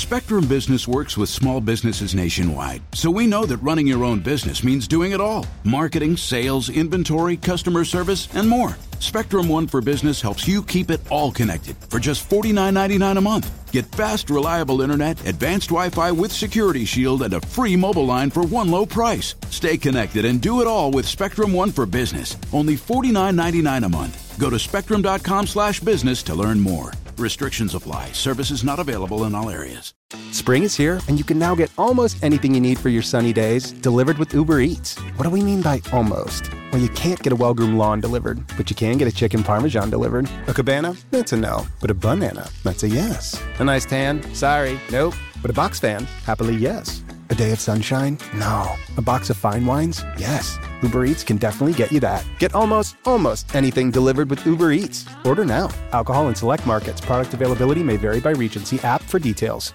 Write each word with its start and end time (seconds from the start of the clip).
Spectrum 0.00 0.48
Business 0.48 0.88
works 0.88 1.18
with 1.18 1.28
small 1.28 1.60
businesses 1.60 2.14
nationwide, 2.14 2.80
so 2.94 3.10
we 3.10 3.26
know 3.26 3.44
that 3.44 3.58
running 3.58 3.86
your 3.86 4.02
own 4.02 4.20
business 4.20 4.64
means 4.64 4.88
doing 4.88 5.12
it 5.12 5.20
all 5.20 5.44
marketing, 5.62 6.16
sales, 6.16 6.70
inventory, 6.70 7.36
customer 7.36 7.84
service, 7.84 8.26
and 8.34 8.48
more. 8.48 8.78
Spectrum 8.98 9.46
One 9.46 9.66
for 9.66 9.82
Business 9.82 10.22
helps 10.22 10.48
you 10.48 10.62
keep 10.62 10.90
it 10.90 11.00
all 11.10 11.30
connected 11.30 11.76
for 11.90 11.98
just 11.98 12.28
$49.99 12.30 13.18
a 13.18 13.20
month. 13.20 13.72
Get 13.72 13.84
fast, 13.94 14.30
reliable 14.30 14.80
internet, 14.80 15.20
advanced 15.28 15.68
Wi 15.68 15.90
Fi 15.90 16.12
with 16.12 16.32
Security 16.32 16.86
Shield, 16.86 17.22
and 17.22 17.34
a 17.34 17.40
free 17.40 17.76
mobile 17.76 18.06
line 18.06 18.30
for 18.30 18.42
one 18.42 18.70
low 18.70 18.86
price. 18.86 19.34
Stay 19.50 19.76
connected 19.76 20.24
and 20.24 20.40
do 20.40 20.62
it 20.62 20.66
all 20.66 20.90
with 20.90 21.06
Spectrum 21.06 21.52
One 21.52 21.70
for 21.70 21.84
Business. 21.84 22.38
Only 22.54 22.76
$49.99 22.76 23.84
a 23.84 23.88
month. 23.90 24.38
Go 24.38 24.48
to 24.48 24.58
spectrum.com 24.58 25.46
slash 25.46 25.80
business 25.80 26.22
to 26.22 26.34
learn 26.34 26.58
more. 26.58 26.92
Restrictions 27.20 27.74
apply. 27.74 28.12
Services 28.12 28.64
not 28.64 28.78
available 28.78 29.24
in 29.24 29.34
all 29.34 29.50
areas. 29.50 29.92
Spring 30.32 30.62
is 30.62 30.74
here, 30.74 31.00
and 31.06 31.18
you 31.18 31.24
can 31.24 31.38
now 31.38 31.54
get 31.54 31.70
almost 31.76 32.24
anything 32.24 32.54
you 32.54 32.62
need 32.62 32.78
for 32.78 32.88
your 32.88 33.02
sunny 33.02 33.32
days 33.32 33.72
delivered 33.72 34.16
with 34.16 34.32
Uber 34.32 34.60
Eats. 34.60 34.96
What 35.16 35.24
do 35.24 35.30
we 35.30 35.42
mean 35.42 35.60
by 35.60 35.82
almost? 35.92 36.50
Well, 36.72 36.80
you 36.80 36.88
can't 36.88 37.22
get 37.22 37.32
a 37.34 37.36
well 37.36 37.52
groomed 37.52 37.76
lawn 37.76 38.00
delivered, 38.00 38.44
but 38.56 38.70
you 38.70 38.76
can 38.76 38.96
get 38.96 39.06
a 39.06 39.12
chicken 39.12 39.42
parmesan 39.42 39.90
delivered. 39.90 40.30
A 40.46 40.54
cabana? 40.54 40.96
That's 41.10 41.34
a 41.34 41.36
no. 41.36 41.66
But 41.80 41.90
a 41.90 41.94
banana? 41.94 42.48
That's 42.64 42.84
a 42.84 42.88
yes. 42.88 43.40
A 43.58 43.64
nice 43.64 43.84
tan? 43.84 44.22
Sorry, 44.34 44.80
nope. 44.90 45.14
But 45.42 45.50
a 45.50 45.54
box 45.54 45.78
fan? 45.78 46.06
Happily, 46.24 46.56
yes. 46.56 47.02
A 47.30 47.34
day 47.34 47.52
of 47.52 47.60
sunshine? 47.60 48.18
No. 48.34 48.74
A 48.96 49.02
box 49.02 49.30
of 49.30 49.36
fine 49.36 49.64
wines? 49.64 50.04
Yes. 50.18 50.58
Uber 50.82 51.04
Eats 51.04 51.22
can 51.22 51.36
definitely 51.36 51.74
get 51.74 51.92
you 51.92 52.00
that. 52.00 52.26
Get 52.40 52.54
almost, 52.56 52.96
almost 53.04 53.54
anything 53.54 53.92
delivered 53.92 54.28
with 54.28 54.44
Uber 54.44 54.72
Eats. 54.72 55.06
Order 55.24 55.44
now. 55.44 55.68
Alcohol 55.92 56.28
in 56.28 56.34
select 56.34 56.66
markets. 56.66 57.00
Product 57.00 57.32
availability 57.32 57.84
may 57.84 57.96
vary 57.96 58.20
by. 58.20 58.34
See 58.34 58.80
app 58.80 59.02
for 59.02 59.20
details. 59.20 59.74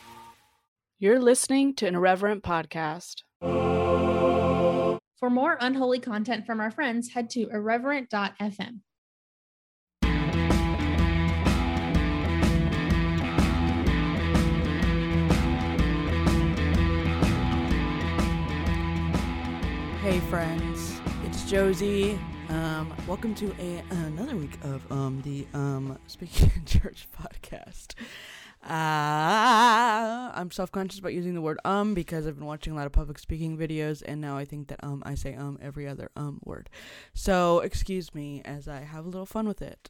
You're 1.03 1.19
listening 1.19 1.73
to 1.77 1.87
an 1.87 1.95
Irreverent 1.95 2.43
podcast. 2.43 3.23
For 3.41 5.29
more 5.31 5.57
unholy 5.59 5.97
content 5.97 6.45
from 6.45 6.59
our 6.59 6.69
friends, 6.69 7.09
head 7.09 7.27
to 7.31 7.49
irreverent.fm. 7.49 8.81
Hey, 20.03 20.19
friends, 20.29 21.01
it's 21.25 21.49
Josie. 21.49 22.19
Um, 22.49 22.93
welcome 23.07 23.33
to 23.33 23.51
a, 23.59 23.81
another 23.89 24.35
week 24.35 24.59
of 24.63 24.91
um, 24.91 25.19
the 25.23 25.47
um, 25.55 25.97
Speaking 26.05 26.51
in 26.57 26.65
Church 26.65 27.07
podcast. 27.19 27.95
Uh, 28.63 30.31
I'm 30.35 30.51
self 30.51 30.71
conscious 30.71 30.99
about 30.99 31.13
using 31.13 31.33
the 31.33 31.41
word 31.41 31.59
um 31.65 31.95
because 31.95 32.27
I've 32.27 32.37
been 32.37 32.45
watching 32.45 32.73
a 32.73 32.75
lot 32.75 32.85
of 32.85 32.91
public 32.91 33.17
speaking 33.17 33.57
videos 33.57 34.03
and 34.05 34.21
now 34.21 34.37
I 34.37 34.45
think 34.45 34.67
that 34.67 34.83
um 34.83 35.01
I 35.03 35.15
say 35.15 35.33
um 35.33 35.57
every 35.61 35.87
other 35.87 36.11
um 36.15 36.39
word. 36.43 36.69
So 37.13 37.59
excuse 37.61 38.13
me 38.13 38.41
as 38.45 38.67
I 38.67 38.81
have 38.81 39.05
a 39.05 39.09
little 39.09 39.25
fun 39.25 39.47
with 39.47 39.63
it. 39.63 39.89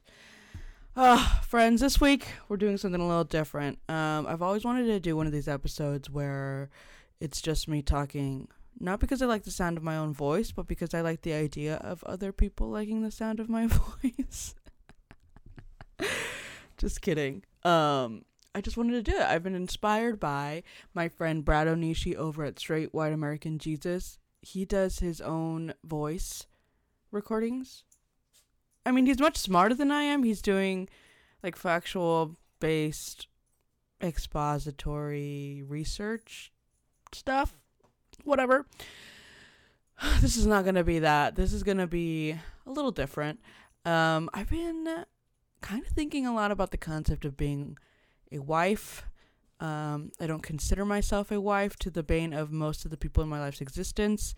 Uh, 0.95 1.39
friends, 1.41 1.81
this 1.81 2.01
week 2.01 2.27
we're 2.47 2.57
doing 2.57 2.77
something 2.77 3.01
a 3.01 3.07
little 3.07 3.23
different. 3.23 3.79
Um, 3.89 4.25
I've 4.27 4.41
always 4.41 4.63
wanted 4.65 4.85
to 4.87 4.99
do 4.99 5.15
one 5.15 5.25
of 5.25 5.33
these 5.33 5.47
episodes 5.47 6.09
where 6.09 6.69
it's 7.19 7.41
just 7.41 7.67
me 7.67 7.81
talking, 7.81 8.47
not 8.79 8.99
because 8.99 9.21
I 9.21 9.25
like 9.25 9.43
the 9.43 9.51
sound 9.51 9.77
of 9.77 9.83
my 9.83 9.95
own 9.95 10.13
voice, 10.13 10.51
but 10.51 10.67
because 10.67 10.93
I 10.93 11.01
like 11.01 11.21
the 11.21 11.33
idea 11.33 11.75
of 11.75 12.03
other 12.03 12.31
people 12.33 12.69
liking 12.69 13.03
the 13.03 13.11
sound 13.11 13.39
of 13.39 13.47
my 13.47 13.67
voice. 14.03 14.55
just 16.77 17.01
kidding. 17.01 17.43
Um, 17.63 18.23
I 18.53 18.62
just 18.62 18.75
wanted 18.75 18.94
to 19.03 19.12
do 19.12 19.17
it. 19.17 19.23
I've 19.23 19.44
been 19.44 19.56
inspired 19.56 20.19
by 20.19 20.63
my 20.94 21.07
friend 21.07 21.45
Brad 21.45 21.67
Onishi 21.67 22.16
over 22.16 22.44
at 22.44 22.59
Straight 22.59 22.94
White 22.94 23.13
American 23.13 23.57
Jesus. 23.57 24.19
He 24.41 24.66
does 24.66 25.00
his 25.00 25.22
own 25.22 25.73
voice 25.84 26.47
recordings. 27.11 27.84
I 28.85 28.91
mean, 28.91 29.06
he's 29.06 29.19
much 29.19 29.38
smarter 29.38 29.75
than 29.75 29.91
I 29.91 30.03
am. 30.03 30.23
He's 30.23 30.41
doing 30.41 30.90
like 31.44 31.56
factual 31.56 32.35
based 32.59 33.28
expository 34.01 35.63
research 35.67 36.51
stuff. 37.13 37.53
Whatever. 38.23 38.66
This 40.19 40.35
is 40.35 40.47
not 40.47 40.63
going 40.63 40.75
to 40.75 40.84
be 40.84 40.97
that. 40.97 41.35
This 41.35 41.53
is 41.53 41.61
going 41.61 41.78
to 41.78 41.85
be 41.85 42.31
a 42.66 42.72
little 42.72 42.90
different. 42.90 43.40
Um, 43.85 44.31
I've 44.34 44.50
been 44.50 45.06
kind 45.61 45.85
of 45.85 45.91
thinking 45.91 46.25
a 46.25 46.34
lot 46.34 46.50
about 46.50 46.72
the 46.72 46.78
concept 46.78 47.23
of 47.23 47.38
being 47.38 47.78
a 48.31 48.39
wife. 48.39 49.03
Um, 49.59 50.11
I 50.19 50.27
don't 50.27 50.41
consider 50.41 50.85
myself 50.85 51.31
a 51.31 51.39
wife 51.39 51.75
to 51.77 51.91
the 51.91 52.03
bane 52.03 52.33
of 52.33 52.51
most 52.51 52.85
of 52.85 52.91
the 52.91 52.97
people 52.97 53.21
in 53.23 53.29
my 53.29 53.39
life's 53.39 53.61
existence. 53.61 54.33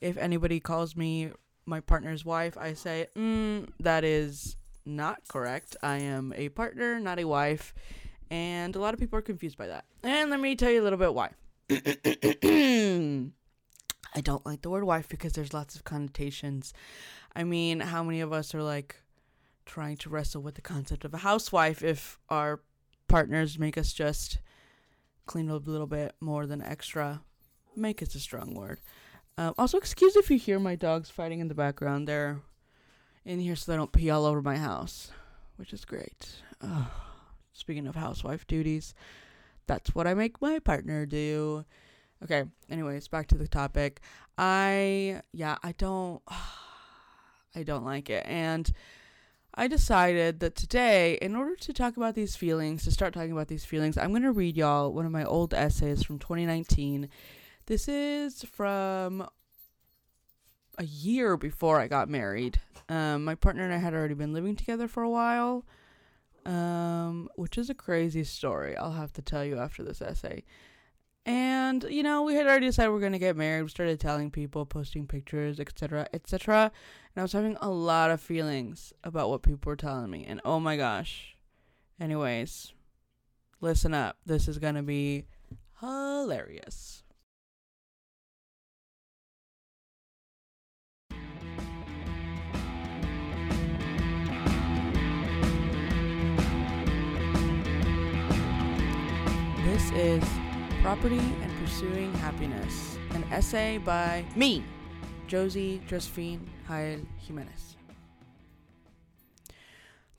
If 0.00 0.16
anybody 0.16 0.60
calls 0.60 0.96
me 0.96 1.32
my 1.66 1.80
partner's 1.80 2.24
wife, 2.24 2.56
I 2.58 2.74
say, 2.74 3.08
mm, 3.16 3.68
that 3.80 4.04
is 4.04 4.56
not 4.86 5.26
correct. 5.28 5.76
I 5.82 5.98
am 5.98 6.32
a 6.36 6.48
partner, 6.50 6.98
not 7.00 7.18
a 7.18 7.24
wife. 7.24 7.74
And 8.30 8.74
a 8.74 8.80
lot 8.80 8.94
of 8.94 9.00
people 9.00 9.18
are 9.18 9.22
confused 9.22 9.58
by 9.58 9.66
that. 9.68 9.84
And 10.02 10.30
let 10.30 10.40
me 10.40 10.56
tell 10.56 10.70
you 10.70 10.82
a 10.82 10.84
little 10.84 10.98
bit 10.98 11.14
why. 11.14 11.30
I 14.16 14.20
don't 14.20 14.46
like 14.46 14.62
the 14.62 14.70
word 14.70 14.84
wife 14.84 15.08
because 15.08 15.32
there's 15.32 15.52
lots 15.52 15.74
of 15.74 15.84
connotations. 15.84 16.72
I 17.34 17.44
mean, 17.44 17.80
how 17.80 18.02
many 18.02 18.20
of 18.20 18.32
us 18.32 18.54
are 18.54 18.62
like 18.62 18.96
trying 19.66 19.96
to 19.98 20.10
wrestle 20.10 20.42
with 20.42 20.54
the 20.54 20.60
concept 20.62 21.04
of 21.04 21.14
a 21.14 21.18
housewife 21.18 21.82
if 21.82 22.18
our 22.28 22.60
partners 23.08 23.58
make 23.58 23.78
us 23.78 23.92
just 23.92 24.38
clean 25.26 25.50
up 25.50 25.66
a 25.66 25.70
little 25.70 25.86
bit 25.86 26.14
more 26.20 26.46
than 26.46 26.62
extra. 26.62 27.22
Make 27.76 28.02
is 28.02 28.14
a 28.14 28.20
strong 28.20 28.54
word. 28.54 28.80
Um, 29.36 29.54
also, 29.58 29.78
excuse 29.78 30.16
if 30.16 30.30
you 30.30 30.38
hear 30.38 30.58
my 30.58 30.76
dogs 30.76 31.10
fighting 31.10 31.40
in 31.40 31.48
the 31.48 31.54
background. 31.54 32.06
They're 32.06 32.40
in 33.24 33.40
here 33.40 33.56
so 33.56 33.72
they 33.72 33.76
don't 33.76 33.92
pee 33.92 34.10
all 34.10 34.26
over 34.26 34.42
my 34.42 34.56
house, 34.56 35.10
which 35.56 35.72
is 35.72 35.84
great. 35.84 36.42
Speaking 37.52 37.86
of 37.86 37.96
housewife 37.96 38.46
duties, 38.46 38.94
that's 39.66 39.94
what 39.94 40.06
I 40.06 40.14
make 40.14 40.40
my 40.40 40.58
partner 40.58 41.06
do. 41.06 41.64
Okay, 42.22 42.44
anyways, 42.70 43.08
back 43.08 43.26
to 43.28 43.36
the 43.36 43.48
topic. 43.48 44.00
I, 44.38 45.22
yeah, 45.32 45.56
I 45.62 45.72
don't, 45.72 46.22
I 47.54 47.62
don't 47.62 47.84
like 47.84 48.10
it. 48.10 48.24
And 48.26 48.70
I 49.56 49.68
decided 49.68 50.40
that 50.40 50.56
today, 50.56 51.16
in 51.22 51.36
order 51.36 51.54
to 51.54 51.72
talk 51.72 51.96
about 51.96 52.16
these 52.16 52.34
feelings, 52.34 52.82
to 52.84 52.90
start 52.90 53.14
talking 53.14 53.30
about 53.30 53.46
these 53.46 53.64
feelings, 53.64 53.96
I'm 53.96 54.10
going 54.10 54.22
to 54.22 54.32
read 54.32 54.56
y'all 54.56 54.92
one 54.92 55.06
of 55.06 55.12
my 55.12 55.24
old 55.24 55.54
essays 55.54 56.02
from 56.02 56.18
2019. 56.18 57.08
This 57.66 57.86
is 57.86 58.42
from 58.42 59.28
a 60.76 60.84
year 60.84 61.36
before 61.36 61.78
I 61.78 61.86
got 61.86 62.08
married. 62.08 62.58
Um, 62.88 63.24
my 63.24 63.36
partner 63.36 63.64
and 63.64 63.72
I 63.72 63.78
had 63.78 63.94
already 63.94 64.14
been 64.14 64.32
living 64.32 64.56
together 64.56 64.88
for 64.88 65.04
a 65.04 65.10
while, 65.10 65.64
um, 66.44 67.28
which 67.36 67.56
is 67.56 67.70
a 67.70 67.74
crazy 67.74 68.24
story. 68.24 68.76
I'll 68.76 68.92
have 68.92 69.12
to 69.12 69.22
tell 69.22 69.44
you 69.44 69.58
after 69.58 69.84
this 69.84 70.02
essay. 70.02 70.42
And 71.26 71.84
you 71.88 72.02
know, 72.02 72.22
we 72.22 72.34
had 72.34 72.46
already 72.46 72.66
decided 72.66 72.90
we 72.90 72.98
are 72.98 73.00
gonna 73.00 73.18
get 73.18 73.36
married. 73.36 73.62
We 73.62 73.68
started 73.68 73.98
telling 73.98 74.30
people, 74.30 74.66
posting 74.66 75.06
pictures, 75.06 75.58
etc., 75.58 76.06
etc. 76.12 76.70
And 77.14 77.20
I 77.20 77.22
was 77.22 77.32
having 77.32 77.56
a 77.60 77.70
lot 77.70 78.10
of 78.10 78.20
feelings 78.20 78.92
about 79.02 79.30
what 79.30 79.42
people 79.42 79.70
were 79.70 79.76
telling 79.76 80.10
me. 80.10 80.24
And 80.26 80.40
oh 80.44 80.60
my 80.60 80.76
gosh. 80.76 81.36
Anyways, 81.98 82.72
listen 83.60 83.94
up. 83.94 84.18
This 84.26 84.48
is 84.48 84.58
gonna 84.58 84.82
be 84.82 85.24
hilarious. 85.80 87.02
This 99.64 99.90
is 99.92 100.43
Property 100.84 101.16
and 101.16 101.50
Pursuing 101.64 102.12
Happiness, 102.16 102.98
an 103.12 103.24
essay 103.32 103.78
by 103.78 104.22
me, 104.36 104.62
Josie 105.26 105.80
Josephine 105.88 106.46
Jael 106.68 107.00
Jimenez. 107.26 107.76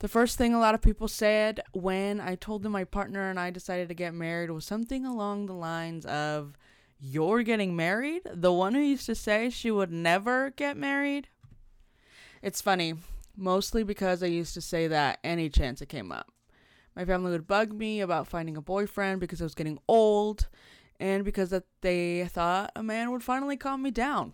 The 0.00 0.08
first 0.08 0.36
thing 0.36 0.54
a 0.54 0.58
lot 0.58 0.74
of 0.74 0.82
people 0.82 1.06
said 1.06 1.60
when 1.72 2.20
I 2.20 2.34
told 2.34 2.64
them 2.64 2.72
my 2.72 2.82
partner 2.82 3.30
and 3.30 3.38
I 3.38 3.50
decided 3.50 3.86
to 3.90 3.94
get 3.94 4.12
married 4.12 4.50
was 4.50 4.64
something 4.64 5.06
along 5.06 5.46
the 5.46 5.52
lines 5.52 6.04
of, 6.04 6.58
You're 6.98 7.44
getting 7.44 7.76
married? 7.76 8.22
The 8.34 8.52
one 8.52 8.74
who 8.74 8.80
used 8.80 9.06
to 9.06 9.14
say 9.14 9.50
she 9.50 9.70
would 9.70 9.92
never 9.92 10.50
get 10.50 10.76
married? 10.76 11.28
It's 12.42 12.60
funny, 12.60 12.94
mostly 13.36 13.84
because 13.84 14.20
I 14.20 14.26
used 14.26 14.54
to 14.54 14.60
say 14.60 14.88
that 14.88 15.20
any 15.22 15.48
chance 15.48 15.80
it 15.80 15.88
came 15.88 16.10
up. 16.10 16.32
My 16.96 17.04
family 17.04 17.30
would 17.30 17.46
bug 17.46 17.72
me 17.72 18.00
about 18.00 18.26
finding 18.26 18.56
a 18.56 18.62
boyfriend 18.62 19.20
because 19.20 19.42
I 19.42 19.44
was 19.44 19.54
getting 19.54 19.78
old 19.86 20.48
and 20.98 21.24
because 21.24 21.50
that 21.50 21.64
they 21.82 22.24
thought 22.24 22.72
a 22.74 22.82
man 22.82 23.10
would 23.10 23.22
finally 23.22 23.58
calm 23.58 23.82
me 23.82 23.90
down. 23.90 24.32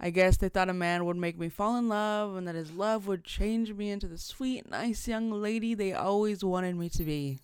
I 0.00 0.10
guess 0.10 0.38
they 0.38 0.48
thought 0.48 0.70
a 0.70 0.74
man 0.74 1.04
would 1.04 1.16
make 1.16 1.38
me 1.38 1.48
fall 1.48 1.76
in 1.76 1.88
love 1.88 2.34
and 2.34 2.48
that 2.48 2.54
his 2.54 2.72
love 2.72 3.06
would 3.06 3.24
change 3.24 3.72
me 3.72 3.90
into 3.90 4.08
the 4.08 4.18
sweet, 4.18 4.68
nice 4.68 5.06
young 5.06 5.30
lady 5.30 5.74
they 5.74 5.92
always 5.92 6.42
wanted 6.42 6.76
me 6.76 6.88
to 6.88 7.04
be. 7.04 7.38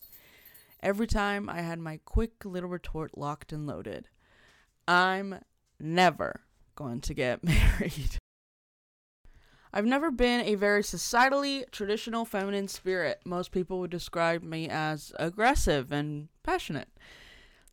Every 0.82 1.06
time 1.06 1.48
I 1.48 1.60
had 1.60 1.78
my 1.78 2.00
quick 2.04 2.44
little 2.44 2.70
retort 2.70 3.16
locked 3.16 3.52
and 3.52 3.66
loaded 3.66 4.08
I'm 4.88 5.40
never 5.78 6.40
going 6.74 7.02
to 7.02 7.14
get 7.14 7.44
married. 7.44 8.17
I've 9.72 9.84
never 9.84 10.10
been 10.10 10.40
a 10.40 10.54
very 10.54 10.82
societally 10.82 11.70
traditional 11.70 12.24
feminine 12.24 12.68
spirit. 12.68 13.20
Most 13.24 13.52
people 13.52 13.80
would 13.80 13.90
describe 13.90 14.42
me 14.42 14.68
as 14.68 15.12
aggressive 15.18 15.92
and 15.92 16.28
passionate. 16.42 16.88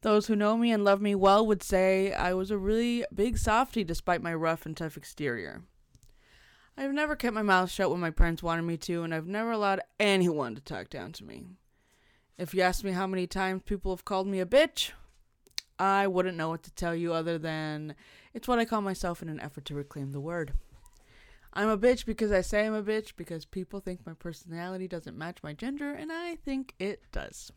Those 0.02 0.28
who 0.28 0.36
know 0.36 0.58
me 0.58 0.72
and 0.72 0.84
love 0.84 1.02
me 1.02 1.16
well 1.16 1.48
would 1.48 1.64
say 1.64 2.14
I 2.14 2.34
was 2.34 2.52
a 2.52 2.58
really 2.58 3.06
big 3.14 3.38
softy 3.38 3.84
despite 3.84 4.22
my 4.22 4.34
rough 4.34 4.66
and 4.66 4.76
tough 4.76 4.98
exterior. 4.98 5.64
I've 6.78 6.92
never 6.92 7.16
kept 7.16 7.34
my 7.34 7.42
mouth 7.42 7.72
shut 7.72 7.90
when 7.90 8.02
my 8.02 8.12
parents 8.12 8.44
wanted 8.44 8.64
me 8.64 8.76
to, 8.78 9.04
and 9.04 9.16
I've 9.16 9.28
never 9.28 9.52
allowed 9.52 9.80
anyone 10.00 10.56
to 10.56 10.62
talk 10.62 10.90
down 10.90 11.14
to 11.14 11.24
me. 11.24 11.46
If 12.38 12.54
you 12.54 12.62
ask 12.62 12.84
me 12.84 12.92
how 12.92 13.08
many 13.08 13.28
times 13.28 13.62
people 13.66 13.96
have 13.96 14.04
called 14.04 14.28
me 14.28 14.42
a 14.42 14.46
bitch, 14.46 14.92
I 15.80 16.06
wouldn't 16.08 16.38
know 16.38 16.50
what 16.50 16.64
to 16.64 16.72
tell 16.72 16.94
you 16.94 17.14
other 17.14 17.38
than 17.38 17.96
it's 18.34 18.48
what 18.48 18.60
I 18.60 18.66
call 18.66 18.82
myself 18.82 19.22
in 19.22 19.30
an 19.30 19.40
effort 19.40 19.64
to 19.66 19.76
reclaim 19.76 20.12
the 20.12 20.20
word. 20.20 20.54
I'm 21.56 21.70
a 21.70 21.78
bitch 21.78 22.06
because 22.06 22.32
I 22.32 22.42
say 22.42 22.66
I'm 22.66 22.74
a 22.74 22.84
bitch 22.84 23.16
because 23.16 23.46
people 23.46 23.80
think 23.80 24.06
my 24.06 24.14
personality 24.14 24.88
doesn't 24.88 25.18
match 25.18 25.38
my 25.42 25.54
gender, 25.54 25.92
and 25.92 26.12
I 26.12 26.36
think 26.36 26.74
it 26.80 27.04
does. 27.14 27.52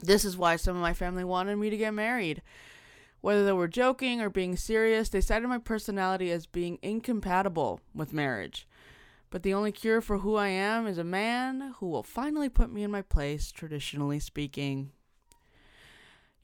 This 0.00 0.24
is 0.24 0.36
why 0.36 0.56
some 0.56 0.76
of 0.76 0.82
my 0.82 0.92
family 0.92 1.24
wanted 1.24 1.56
me 1.56 1.70
to 1.70 1.76
get 1.76 1.94
married. 1.94 2.42
Whether 3.22 3.46
they 3.46 3.52
were 3.52 3.68
joking 3.68 4.20
or 4.20 4.28
being 4.28 4.54
serious, 4.54 5.08
they 5.08 5.22
cited 5.22 5.48
my 5.48 5.56
personality 5.56 6.30
as 6.30 6.44
being 6.44 6.78
incompatible 6.82 7.80
with 7.94 8.12
marriage. 8.12 8.68
But 9.30 9.42
the 9.42 9.54
only 9.54 9.72
cure 9.72 10.02
for 10.02 10.18
who 10.18 10.36
I 10.36 10.48
am 10.48 10.86
is 10.86 10.98
a 10.98 11.04
man 11.04 11.74
who 11.78 11.86
will 11.86 12.02
finally 12.02 12.50
put 12.50 12.70
me 12.70 12.82
in 12.82 12.90
my 12.90 13.00
place, 13.00 13.50
traditionally 13.50 14.20
speaking. 14.20 14.90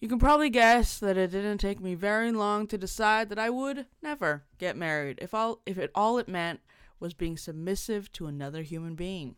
You 0.00 0.08
can 0.08 0.18
probably 0.18 0.48
guess 0.48 0.98
that 0.98 1.18
it 1.18 1.30
didn't 1.30 1.58
take 1.58 1.78
me 1.78 1.94
very 1.94 2.32
long 2.32 2.66
to 2.68 2.78
decide 2.78 3.28
that 3.28 3.38
I 3.38 3.50
would 3.50 3.84
never 4.02 4.44
get 4.56 4.74
married 4.74 5.18
if 5.20 5.34
all 5.34 5.60
if 5.66 5.76
it 5.76 5.90
all 5.94 6.16
it 6.16 6.26
meant 6.26 6.60
was 6.98 7.12
being 7.12 7.36
submissive 7.36 8.10
to 8.12 8.26
another 8.26 8.62
human 8.62 8.94
being. 8.94 9.36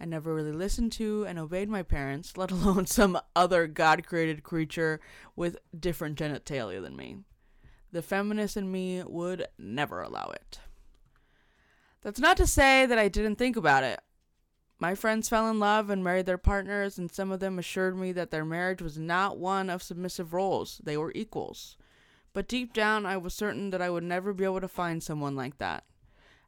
I 0.00 0.04
never 0.04 0.34
really 0.34 0.52
listened 0.52 0.90
to 0.92 1.24
and 1.28 1.38
obeyed 1.38 1.68
my 1.68 1.84
parents, 1.84 2.36
let 2.36 2.50
alone 2.50 2.86
some 2.86 3.20
other 3.36 3.68
God 3.68 4.04
created 4.04 4.42
creature 4.42 5.00
with 5.36 5.58
different 5.78 6.18
genitalia 6.18 6.82
than 6.82 6.96
me. 6.96 7.18
The 7.92 8.02
feminist 8.02 8.56
in 8.56 8.72
me 8.72 9.04
would 9.04 9.46
never 9.58 10.02
allow 10.02 10.30
it. 10.34 10.58
That's 12.00 12.18
not 12.18 12.36
to 12.38 12.48
say 12.48 12.84
that 12.84 12.98
I 12.98 13.06
didn't 13.06 13.36
think 13.36 13.56
about 13.56 13.84
it. 13.84 14.00
My 14.82 14.96
friends 14.96 15.28
fell 15.28 15.48
in 15.48 15.60
love 15.60 15.90
and 15.90 16.02
married 16.02 16.26
their 16.26 16.36
partners, 16.36 16.98
and 16.98 17.08
some 17.08 17.30
of 17.30 17.38
them 17.38 17.56
assured 17.56 17.96
me 17.96 18.10
that 18.10 18.32
their 18.32 18.44
marriage 18.44 18.82
was 18.82 18.98
not 18.98 19.38
one 19.38 19.70
of 19.70 19.80
submissive 19.80 20.34
roles, 20.34 20.80
they 20.82 20.96
were 20.96 21.12
equals. 21.14 21.76
But 22.32 22.48
deep 22.48 22.74
down, 22.74 23.06
I 23.06 23.16
was 23.16 23.32
certain 23.32 23.70
that 23.70 23.80
I 23.80 23.90
would 23.90 24.02
never 24.02 24.32
be 24.32 24.42
able 24.42 24.60
to 24.60 24.66
find 24.66 25.00
someone 25.00 25.36
like 25.36 25.58
that. 25.58 25.84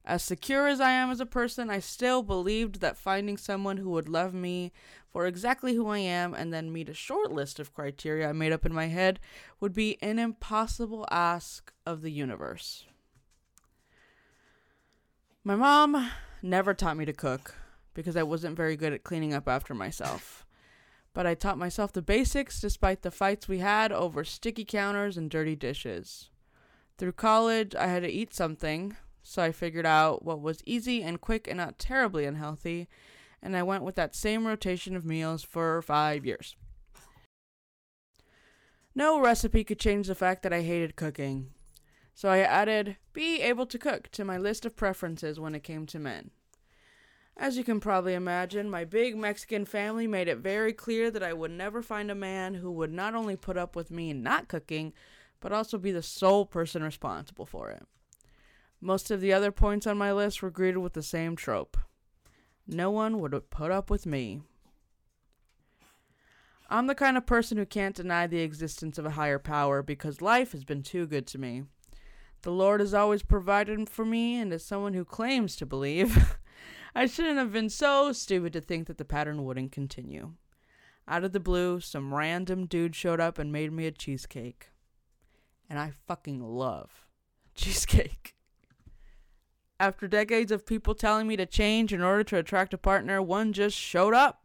As 0.04 0.24
secure 0.24 0.66
as 0.66 0.80
I 0.80 0.90
am 0.90 1.12
as 1.12 1.20
a 1.20 1.26
person, 1.26 1.70
I 1.70 1.78
still 1.78 2.24
believed 2.24 2.80
that 2.80 2.96
finding 2.96 3.36
someone 3.36 3.76
who 3.76 3.90
would 3.90 4.08
love 4.08 4.34
me 4.34 4.72
for 5.12 5.28
exactly 5.28 5.76
who 5.76 5.86
I 5.86 5.98
am 5.98 6.34
and 6.34 6.52
then 6.52 6.72
meet 6.72 6.88
a 6.88 6.92
short 6.92 7.30
list 7.30 7.60
of 7.60 7.72
criteria 7.72 8.28
I 8.28 8.32
made 8.32 8.50
up 8.50 8.66
in 8.66 8.74
my 8.74 8.86
head 8.86 9.20
would 9.60 9.72
be 9.72 9.96
an 10.02 10.18
impossible 10.18 11.06
ask 11.08 11.72
of 11.86 12.02
the 12.02 12.10
universe. 12.10 12.84
My 15.44 15.54
mom 15.54 16.10
never 16.42 16.74
taught 16.74 16.96
me 16.96 17.04
to 17.04 17.12
cook 17.12 17.54
because 17.94 18.16
I 18.16 18.22
wasn't 18.22 18.56
very 18.56 18.76
good 18.76 18.92
at 18.92 19.04
cleaning 19.04 19.32
up 19.32 19.48
after 19.48 19.74
myself. 19.74 20.44
But 21.14 21.26
I 21.26 21.34
taught 21.34 21.58
myself 21.58 21.92
the 21.92 22.02
basics 22.02 22.60
despite 22.60 23.02
the 23.02 23.10
fights 23.10 23.48
we 23.48 23.58
had 23.58 23.92
over 23.92 24.24
sticky 24.24 24.64
counters 24.64 25.16
and 25.16 25.30
dirty 25.30 25.54
dishes. 25.54 26.30
Through 26.98 27.12
college, 27.12 27.74
I 27.74 27.86
had 27.86 28.02
to 28.02 28.10
eat 28.10 28.34
something, 28.34 28.96
so 29.22 29.42
I 29.42 29.52
figured 29.52 29.86
out 29.86 30.24
what 30.24 30.40
was 30.40 30.62
easy 30.66 31.02
and 31.02 31.20
quick 31.20 31.48
and 31.48 31.56
not 31.56 31.78
terribly 31.78 32.24
unhealthy, 32.24 32.88
and 33.42 33.56
I 33.56 33.62
went 33.62 33.84
with 33.84 33.94
that 33.94 34.14
same 34.14 34.46
rotation 34.46 34.94
of 34.96 35.04
meals 35.04 35.42
for 35.42 35.80
five 35.82 36.26
years. 36.26 36.56
No 38.94 39.20
recipe 39.20 39.64
could 39.64 39.80
change 39.80 40.06
the 40.06 40.14
fact 40.14 40.42
that 40.42 40.52
I 40.52 40.62
hated 40.62 40.94
cooking, 40.94 41.50
so 42.14 42.28
I 42.28 42.38
added 42.38 42.96
be 43.12 43.40
able 43.40 43.66
to 43.66 43.78
cook 43.78 44.08
to 44.12 44.24
my 44.24 44.38
list 44.38 44.64
of 44.64 44.76
preferences 44.76 45.40
when 45.40 45.54
it 45.54 45.64
came 45.64 45.84
to 45.86 45.98
men. 45.98 46.30
As 47.36 47.56
you 47.56 47.64
can 47.64 47.80
probably 47.80 48.14
imagine, 48.14 48.70
my 48.70 48.84
big 48.84 49.16
Mexican 49.16 49.64
family 49.64 50.06
made 50.06 50.28
it 50.28 50.38
very 50.38 50.72
clear 50.72 51.10
that 51.10 51.22
I 51.22 51.32
would 51.32 51.50
never 51.50 51.82
find 51.82 52.10
a 52.10 52.14
man 52.14 52.54
who 52.54 52.70
would 52.70 52.92
not 52.92 53.14
only 53.14 53.36
put 53.36 53.56
up 53.56 53.74
with 53.74 53.90
me 53.90 54.12
not 54.12 54.48
cooking, 54.48 54.92
but 55.40 55.52
also 55.52 55.76
be 55.76 55.90
the 55.90 56.02
sole 56.02 56.46
person 56.46 56.82
responsible 56.82 57.46
for 57.46 57.70
it. 57.70 57.86
Most 58.80 59.10
of 59.10 59.20
the 59.20 59.32
other 59.32 59.50
points 59.50 59.86
on 59.86 59.98
my 59.98 60.12
list 60.12 60.42
were 60.42 60.50
greeted 60.50 60.78
with 60.78 60.92
the 60.92 61.02
same 61.02 61.34
trope 61.34 61.76
no 62.66 62.90
one 62.90 63.20
would 63.20 63.50
put 63.50 63.70
up 63.70 63.90
with 63.90 64.06
me. 64.06 64.40
I'm 66.70 66.86
the 66.86 66.94
kind 66.94 67.16
of 67.16 67.26
person 67.26 67.58
who 67.58 67.66
can't 67.66 67.94
deny 67.94 68.26
the 68.26 68.40
existence 68.40 68.98
of 68.98 69.04
a 69.04 69.10
higher 69.10 69.38
power 69.38 69.82
because 69.82 70.22
life 70.22 70.52
has 70.52 70.64
been 70.64 70.82
too 70.82 71.06
good 71.06 71.26
to 71.28 71.38
me. 71.38 71.64
The 72.42 72.50
Lord 72.50 72.80
has 72.80 72.94
always 72.94 73.22
provided 73.22 73.88
for 73.88 74.04
me, 74.04 74.36
and 74.36 74.52
as 74.52 74.64
someone 74.64 74.94
who 74.94 75.04
claims 75.04 75.56
to 75.56 75.66
believe, 75.66 76.36
I 76.94 77.06
shouldn't 77.06 77.38
have 77.38 77.52
been 77.52 77.70
so 77.70 78.12
stupid 78.12 78.52
to 78.52 78.60
think 78.60 78.86
that 78.86 78.98
the 78.98 79.04
pattern 79.04 79.44
wouldn't 79.44 79.72
continue. 79.72 80.34
Out 81.08 81.24
of 81.24 81.32
the 81.32 81.40
blue, 81.40 81.80
some 81.80 82.14
random 82.14 82.66
dude 82.66 82.94
showed 82.94 83.20
up 83.20 83.38
and 83.38 83.52
made 83.52 83.72
me 83.72 83.86
a 83.86 83.90
cheesecake. 83.90 84.70
And 85.68 85.78
I 85.78 85.92
fucking 86.06 86.40
love 86.40 87.06
cheesecake. 87.54 88.34
After 89.80 90.06
decades 90.06 90.52
of 90.52 90.66
people 90.66 90.94
telling 90.94 91.26
me 91.26 91.36
to 91.36 91.46
change 91.46 91.92
in 91.92 92.00
order 92.00 92.22
to 92.24 92.38
attract 92.38 92.72
a 92.72 92.78
partner, 92.78 93.20
one 93.20 93.52
just 93.52 93.76
showed 93.76 94.14
up 94.14 94.44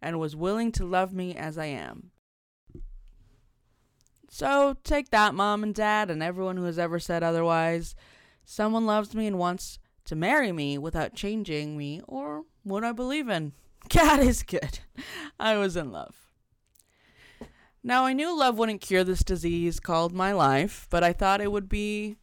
and 0.00 0.18
was 0.18 0.36
willing 0.36 0.70
to 0.72 0.86
love 0.86 1.12
me 1.12 1.34
as 1.34 1.58
I 1.58 1.66
am. 1.66 2.12
So 4.30 4.76
take 4.84 5.10
that, 5.10 5.34
mom 5.34 5.64
and 5.64 5.74
dad, 5.74 6.08
and 6.08 6.22
everyone 6.22 6.56
who 6.56 6.64
has 6.64 6.78
ever 6.78 7.00
said 7.00 7.24
otherwise. 7.24 7.96
Someone 8.44 8.86
loves 8.86 9.12
me 9.12 9.26
and 9.26 9.38
wants 9.38 9.80
to 10.10 10.16
marry 10.16 10.50
me 10.50 10.76
without 10.76 11.14
changing 11.14 11.78
me 11.78 12.00
or 12.08 12.42
what 12.64 12.82
I 12.82 12.90
believe 12.90 13.28
in. 13.28 13.52
God 13.88 14.18
is 14.18 14.42
good. 14.42 14.80
I 15.38 15.56
was 15.56 15.76
in 15.76 15.92
love. 15.92 16.16
Now, 17.84 18.04
I 18.04 18.12
knew 18.12 18.36
love 18.36 18.58
wouldn't 18.58 18.80
cure 18.80 19.04
this 19.04 19.22
disease 19.22 19.78
called 19.78 20.12
my 20.12 20.32
life, 20.32 20.88
but 20.90 21.04
I 21.04 21.12
thought 21.12 21.40
it 21.40 21.52
would 21.52 21.68
be 21.68 22.16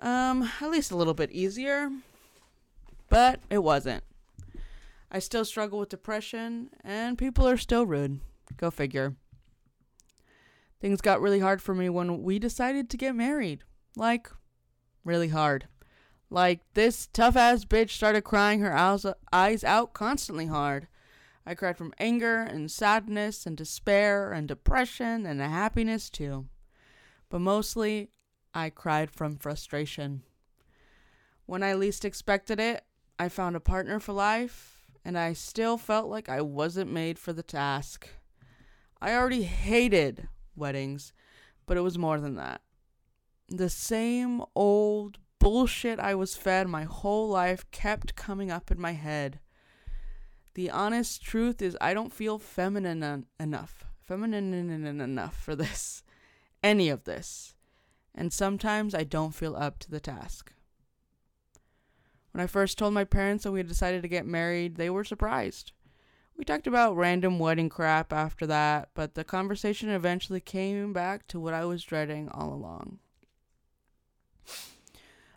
um, 0.00 0.50
at 0.62 0.70
least 0.70 0.92
a 0.92 0.96
little 0.96 1.12
bit 1.12 1.30
easier, 1.30 1.90
but 3.10 3.40
it 3.50 3.58
wasn't. 3.58 4.02
I 5.12 5.18
still 5.18 5.44
struggle 5.44 5.78
with 5.78 5.90
depression, 5.90 6.70
and 6.82 7.18
people 7.18 7.46
are 7.46 7.58
still 7.58 7.84
rude. 7.84 8.20
Go 8.56 8.70
figure. 8.70 9.14
Things 10.80 11.02
got 11.02 11.20
really 11.20 11.40
hard 11.40 11.60
for 11.60 11.74
me 11.74 11.90
when 11.90 12.22
we 12.22 12.38
decided 12.38 12.88
to 12.88 12.96
get 12.96 13.14
married. 13.14 13.62
Like, 13.94 14.30
really 15.04 15.28
hard. 15.28 15.68
Like, 16.30 16.60
this 16.74 17.08
tough 17.12 17.36
ass 17.36 17.64
bitch 17.64 17.90
started 17.90 18.22
crying 18.22 18.60
her 18.60 18.72
eyes 19.32 19.64
out 19.64 19.92
constantly 19.92 20.46
hard. 20.46 20.86
I 21.44 21.54
cried 21.56 21.76
from 21.76 21.92
anger 21.98 22.36
and 22.42 22.70
sadness 22.70 23.46
and 23.46 23.56
despair 23.56 24.32
and 24.32 24.46
depression 24.46 25.26
and 25.26 25.40
happiness 25.40 26.08
too. 26.08 26.46
But 27.28 27.40
mostly, 27.40 28.10
I 28.54 28.70
cried 28.70 29.10
from 29.10 29.36
frustration. 29.36 30.22
When 31.46 31.64
I 31.64 31.74
least 31.74 32.04
expected 32.04 32.60
it, 32.60 32.84
I 33.18 33.28
found 33.28 33.56
a 33.56 33.60
partner 33.60 33.98
for 33.98 34.12
life, 34.12 34.86
and 35.04 35.18
I 35.18 35.32
still 35.32 35.76
felt 35.76 36.08
like 36.08 36.28
I 36.28 36.40
wasn't 36.42 36.92
made 36.92 37.18
for 37.18 37.32
the 37.32 37.42
task. 37.42 38.08
I 39.00 39.14
already 39.14 39.42
hated 39.42 40.28
weddings, 40.54 41.12
but 41.66 41.76
it 41.76 41.80
was 41.80 41.98
more 41.98 42.20
than 42.20 42.36
that. 42.36 42.60
The 43.48 43.70
same 43.70 44.42
old 44.54 45.18
bullshit 45.40 45.98
I 45.98 46.14
was 46.14 46.36
fed 46.36 46.68
my 46.68 46.84
whole 46.84 47.28
life 47.28 47.68
kept 47.72 48.14
coming 48.14 48.50
up 48.50 48.70
in 48.70 48.80
my 48.80 48.92
head. 48.92 49.40
the 50.54 50.70
honest 50.70 51.22
truth 51.22 51.60
is 51.62 51.76
I 51.80 51.94
don't 51.94 52.12
feel 52.12 52.38
feminine 52.38 53.02
en- 53.02 53.26
enough. 53.38 53.84
Feminine 54.00 55.00
enough 55.00 55.36
for 55.36 55.56
this. 55.56 56.02
Any 56.62 56.88
of 56.88 57.04
this. 57.04 57.54
And 58.14 58.32
sometimes 58.32 58.94
I 58.94 59.04
don't 59.04 59.34
feel 59.34 59.56
up 59.56 59.78
to 59.80 59.90
the 59.90 60.00
task. 60.00 60.52
When 62.32 62.42
I 62.42 62.46
first 62.46 62.76
told 62.78 62.94
my 62.94 63.04
parents 63.04 63.44
that 63.44 63.52
we 63.52 63.60
had 63.60 63.68
decided 63.68 64.02
to 64.02 64.08
get 64.08 64.26
married, 64.26 64.76
they 64.76 64.90
were 64.90 65.04
surprised. 65.04 65.72
We 66.36 66.44
talked 66.44 66.66
about 66.66 66.96
random 66.96 67.38
wedding 67.38 67.68
crap 67.68 68.12
after 68.12 68.46
that, 68.46 68.90
but 68.94 69.14
the 69.14 69.24
conversation 69.24 69.88
eventually 69.90 70.40
came 70.40 70.92
back 70.92 71.26
to 71.28 71.40
what 71.40 71.54
I 71.54 71.64
was 71.64 71.84
dreading 71.84 72.28
all 72.28 72.52
along. 72.52 72.98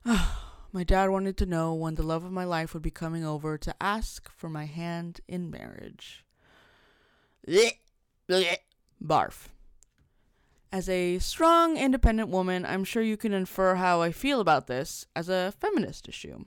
my 0.73 0.83
dad 0.83 1.09
wanted 1.09 1.37
to 1.37 1.45
know 1.45 1.73
when 1.73 1.95
the 1.95 2.03
love 2.03 2.23
of 2.25 2.31
my 2.31 2.43
life 2.43 2.73
would 2.73 2.83
be 2.83 2.91
coming 2.91 3.25
over 3.25 3.57
to 3.57 3.75
ask 3.79 4.29
for 4.29 4.49
my 4.49 4.65
hand 4.65 5.21
in 5.27 5.49
marriage. 5.49 6.25
Barf. 9.03 9.47
As 10.71 10.89
a 10.89 11.19
strong, 11.19 11.77
independent 11.77 12.29
woman, 12.29 12.65
I'm 12.65 12.83
sure 12.83 13.03
you 13.03 13.15
can 13.15 13.31
infer 13.31 13.75
how 13.75 14.01
I 14.01 14.11
feel 14.11 14.39
about 14.39 14.67
this 14.67 15.05
as 15.15 15.29
a 15.29 15.53
feminist 15.59 16.09
issue. 16.09 16.45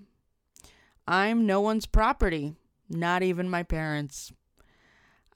I'm 1.07 1.47
no 1.47 1.61
one's 1.61 1.87
property, 1.87 2.57
not 2.91 3.23
even 3.23 3.49
my 3.49 3.63
parents'. 3.63 4.33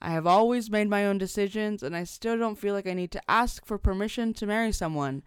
I 0.01 0.09
have 0.11 0.27
always 0.27 0.69
made 0.69 0.89
my 0.89 1.05
own 1.05 1.17
decisions, 1.19 1.83
and 1.83 1.95
I 1.95 2.03
still 2.03 2.37
don't 2.37 2.57
feel 2.57 2.73
like 2.73 2.87
I 2.87 2.93
need 2.93 3.11
to 3.11 3.21
ask 3.29 3.65
for 3.65 3.77
permission 3.77 4.33
to 4.33 4.47
marry 4.47 4.71
someone, 4.71 5.23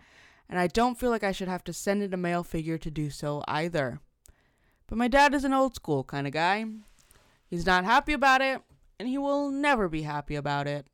and 0.49 0.59
I 0.59 0.67
don't 0.67 0.99
feel 0.99 1.11
like 1.11 1.25
I 1.25 1.33
should 1.33 1.49
have 1.49 1.65
to 1.65 1.73
send 1.73 2.03
in 2.03 2.15
a 2.15 2.19
male 2.19 2.43
figure 2.43 2.79
to 2.79 2.91
do 2.91 3.11
so 3.11 3.43
either. 3.49 4.01
But 4.87 4.99
my 4.99 5.09
dad 5.09 5.35
is 5.35 5.45
an 5.45 5.53
old 5.53 5.75
school 5.75 6.05
kind 6.05 6.27
of 6.27 6.33
guy. 6.33 6.65
He's 7.47 7.67
not 7.67 7.85
happy 7.85 8.13
about 8.13 8.41
it, 8.43 8.63
and 8.99 9.09
he 9.09 9.19
will 9.19 9.51
never 9.51 9.89
be 9.89 10.03
happy 10.03 10.35
about 10.35 10.67
it. 10.67 10.87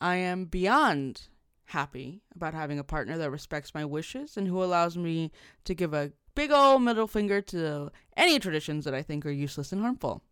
I 0.00 0.16
am 0.16 0.44
beyond 0.44 1.22
happy 1.66 2.22
about 2.34 2.54
having 2.54 2.78
a 2.78 2.84
partner 2.84 3.18
that 3.18 3.30
respects 3.30 3.74
my 3.74 3.84
wishes 3.84 4.36
and 4.36 4.46
who 4.46 4.62
allows 4.62 4.96
me 4.96 5.30
to 5.64 5.74
give 5.74 5.92
a 5.92 6.12
big 6.34 6.50
old 6.50 6.82
middle 6.82 7.06
finger 7.06 7.40
to 7.42 7.90
any 8.16 8.38
traditions 8.38 8.84
that 8.84 8.94
I 8.94 9.02
think 9.02 9.26
are 9.26 9.30
useless 9.30 9.72
and 9.72 9.82
harmful. 9.82 10.22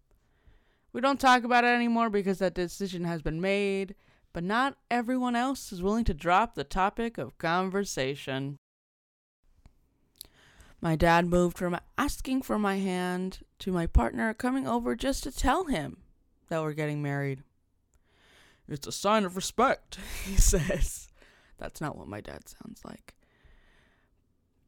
We 0.93 1.00
don't 1.00 1.21
talk 1.21 1.45
about 1.45 1.65
it 1.65 1.75
anymore 1.75 2.09
because 2.09 2.38
that 2.38 2.55
decision 2.55 3.05
has 3.05 3.21
been 3.21 3.41
made, 3.41 3.95
but 4.37 4.45
not 4.45 4.76
everyone 4.90 5.35
else 5.35 5.73
is 5.73 5.81
willing 5.83 6.05
to 6.05 6.12
drop 6.12 6.55
the 6.55 6.62
topic 6.62 7.16
of 7.16 7.38
conversation. 7.38 8.59
My 10.78 10.95
dad 10.95 11.25
moved 11.25 11.57
from 11.57 11.81
asking 11.97 12.43
for 12.43 12.59
my 12.59 12.76
hand 12.76 13.38
to 13.61 13.73
my 13.73 13.87
partner 13.87 14.35
coming 14.35 14.69
over 14.69 14.95
just 14.95 15.23
to 15.23 15.33
tell 15.33 15.64
him 15.64 16.02
that 16.50 16.61
we're 16.61 16.75
getting 16.75 17.02
married. 17.02 17.45
It's 18.69 18.87
a 18.87 18.93
sign 18.93 19.25
of 19.25 19.37
respect, 19.37 19.97
he 20.26 20.37
says. 20.37 21.09
That's 21.57 21.81
not 21.81 21.97
what 21.97 22.07
my 22.07 22.21
dad 22.21 22.47
sounds 22.47 22.83
like. 22.85 23.14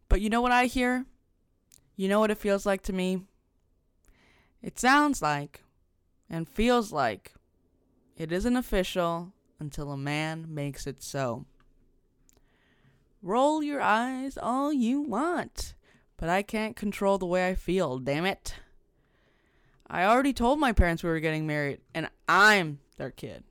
But 0.08 0.22
you 0.22 0.30
know 0.30 0.40
what 0.40 0.50
I 0.50 0.64
hear? 0.64 1.04
You 1.94 2.08
know 2.08 2.20
what 2.20 2.30
it 2.30 2.38
feels 2.38 2.64
like 2.64 2.80
to 2.84 2.94
me? 2.94 3.20
It 4.62 4.78
sounds 4.78 5.20
like 5.20 5.62
and 6.30 6.48
feels 6.48 6.90
like 6.90 7.34
it 8.16 8.32
isn't 8.32 8.56
official 8.56 9.34
until 9.60 9.90
a 9.90 9.96
man 9.96 10.46
makes 10.48 10.86
it 10.86 11.02
so. 11.02 11.44
Roll 13.22 13.62
your 13.62 13.80
eyes 13.80 14.38
all 14.40 14.72
you 14.72 15.00
want, 15.00 15.74
but 16.16 16.28
I 16.28 16.42
can't 16.42 16.76
control 16.76 17.18
the 17.18 17.26
way 17.26 17.48
I 17.48 17.54
feel, 17.54 17.98
damn 17.98 18.24
it. 18.24 18.54
I 19.88 20.04
already 20.04 20.32
told 20.32 20.60
my 20.60 20.72
parents 20.72 21.02
we 21.02 21.10
were 21.10 21.20
getting 21.20 21.46
married, 21.46 21.80
and 21.94 22.08
I'm 22.28 22.78
their 22.96 23.10
kid. 23.10 23.44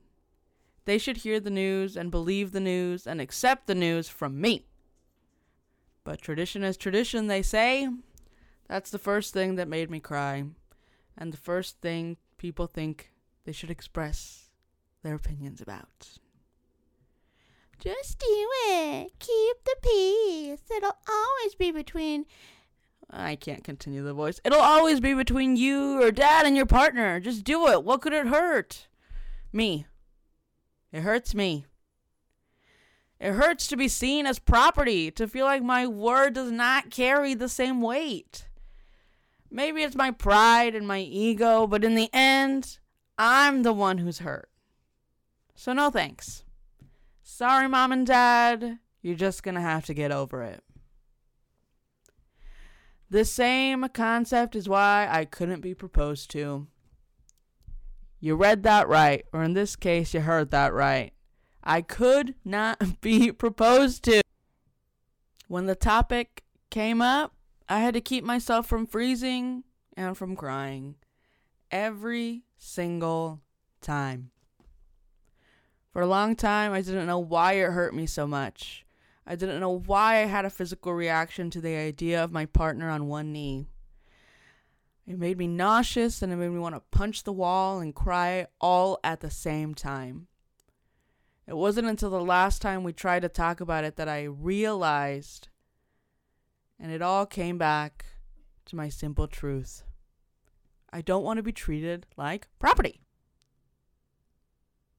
They 0.84 0.96
should 0.96 1.18
hear 1.18 1.38
the 1.38 1.50
news 1.50 1.96
and 1.96 2.10
believe 2.10 2.52
the 2.52 2.60
news 2.60 3.06
and 3.06 3.20
accept 3.20 3.66
the 3.66 3.74
news 3.74 4.08
from 4.08 4.40
me. 4.40 4.64
But 6.04 6.22
tradition 6.22 6.64
is 6.64 6.78
tradition, 6.78 7.26
they 7.26 7.42
say. 7.42 7.88
That's 8.68 8.90
the 8.90 8.98
first 8.98 9.34
thing 9.34 9.56
that 9.56 9.68
made 9.68 9.90
me 9.90 10.00
cry, 10.00 10.44
and 11.16 11.32
the 11.32 11.36
first 11.38 11.80
thing 11.80 12.16
people 12.38 12.66
think 12.66 13.12
they 13.44 13.52
should 13.52 13.70
express 13.70 14.47
their 15.02 15.14
opinions 15.14 15.60
about. 15.60 16.18
Just 17.78 18.18
do 18.18 18.48
it. 18.68 19.12
Keep 19.18 19.56
the 19.64 19.76
peace. 19.82 20.60
It'll 20.76 20.98
always 21.08 21.54
be 21.54 21.70
between. 21.70 22.26
I 23.10 23.36
can't 23.36 23.64
continue 23.64 24.02
the 24.02 24.12
voice. 24.12 24.40
It'll 24.44 24.60
always 24.60 25.00
be 25.00 25.14
between 25.14 25.56
you 25.56 26.02
or 26.02 26.10
dad 26.10 26.44
and 26.44 26.56
your 26.56 26.66
partner. 26.66 27.20
Just 27.20 27.44
do 27.44 27.68
it. 27.68 27.84
What 27.84 28.02
could 28.02 28.12
it 28.12 28.26
hurt? 28.26 28.88
Me. 29.52 29.86
It 30.92 31.02
hurts 31.02 31.34
me. 31.34 31.66
It 33.20 33.32
hurts 33.32 33.66
to 33.68 33.76
be 33.76 33.88
seen 33.88 34.26
as 34.26 34.38
property, 34.38 35.10
to 35.12 35.26
feel 35.26 35.44
like 35.44 35.62
my 35.62 35.86
word 35.86 36.34
does 36.34 36.52
not 36.52 36.90
carry 36.90 37.34
the 37.34 37.48
same 37.48 37.80
weight. 37.80 38.46
Maybe 39.50 39.82
it's 39.82 39.96
my 39.96 40.10
pride 40.10 40.74
and 40.74 40.86
my 40.86 41.00
ego, 41.00 41.66
but 41.66 41.82
in 41.84 41.94
the 41.94 42.10
end, 42.12 42.78
I'm 43.16 43.62
the 43.62 43.72
one 43.72 43.98
who's 43.98 44.18
hurt. 44.18 44.48
So, 45.60 45.72
no 45.72 45.90
thanks. 45.90 46.44
Sorry, 47.20 47.66
mom 47.66 47.90
and 47.90 48.06
dad. 48.06 48.78
You're 49.02 49.16
just 49.16 49.42
gonna 49.42 49.60
have 49.60 49.86
to 49.86 49.92
get 49.92 50.12
over 50.12 50.44
it. 50.44 50.62
The 53.10 53.24
same 53.24 53.84
concept 53.92 54.54
is 54.54 54.68
why 54.68 55.08
I 55.10 55.24
couldn't 55.24 55.60
be 55.60 55.74
proposed 55.74 56.30
to. 56.30 56.68
You 58.20 58.36
read 58.36 58.62
that 58.62 58.86
right, 58.86 59.24
or 59.32 59.42
in 59.42 59.54
this 59.54 59.74
case, 59.74 60.14
you 60.14 60.20
heard 60.20 60.52
that 60.52 60.72
right. 60.72 61.12
I 61.64 61.82
could 61.82 62.36
not 62.44 62.80
be 63.00 63.32
proposed 63.32 64.04
to. 64.04 64.22
When 65.48 65.66
the 65.66 65.74
topic 65.74 66.44
came 66.70 67.02
up, 67.02 67.34
I 67.68 67.80
had 67.80 67.94
to 67.94 68.00
keep 68.00 68.22
myself 68.22 68.68
from 68.68 68.86
freezing 68.86 69.64
and 69.96 70.16
from 70.16 70.36
crying 70.36 70.94
every 71.72 72.44
single 72.58 73.40
time. 73.80 74.30
For 75.98 76.02
a 76.02 76.06
long 76.06 76.36
time, 76.36 76.72
I 76.72 76.80
didn't 76.80 77.08
know 77.08 77.18
why 77.18 77.54
it 77.54 77.72
hurt 77.72 77.92
me 77.92 78.06
so 78.06 78.24
much. 78.24 78.86
I 79.26 79.34
didn't 79.34 79.58
know 79.58 79.80
why 79.80 80.18
I 80.18 80.26
had 80.26 80.44
a 80.44 80.48
physical 80.48 80.94
reaction 80.94 81.50
to 81.50 81.60
the 81.60 81.74
idea 81.74 82.22
of 82.22 82.30
my 82.30 82.46
partner 82.46 82.88
on 82.88 83.08
one 83.08 83.32
knee. 83.32 83.66
It 85.08 85.18
made 85.18 85.38
me 85.38 85.48
nauseous 85.48 86.22
and 86.22 86.32
it 86.32 86.36
made 86.36 86.50
me 86.50 86.60
want 86.60 86.76
to 86.76 86.96
punch 86.96 87.24
the 87.24 87.32
wall 87.32 87.80
and 87.80 87.96
cry 87.96 88.46
all 88.60 89.00
at 89.02 89.18
the 89.18 89.28
same 89.28 89.74
time. 89.74 90.28
It 91.48 91.56
wasn't 91.56 91.88
until 91.88 92.10
the 92.10 92.22
last 92.22 92.62
time 92.62 92.84
we 92.84 92.92
tried 92.92 93.22
to 93.22 93.28
talk 93.28 93.60
about 93.60 93.82
it 93.82 93.96
that 93.96 94.08
I 94.08 94.22
realized 94.22 95.48
and 96.78 96.92
it 96.92 97.02
all 97.02 97.26
came 97.26 97.58
back 97.58 98.06
to 98.66 98.76
my 98.76 98.88
simple 98.88 99.26
truth. 99.26 99.82
I 100.92 101.00
don't 101.00 101.24
want 101.24 101.38
to 101.38 101.42
be 101.42 101.50
treated 101.50 102.06
like 102.16 102.46
property. 102.60 103.00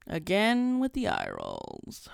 Again 0.09 0.79
with 0.79 0.93
the 0.93 1.07
eye 1.07 1.29
rolls. 1.29 2.09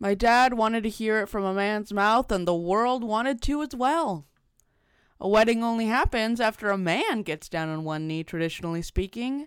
My 0.00 0.14
dad 0.14 0.54
wanted 0.54 0.82
to 0.82 0.88
hear 0.88 1.20
it 1.20 1.28
from 1.28 1.44
a 1.44 1.54
man's 1.54 1.92
mouth, 1.92 2.32
and 2.32 2.46
the 2.46 2.54
world 2.54 3.04
wanted 3.04 3.40
to 3.42 3.62
as 3.62 3.74
well. 3.76 4.26
A 5.20 5.28
wedding 5.28 5.62
only 5.62 5.86
happens 5.86 6.40
after 6.40 6.70
a 6.70 6.76
man 6.76 7.22
gets 7.22 7.48
down 7.48 7.68
on 7.68 7.84
one 7.84 8.08
knee, 8.08 8.24
traditionally 8.24 8.82
speaking. 8.82 9.46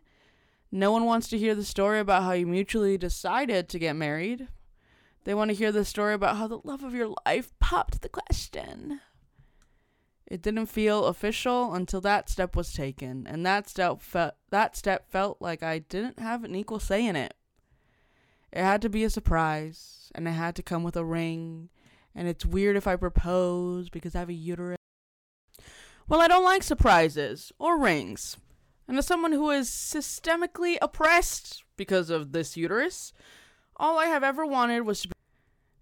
No 0.72 0.92
one 0.92 1.04
wants 1.04 1.28
to 1.30 1.38
hear 1.38 1.54
the 1.54 1.66
story 1.66 2.00
about 2.00 2.24
how 2.24 2.32
you 2.32 2.48
mutually 2.48 2.98
decided 2.98 3.68
to 3.70 3.80
get 3.80 3.98
married. 3.98 4.48
They 5.26 5.34
want 5.34 5.50
to 5.50 5.56
hear 5.56 5.74
the 5.74 5.84
story 5.84 6.14
about 6.14 6.38
how 6.38 6.48
the 6.48 6.62
love 6.64 6.84
of 6.84 6.94
your 6.94 7.14
life 7.26 7.52
popped 7.60 8.02
the 8.02 8.10
question. 8.10 9.02
It 10.28 10.42
didn't 10.42 10.66
feel 10.66 11.06
official 11.06 11.74
until 11.74 12.02
that 12.02 12.30
step 12.30 12.56
was 12.56 12.74
taken, 12.74 13.26
and 13.28 13.46
that 13.46 13.70
step 13.70 14.02
felt 14.02 14.36
that 14.50 14.76
step 14.76 15.10
felt 15.10 15.42
like 15.42 15.64
I 15.64 15.80
didn't 15.80 16.20
have 16.20 16.44
an 16.44 16.54
equal 16.54 16.80
say 16.80 17.06
in 17.06 17.16
it. 17.16 17.34
It 18.52 18.62
had 18.62 18.82
to 18.82 18.90
be 18.90 19.06
a 19.06 19.10
surprise, 19.10 20.12
and 20.14 20.28
it 20.28 20.32
had 20.32 20.56
to 20.58 20.64
come 20.64 20.84
with 20.84 20.98
a 20.98 21.06
ring, 21.06 21.70
and 22.14 22.28
it's 22.28 22.46
weird 22.46 22.76
if 22.76 22.88
I 22.88 22.98
propose 22.98 23.90
because 23.90 24.16
I 24.16 24.20
have 24.20 24.30
a 24.30 24.34
uterus. 24.34 24.78
Well, 26.10 26.20
I 26.20 26.28
don't 26.28 26.44
like 26.44 26.64
surprises 26.64 27.54
or 27.58 27.80
rings. 27.80 28.38
And 28.88 28.98
as 28.98 29.06
someone 29.06 29.34
who 29.34 29.50
is 29.50 29.70
systemically 29.70 30.78
oppressed 30.82 31.64
because 31.78 32.10
of 32.10 32.32
this 32.32 32.56
uterus, 32.58 33.14
all 33.78 33.98
I 33.98 34.06
have 34.06 34.24
ever 34.24 34.46
wanted 34.46 34.82
was 34.82 35.02
to 35.02 35.10
be 35.10 35.14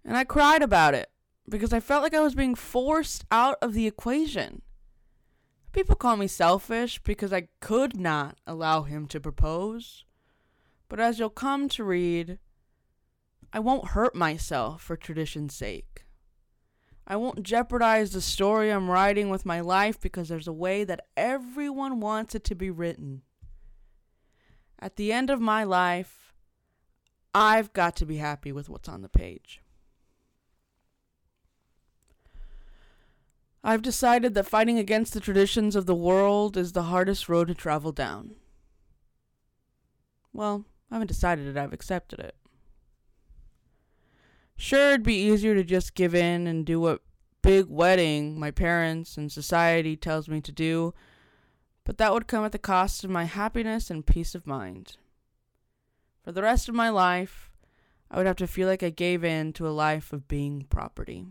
and 0.04 0.16
I 0.16 0.22
cried 0.22 0.62
about 0.62 0.94
it 0.94 1.10
because 1.48 1.72
I 1.72 1.80
felt 1.80 2.02
like 2.02 2.14
I 2.14 2.20
was 2.20 2.34
being 2.34 2.54
forced 2.54 3.24
out 3.30 3.56
of 3.62 3.72
the 3.72 3.86
equation. 3.86 4.62
People 5.72 5.94
call 5.94 6.16
me 6.16 6.26
selfish 6.26 6.98
because 7.00 7.32
I 7.32 7.48
could 7.60 7.98
not 7.98 8.38
allow 8.46 8.82
him 8.82 9.06
to 9.08 9.20
propose. 9.20 10.04
But 10.88 11.00
as 11.00 11.18
you'll 11.18 11.30
come 11.30 11.68
to 11.70 11.84
read, 11.84 12.38
I 13.52 13.58
won't 13.58 13.88
hurt 13.88 14.14
myself 14.14 14.82
for 14.82 14.96
tradition's 14.96 15.54
sake. 15.54 16.04
I 17.06 17.16
won't 17.16 17.44
jeopardize 17.44 18.10
the 18.10 18.20
story 18.20 18.70
I'm 18.70 18.90
writing 18.90 19.28
with 19.28 19.46
my 19.46 19.60
life 19.60 20.00
because 20.00 20.28
there's 20.28 20.48
a 20.48 20.52
way 20.52 20.82
that 20.84 21.06
everyone 21.16 22.00
wants 22.00 22.34
it 22.34 22.42
to 22.44 22.54
be 22.54 22.70
written. 22.70 23.22
At 24.80 24.96
the 24.96 25.12
end 25.12 25.30
of 25.30 25.40
my 25.40 25.62
life, 25.62 26.34
I've 27.34 27.72
got 27.72 27.96
to 27.96 28.06
be 28.06 28.16
happy 28.16 28.50
with 28.50 28.68
what's 28.68 28.88
on 28.88 29.02
the 29.02 29.08
page. 29.08 29.60
I've 33.68 33.82
decided 33.82 34.34
that 34.34 34.46
fighting 34.46 34.78
against 34.78 35.12
the 35.12 35.18
traditions 35.18 35.74
of 35.74 35.86
the 35.86 35.94
world 35.94 36.56
is 36.56 36.70
the 36.70 36.84
hardest 36.84 37.28
road 37.28 37.48
to 37.48 37.54
travel 37.54 37.90
down. 37.90 38.36
Well, 40.32 40.66
I 40.88 40.94
haven't 40.94 41.08
decided 41.08 41.48
it, 41.48 41.56
I've 41.56 41.72
accepted 41.72 42.20
it. 42.20 42.36
Sure, 44.56 44.90
it'd 44.90 45.02
be 45.02 45.20
easier 45.20 45.56
to 45.56 45.64
just 45.64 45.96
give 45.96 46.14
in 46.14 46.46
and 46.46 46.64
do 46.64 46.78
what 46.78 47.02
big 47.42 47.66
wedding 47.68 48.38
my 48.38 48.52
parents 48.52 49.16
and 49.16 49.32
society 49.32 49.96
tells 49.96 50.28
me 50.28 50.40
to 50.42 50.52
do, 50.52 50.94
but 51.82 51.98
that 51.98 52.12
would 52.12 52.28
come 52.28 52.44
at 52.44 52.52
the 52.52 52.60
cost 52.60 53.02
of 53.02 53.10
my 53.10 53.24
happiness 53.24 53.90
and 53.90 54.06
peace 54.06 54.36
of 54.36 54.46
mind. 54.46 54.96
For 56.22 56.30
the 56.30 56.42
rest 56.42 56.68
of 56.68 56.76
my 56.76 56.88
life, 56.88 57.50
I 58.12 58.18
would 58.18 58.26
have 58.26 58.36
to 58.36 58.46
feel 58.46 58.68
like 58.68 58.84
I 58.84 58.90
gave 58.90 59.24
in 59.24 59.52
to 59.54 59.66
a 59.66 59.70
life 59.70 60.12
of 60.12 60.28
being 60.28 60.66
property. 60.70 61.26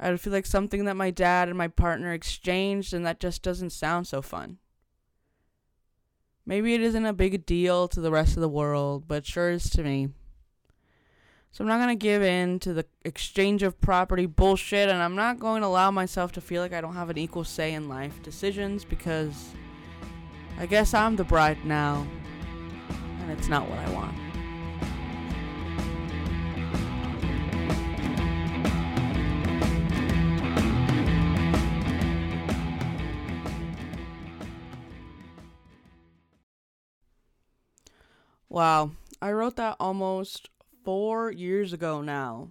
I 0.00 0.16
feel 0.16 0.32
like 0.32 0.46
something 0.46 0.84
that 0.84 0.96
my 0.96 1.10
dad 1.10 1.48
and 1.48 1.58
my 1.58 1.68
partner 1.68 2.12
exchanged, 2.12 2.94
and 2.94 3.04
that 3.04 3.20
just 3.20 3.42
doesn't 3.42 3.70
sound 3.70 4.06
so 4.06 4.22
fun. 4.22 4.58
Maybe 6.46 6.74
it 6.74 6.80
isn't 6.80 7.04
a 7.04 7.12
big 7.12 7.44
deal 7.44 7.88
to 7.88 8.00
the 8.00 8.10
rest 8.10 8.36
of 8.36 8.40
the 8.40 8.48
world, 8.48 9.04
but 9.06 9.26
sure 9.26 9.50
is 9.50 9.68
to 9.70 9.82
me. 9.82 10.08
So 11.50 11.64
I'm 11.64 11.68
not 11.68 11.78
going 11.78 11.88
to 11.88 12.02
give 12.02 12.22
in 12.22 12.58
to 12.60 12.72
the 12.72 12.86
exchange 13.04 13.62
of 13.62 13.80
property 13.80 14.26
bullshit, 14.26 14.88
and 14.88 15.02
I'm 15.02 15.16
not 15.16 15.40
going 15.40 15.62
to 15.62 15.66
allow 15.66 15.90
myself 15.90 16.32
to 16.32 16.40
feel 16.40 16.62
like 16.62 16.72
I 16.72 16.80
don't 16.80 16.94
have 16.94 17.10
an 17.10 17.18
equal 17.18 17.44
say 17.44 17.74
in 17.74 17.88
life 17.88 18.22
decisions 18.22 18.84
because 18.84 19.50
I 20.58 20.66
guess 20.66 20.94
I'm 20.94 21.16
the 21.16 21.24
bride 21.24 21.64
now, 21.64 22.06
and 23.20 23.30
it's 23.30 23.48
not 23.48 23.68
what 23.68 23.78
I 23.78 23.92
want. 23.92 24.27
Wow, 38.48 38.92
I 39.20 39.32
wrote 39.32 39.56
that 39.56 39.76
almost 39.78 40.48
four 40.84 41.30
years 41.30 41.72
ago 41.72 42.00
now. 42.00 42.48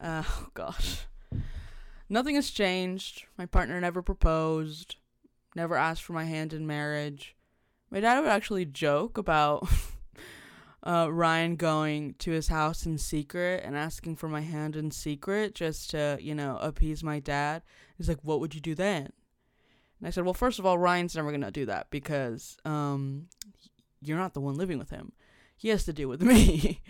Uh, 0.00 0.22
oh 0.28 0.48
gosh. 0.54 1.06
Nothing 2.08 2.34
has 2.34 2.50
changed. 2.50 3.26
My 3.38 3.46
partner 3.46 3.80
never 3.80 4.02
proposed, 4.02 4.96
never 5.54 5.76
asked 5.76 6.02
for 6.02 6.12
my 6.12 6.24
hand 6.24 6.52
in 6.52 6.66
marriage. 6.66 7.36
My 7.90 8.00
dad 8.00 8.20
would 8.20 8.28
actually 8.28 8.64
joke 8.64 9.16
about 9.16 9.68
uh, 10.82 11.08
Ryan 11.12 11.56
going 11.56 12.14
to 12.14 12.32
his 12.32 12.48
house 12.48 12.86
in 12.86 12.98
secret 12.98 13.62
and 13.64 13.76
asking 13.76 14.16
for 14.16 14.28
my 14.28 14.40
hand 14.40 14.74
in 14.74 14.90
secret 14.90 15.54
just 15.54 15.90
to, 15.90 16.18
you 16.20 16.34
know, 16.34 16.56
appease 16.60 17.04
my 17.04 17.20
dad. 17.20 17.62
He's 17.96 18.08
like, 18.08 18.18
What 18.22 18.40
would 18.40 18.54
you 18.54 18.60
do 18.60 18.74
then? 18.74 19.12
And 20.00 20.08
I 20.08 20.10
said, 20.10 20.24
Well, 20.24 20.34
first 20.34 20.58
of 20.58 20.66
all, 20.66 20.78
Ryan's 20.78 21.14
never 21.14 21.30
going 21.30 21.42
to 21.42 21.50
do 21.50 21.66
that 21.66 21.90
because 21.90 22.56
um, 22.64 23.26
you're 24.00 24.18
not 24.18 24.34
the 24.34 24.40
one 24.40 24.54
living 24.54 24.78
with 24.78 24.90
him. 24.90 25.12
He 25.56 25.68
has 25.68 25.84
to 25.84 25.92
deal 25.92 26.08
with 26.08 26.22
me. 26.32 26.80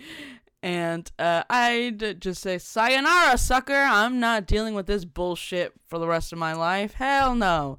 and 0.63 1.11
uh, 1.19 1.43
I'd 1.51 2.21
just 2.21 2.43
say, 2.43 2.59
Sayonara, 2.59 3.39
sucker. 3.39 3.75
I'm 3.75 4.21
not 4.21 4.47
dealing 4.47 4.75
with 4.75 4.87
this 4.87 5.05
bullshit 5.05 5.73
for 5.87 5.99
the 5.99 6.07
rest 6.07 6.33
of 6.33 6.39
my 6.39 6.53
life. 6.53 6.95
Hell 6.95 7.35
no. 7.35 7.79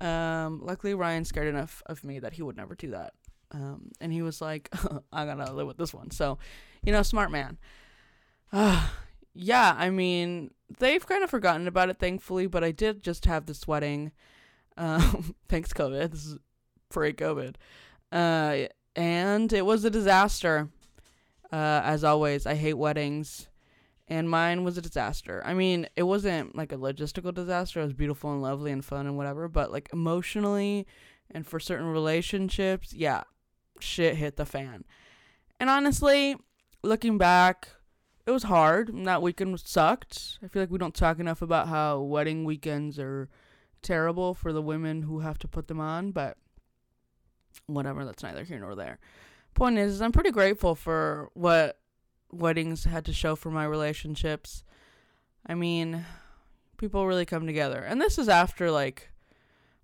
Um, 0.00 0.60
luckily, 0.62 0.94
Ryan's 0.94 1.28
scared 1.28 1.48
enough 1.48 1.82
of 1.86 2.04
me 2.04 2.18
that 2.18 2.34
he 2.34 2.42
would 2.42 2.56
never 2.56 2.74
do 2.74 2.90
that. 2.90 3.14
Um, 3.52 3.92
and 4.00 4.12
he 4.12 4.22
was 4.22 4.40
like, 4.40 4.68
I 5.12 5.24
gotta 5.24 5.52
live 5.52 5.66
with 5.66 5.78
this 5.78 5.94
one. 5.94 6.10
So, 6.10 6.38
you 6.82 6.92
know, 6.92 7.02
smart 7.02 7.30
man. 7.30 7.58
Uh, 8.52 8.88
yeah, 9.34 9.74
I 9.76 9.90
mean, 9.90 10.50
they've 10.78 11.06
kind 11.06 11.24
of 11.24 11.30
forgotten 11.30 11.66
about 11.66 11.88
it, 11.90 11.98
thankfully, 11.98 12.46
but 12.46 12.64
I 12.64 12.72
did 12.72 13.02
just 13.02 13.24
have 13.26 13.46
this 13.46 13.66
wedding. 13.66 14.12
Um, 14.78 15.34
thanks, 15.48 15.72
COVID. 15.72 16.10
This 16.10 16.26
is 16.26 16.38
pre 16.90 17.14
COVID. 17.14 17.54
Uh, 18.12 18.66
and 18.96 19.52
it 19.52 19.64
was 19.64 19.84
a 19.84 19.90
disaster. 19.90 20.68
Uh, 21.52 21.80
as 21.84 22.02
always, 22.02 22.44
I 22.46 22.54
hate 22.54 22.74
weddings, 22.74 23.48
and 24.08 24.28
mine 24.28 24.64
was 24.64 24.76
a 24.76 24.82
disaster. 24.82 25.42
I 25.44 25.54
mean, 25.54 25.86
it 25.94 26.02
wasn't 26.02 26.56
like 26.56 26.72
a 26.72 26.76
logistical 26.76 27.32
disaster. 27.32 27.80
It 27.80 27.84
was 27.84 27.92
beautiful 27.92 28.32
and 28.32 28.42
lovely 28.42 28.72
and 28.72 28.84
fun 28.84 29.06
and 29.06 29.16
whatever, 29.16 29.46
but 29.46 29.70
like 29.70 29.88
emotionally 29.92 30.86
and 31.30 31.46
for 31.46 31.60
certain 31.60 31.86
relationships, 31.86 32.92
yeah, 32.92 33.22
shit 33.78 34.16
hit 34.16 34.36
the 34.36 34.46
fan. 34.46 34.84
And 35.60 35.70
honestly, 35.70 36.36
looking 36.82 37.18
back, 37.18 37.68
it 38.26 38.32
was 38.32 38.44
hard. 38.44 38.90
That 39.04 39.22
weekend 39.22 39.60
sucked. 39.60 40.38
I 40.42 40.48
feel 40.48 40.62
like 40.62 40.70
we 40.70 40.78
don't 40.78 40.94
talk 40.94 41.20
enough 41.20 41.42
about 41.42 41.68
how 41.68 42.00
wedding 42.00 42.44
weekends 42.44 42.98
are 42.98 43.28
terrible 43.82 44.34
for 44.34 44.52
the 44.52 44.62
women 44.62 45.02
who 45.02 45.20
have 45.20 45.38
to 45.38 45.48
put 45.48 45.68
them 45.68 45.80
on, 45.80 46.10
but 46.10 46.36
whatever, 47.66 48.04
that's 48.04 48.22
neither 48.22 48.44
here 48.44 48.58
nor 48.58 48.74
there. 48.74 48.98
Point 49.54 49.78
is, 49.78 49.94
is 49.94 50.02
I'm 50.02 50.12
pretty 50.12 50.30
grateful 50.30 50.74
for 50.74 51.30
what 51.34 51.78
weddings 52.30 52.84
had 52.84 53.04
to 53.06 53.12
show 53.12 53.36
for 53.36 53.50
my 53.50 53.64
relationships. 53.64 54.64
I 55.46 55.54
mean, 55.54 56.04
people 56.76 57.06
really 57.06 57.24
come 57.24 57.46
together. 57.46 57.80
And 57.80 58.00
this 58.00 58.18
is 58.18 58.28
after 58.28 58.70
like 58.70 59.10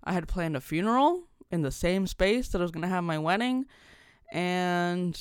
I 0.03 0.13
had 0.13 0.27
planned 0.27 0.55
a 0.55 0.61
funeral 0.61 1.23
in 1.49 1.61
the 1.61 1.71
same 1.71 2.07
space 2.07 2.49
that 2.49 2.59
I 2.59 2.63
was 2.63 2.71
going 2.71 2.83
to 2.83 2.87
have 2.87 3.03
my 3.03 3.17
wedding 3.17 3.65
and 4.33 5.19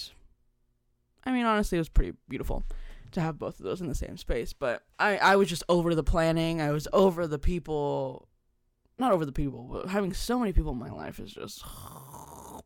I 1.25 1.31
mean, 1.31 1.44
honestly, 1.44 1.77
it 1.77 1.81
was 1.81 1.88
pretty 1.88 2.14
beautiful 2.29 2.64
to 3.12 3.20
have 3.20 3.38
both 3.38 3.61
of 3.61 3.64
those 3.64 3.81
in 3.81 3.88
the 3.88 3.94
same 3.94 4.16
space, 4.16 4.53
but 4.53 4.83
I 4.98 5.18
I 5.18 5.37
was 5.37 5.48
just 5.48 5.62
over 5.68 5.94
the 5.94 6.03
planning. 6.03 6.61
I 6.61 6.70
was 6.70 6.88
over 6.92 7.27
the 7.27 7.38
people 7.38 8.27
not 8.98 9.12
over 9.12 9.27
the 9.27 9.33
people, 9.33 9.68
but 9.70 9.88
having 9.88 10.12
so 10.14 10.38
many 10.38 10.53
people 10.53 10.72
in 10.72 10.79
my 10.79 10.90
life 10.90 11.20
is 11.20 11.33
just 11.33 11.62
oh, 11.66 12.12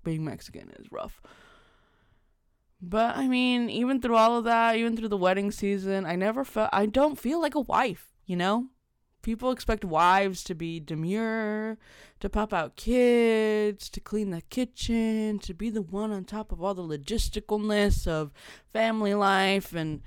being 0.07 0.25
Mexican 0.25 0.71
is 0.79 0.91
rough. 0.91 1.21
But 2.81 3.17
I 3.17 3.27
mean, 3.27 3.69
even 3.69 4.01
through 4.01 4.17
all 4.17 4.39
of 4.39 4.45
that, 4.45 4.77
even 4.77 4.97
through 4.97 5.09
the 5.09 5.17
wedding 5.17 5.51
season, 5.51 6.07
I 6.07 6.15
never 6.15 6.45
felt 6.45 6.71
I 6.73 6.87
don't 6.87 7.19
feel 7.19 7.41
like 7.41 7.55
a 7.55 7.61
wife, 7.61 8.13
you 8.25 8.37
know? 8.37 8.69
People 9.23 9.51
expect 9.51 9.85
wives 9.85 10.45
to 10.45 10.55
be 10.55 10.79
demure, 10.79 11.79
to 12.21 12.29
pop 12.29 12.55
out 12.55 12.77
kids, 12.77 13.91
to 13.91 14.01
clean 14.01 14.31
the 14.31 14.43
kitchen, 14.43 15.41
to 15.41 15.53
be 15.53 15.69
the 15.69 15.83
one 15.83 16.13
on 16.13 16.25
top 16.25 16.53
of 16.53 16.63
all 16.63 16.75
the 16.75 16.83
logisticalness 16.83 18.07
of 18.07 18.33
family 18.73 19.15
life 19.15 19.75
and 19.75 20.03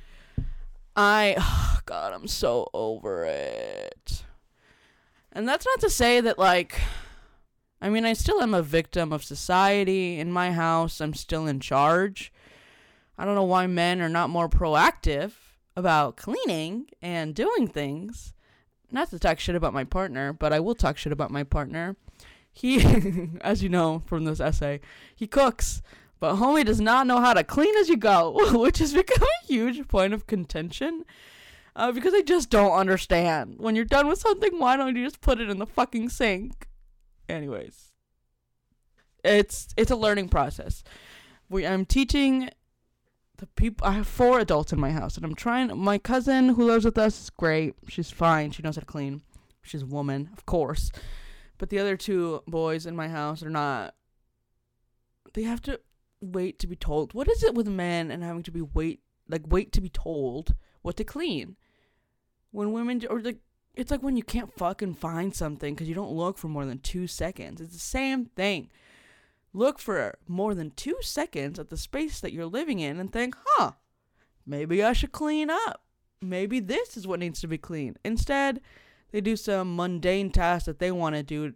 I 0.95 1.35
oh 1.37 1.79
god, 1.85 2.13
I'm 2.13 2.27
so 2.27 2.69
over 2.73 3.25
it. 3.25 4.23
And 5.33 5.47
that's 5.47 5.65
not 5.65 5.81
to 5.81 5.89
say 5.89 6.21
that 6.21 6.39
like 6.39 6.79
I 7.81 7.89
mean, 7.89 8.05
I 8.05 8.13
still 8.13 8.41
am 8.41 8.53
a 8.53 8.61
victim 8.61 9.13
of 9.13 9.23
society. 9.23 10.19
In 10.19 10.31
my 10.31 10.51
house, 10.51 10.99
I'm 10.99 11.13
still 11.13 11.47
in 11.47 11.59
charge. 11.59 12.33
I 13.17 13.25
don't 13.25 13.35
know 13.35 13.43
why 13.43 13.67
men 13.67 14.01
are 14.01 14.09
not 14.09 14.29
more 14.29 14.49
proactive 14.49 15.33
about 15.75 16.17
cleaning 16.17 16.87
and 17.01 17.33
doing 17.33 17.67
things. 17.67 18.33
Not 18.91 19.09
to 19.11 19.19
talk 19.19 19.39
shit 19.39 19.55
about 19.55 19.73
my 19.73 19.83
partner, 19.83 20.33
but 20.33 20.51
I 20.51 20.59
will 20.59 20.75
talk 20.75 20.97
shit 20.97 21.13
about 21.13 21.31
my 21.31 21.43
partner. 21.43 21.95
He, 22.51 23.29
as 23.41 23.63
you 23.63 23.69
know 23.69 23.99
from 24.05 24.25
this 24.25 24.39
essay, 24.39 24.81
he 25.15 25.27
cooks, 25.27 25.81
but 26.19 26.35
homie 26.35 26.65
does 26.65 26.81
not 26.81 27.07
know 27.07 27.19
how 27.19 27.33
to 27.33 27.43
clean 27.43 27.75
as 27.77 27.87
you 27.87 27.97
go, 27.97 28.35
which 28.59 28.79
has 28.79 28.93
become 28.93 29.23
a 29.23 29.47
huge 29.47 29.87
point 29.87 30.13
of 30.13 30.27
contention. 30.27 31.05
Uh, 31.75 31.91
because 31.91 32.13
I 32.13 32.21
just 32.21 32.49
don't 32.49 32.73
understand. 32.73 33.55
When 33.57 33.75
you're 33.75 33.85
done 33.85 34.07
with 34.07 34.19
something, 34.19 34.59
why 34.59 34.75
don't 34.75 34.95
you 34.95 35.05
just 35.05 35.21
put 35.21 35.39
it 35.39 35.49
in 35.49 35.59
the 35.59 35.67
fucking 35.67 36.09
sink? 36.09 36.68
Anyways 37.29 37.89
it's 39.23 39.67
it's 39.77 39.91
a 39.91 39.95
learning 39.95 40.29
process. 40.29 40.83
We 41.49 41.65
i'm 41.65 41.85
teaching 41.85 42.49
the 43.37 43.47
people 43.47 43.87
i 43.87 43.91
have 43.91 44.07
four 44.07 44.39
adults 44.39 44.73
in 44.73 44.79
my 44.79 44.91
house 44.91 45.15
and 45.15 45.25
i'm 45.25 45.35
trying 45.35 45.75
my 45.77 45.97
cousin 45.97 46.49
who 46.49 46.65
lives 46.65 46.85
with 46.85 46.97
us 46.97 47.21
is 47.21 47.29
great. 47.29 47.75
She's 47.87 48.11
fine. 48.11 48.51
She 48.51 48.63
knows 48.63 48.75
how 48.75 48.81
to 48.81 48.85
clean. 48.85 49.21
She's 49.61 49.83
a 49.83 49.87
woman 49.87 50.29
of 50.33 50.45
course. 50.45 50.91
But 51.57 51.69
the 51.69 51.79
other 51.79 51.97
two 51.97 52.41
boys 52.47 52.85
in 52.85 52.95
my 52.95 53.09
house 53.09 53.43
are 53.43 53.49
not 53.49 53.95
they 55.33 55.43
have 55.43 55.61
to 55.63 55.79
wait 56.21 56.59
to 56.59 56.67
be 56.67 56.75
told. 56.75 57.13
What 57.13 57.29
is 57.29 57.43
it 57.43 57.55
with 57.55 57.67
men 57.67 58.11
and 58.11 58.23
having 58.23 58.43
to 58.43 58.51
be 58.51 58.61
wait 58.61 59.01
like 59.27 59.43
wait 59.45 59.71
to 59.73 59.81
be 59.81 59.89
told 59.89 60.55
what 60.81 60.97
to 60.97 61.03
clean? 61.03 61.55
When 62.51 62.71
women 62.71 63.01
or 63.09 63.21
like 63.21 63.39
it's 63.79 63.91
like 63.91 64.03
when 64.03 64.17
you 64.17 64.23
can't 64.23 64.53
fucking 64.57 64.95
find 64.95 65.33
something 65.33 65.73
because 65.73 65.87
you 65.87 65.95
don't 65.95 66.11
look 66.11 66.37
for 66.37 66.47
more 66.47 66.65
than 66.65 66.79
two 66.79 67.07
seconds. 67.07 67.61
It's 67.61 67.73
the 67.73 67.79
same 67.79 68.25
thing. 68.25 68.69
Look 69.53 69.79
for 69.79 70.17
more 70.27 70.53
than 70.53 70.71
two 70.71 70.97
seconds 71.01 71.57
at 71.57 71.69
the 71.69 71.77
space 71.77 72.19
that 72.19 72.33
you're 72.33 72.45
living 72.45 72.79
in 72.79 72.99
and 72.99 73.11
think, 73.11 73.35
huh, 73.45 73.71
maybe 74.45 74.83
I 74.83 74.93
should 74.93 75.11
clean 75.11 75.49
up. 75.49 75.81
Maybe 76.21 76.59
this 76.59 76.97
is 76.97 77.07
what 77.07 77.19
needs 77.19 77.39
to 77.41 77.47
be 77.47 77.57
cleaned. 77.57 77.97
Instead, 78.03 78.59
they 79.11 79.21
do 79.21 79.35
some 79.35 79.75
mundane 79.75 80.31
task 80.31 80.65
that 80.65 80.79
they 80.79 80.91
want 80.91 81.15
to 81.15 81.23
do 81.23 81.53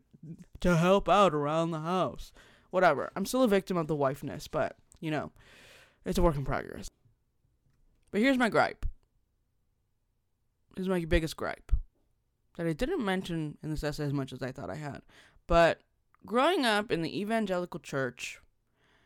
to 0.62 0.78
help 0.78 1.10
out 1.10 1.34
around 1.34 1.72
the 1.72 1.82
house. 1.82 2.32
whatever. 2.72 3.12
I'm 3.16 3.26
still 3.26 3.44
a 3.44 3.48
victim 3.48 3.78
of 3.78 3.88
the 3.88 3.96
wifeness, 3.96 4.48
but 4.50 4.78
you 5.00 5.12
know, 5.12 5.32
it's 6.06 6.18
a 6.18 6.24
work 6.24 6.36
in 6.36 6.46
progress. 6.46 6.90
But 8.12 8.22
here's 8.22 8.38
my 8.38 8.50
gripe. 8.50 8.86
This 10.76 10.84
is 10.84 10.90
my 10.90 11.06
biggest 11.06 11.38
gripe 11.38 11.72
that 12.58 12.68
I 12.68 12.74
didn't 12.74 13.04
mention 13.04 13.58
in 13.64 13.70
this 13.70 13.84
essay 13.84 14.06
as 14.06 14.14
much 14.14 14.34
as 14.34 14.42
I 14.42 14.52
thought 14.52 14.70
I 14.70 14.76
had. 14.76 15.02
But 15.48 15.82
growing 16.26 16.66
up 16.66 16.92
in 16.92 17.02
the 17.02 17.20
evangelical 17.20 17.80
church, 17.80 18.40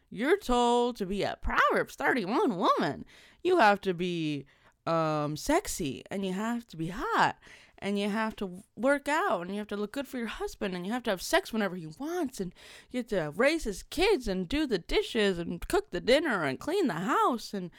you're 0.10 0.38
told 0.38 0.96
to 0.98 1.06
be 1.06 1.24
a 1.24 1.38
Proverbs 1.42 1.96
31 1.96 2.58
woman. 2.58 3.06
You 3.44 3.58
have 3.58 3.82
to 3.82 3.94
be 3.94 4.46
um, 4.86 5.36
sexy 5.36 6.04
and 6.10 6.26
you 6.26 6.34
have 6.34 6.68
to 6.68 6.78
be 6.78 6.88
hot 6.88 7.38
and 7.80 8.00
you 8.00 8.10
have 8.10 8.36
to 8.38 8.64
work 8.76 9.08
out 9.08 9.42
and 9.42 9.52
you 9.52 9.58
have 9.58 9.68
to 9.68 9.76
look 9.76 9.92
good 9.92 10.08
for 10.08 10.18
your 10.18 10.28
husband 10.28 10.74
and 10.74 10.86
you 10.86 10.92
have 10.92 11.04
to 11.04 11.10
have 11.10 11.22
sex 11.22 11.54
whenever 11.54 11.76
he 11.76 11.88
wants 12.00 12.40
and 12.40 12.54
you 12.90 13.00
have 13.00 13.08
to 13.08 13.34
raise 13.36 13.66
his 13.66 13.84
kids 13.84 14.28
and 14.28 14.50
do 14.50 14.66
the 14.66 14.80
dishes 14.80 15.38
and 15.38 15.68
cook 15.68 15.92
the 15.92 16.02
dinner 16.02 16.44
and 16.44 16.60
clean 16.60 16.88
the 16.88 16.94
house 16.94 17.54
and 17.54 17.70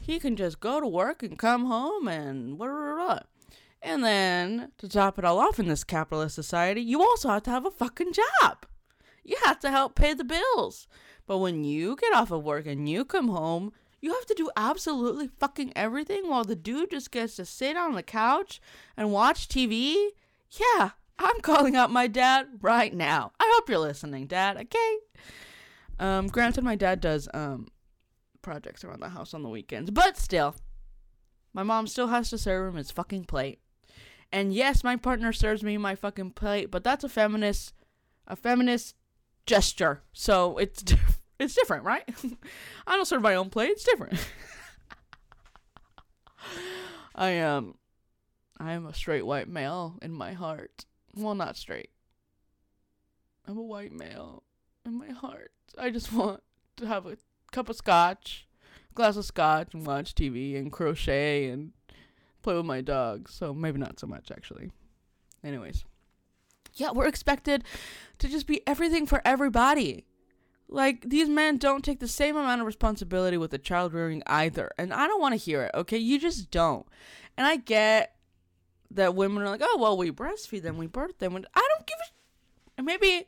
he 0.00 0.18
can 0.18 0.36
just 0.36 0.58
go 0.58 0.80
to 0.80 0.86
work 0.86 1.22
and 1.22 1.38
come 1.38 1.66
home 1.66 2.08
and 2.08 2.58
blah, 2.58 2.66
blah, 2.66 2.94
blah. 2.94 3.20
And 3.84 4.02
then 4.02 4.72
to 4.78 4.88
top 4.88 5.18
it 5.18 5.26
all 5.26 5.38
off 5.38 5.58
in 5.58 5.68
this 5.68 5.84
capitalist 5.84 6.34
society, 6.34 6.80
you 6.80 7.02
also 7.02 7.28
have 7.28 7.42
to 7.42 7.50
have 7.50 7.66
a 7.66 7.70
fucking 7.70 8.14
job. 8.14 8.64
You 9.22 9.36
have 9.44 9.60
to 9.60 9.70
help 9.70 9.94
pay 9.94 10.14
the 10.14 10.24
bills. 10.24 10.88
But 11.26 11.38
when 11.38 11.64
you 11.64 11.94
get 11.96 12.14
off 12.14 12.30
of 12.30 12.42
work 12.42 12.66
and 12.66 12.88
you 12.88 13.04
come 13.04 13.28
home, 13.28 13.72
you 14.00 14.14
have 14.14 14.24
to 14.26 14.34
do 14.34 14.50
absolutely 14.56 15.28
fucking 15.38 15.74
everything 15.76 16.28
while 16.28 16.44
the 16.44 16.56
dude 16.56 16.92
just 16.92 17.10
gets 17.10 17.36
to 17.36 17.44
sit 17.44 17.76
on 17.76 17.94
the 17.94 18.02
couch 18.02 18.58
and 18.96 19.12
watch 19.12 19.48
TV? 19.48 20.08
Yeah, 20.50 20.90
I'm 21.18 21.40
calling 21.42 21.76
out 21.76 21.90
my 21.90 22.06
dad 22.06 22.46
right 22.62 22.92
now. 22.92 23.32
I 23.38 23.50
hope 23.54 23.68
you're 23.68 23.78
listening, 23.78 24.26
dad, 24.26 24.56
okay? 24.56 24.96
Um, 25.98 26.28
granted, 26.28 26.64
my 26.64 26.74
dad 26.74 27.00
does, 27.00 27.28
um, 27.34 27.68
projects 28.40 28.82
around 28.82 29.00
the 29.00 29.10
house 29.10 29.34
on 29.34 29.42
the 29.42 29.48
weekends, 29.50 29.90
but 29.90 30.16
still, 30.16 30.54
my 31.52 31.62
mom 31.62 31.86
still 31.86 32.08
has 32.08 32.30
to 32.30 32.38
serve 32.38 32.72
him 32.72 32.78
his 32.78 32.90
fucking 32.90 33.24
plate. 33.24 33.60
And 34.32 34.52
yes, 34.52 34.82
my 34.82 34.96
partner 34.96 35.32
serves 35.32 35.62
me 35.62 35.78
my 35.78 35.94
fucking 35.94 36.32
plate, 36.32 36.70
but 36.70 36.84
that's 36.84 37.04
a 37.04 37.08
feminist, 37.08 37.72
a 38.26 38.36
feminist 38.36 38.96
gesture. 39.46 40.02
So 40.12 40.58
it's 40.58 40.84
it's 41.38 41.54
different, 41.54 41.84
right? 41.84 42.08
I 42.86 42.96
don't 42.96 43.06
serve 43.06 43.22
my 43.22 43.34
own 43.34 43.50
plate. 43.50 43.70
It's 43.70 43.84
different. 43.84 44.18
I 47.14 47.30
am, 47.30 47.76
I 48.58 48.72
am 48.72 48.86
a 48.86 48.94
straight 48.94 49.24
white 49.24 49.48
male 49.48 49.98
in 50.02 50.12
my 50.12 50.32
heart. 50.32 50.84
Well, 51.14 51.34
not 51.34 51.56
straight. 51.56 51.90
I'm 53.46 53.56
a 53.56 53.62
white 53.62 53.92
male 53.92 54.42
in 54.84 54.98
my 54.98 55.10
heart. 55.10 55.52
I 55.78 55.90
just 55.90 56.12
want 56.12 56.42
to 56.76 56.86
have 56.86 57.06
a 57.06 57.16
cup 57.52 57.68
of 57.68 57.76
scotch, 57.76 58.48
glass 58.94 59.16
of 59.16 59.24
scotch, 59.24 59.74
and 59.74 59.86
watch 59.86 60.14
TV 60.14 60.56
and 60.56 60.72
crochet 60.72 61.48
and 61.48 61.72
play 62.44 62.54
with 62.54 62.66
my 62.66 62.80
dog. 62.80 63.28
So 63.28 63.52
maybe 63.52 63.78
not 63.78 63.98
so 63.98 64.06
much 64.06 64.30
actually. 64.30 64.70
Anyways 65.42 65.84
yeah, 66.76 66.90
we're 66.90 67.06
expected 67.06 67.64
to 68.18 68.28
just 68.28 68.46
be 68.46 68.66
everything 68.66 69.06
for 69.06 69.22
everybody. 69.24 70.06
Like, 70.68 71.08
these 71.08 71.28
men 71.28 71.58
don't 71.58 71.84
take 71.84 72.00
the 72.00 72.08
same 72.08 72.36
amount 72.36 72.60
of 72.60 72.66
responsibility 72.66 73.36
with 73.36 73.50
the 73.50 73.58
child 73.58 73.92
rearing 73.92 74.22
either. 74.26 74.70
And 74.78 74.92
I 74.92 75.06
don't 75.06 75.20
want 75.20 75.32
to 75.32 75.36
hear 75.36 75.62
it, 75.62 75.70
okay? 75.74 75.98
You 75.98 76.18
just 76.18 76.50
don't. 76.50 76.86
And 77.36 77.46
I 77.46 77.56
get 77.56 78.16
that 78.90 79.14
women 79.14 79.42
are 79.42 79.48
like, 79.48 79.60
oh, 79.62 79.78
well, 79.78 79.96
we 79.96 80.10
breastfeed 80.10 80.62
them, 80.62 80.78
we 80.78 80.86
birth 80.86 81.18
them. 81.18 81.36
I 81.36 81.68
don't 81.76 81.86
give 81.86 81.96
a. 82.00 82.10
And 82.78 82.86
maybe. 82.86 83.26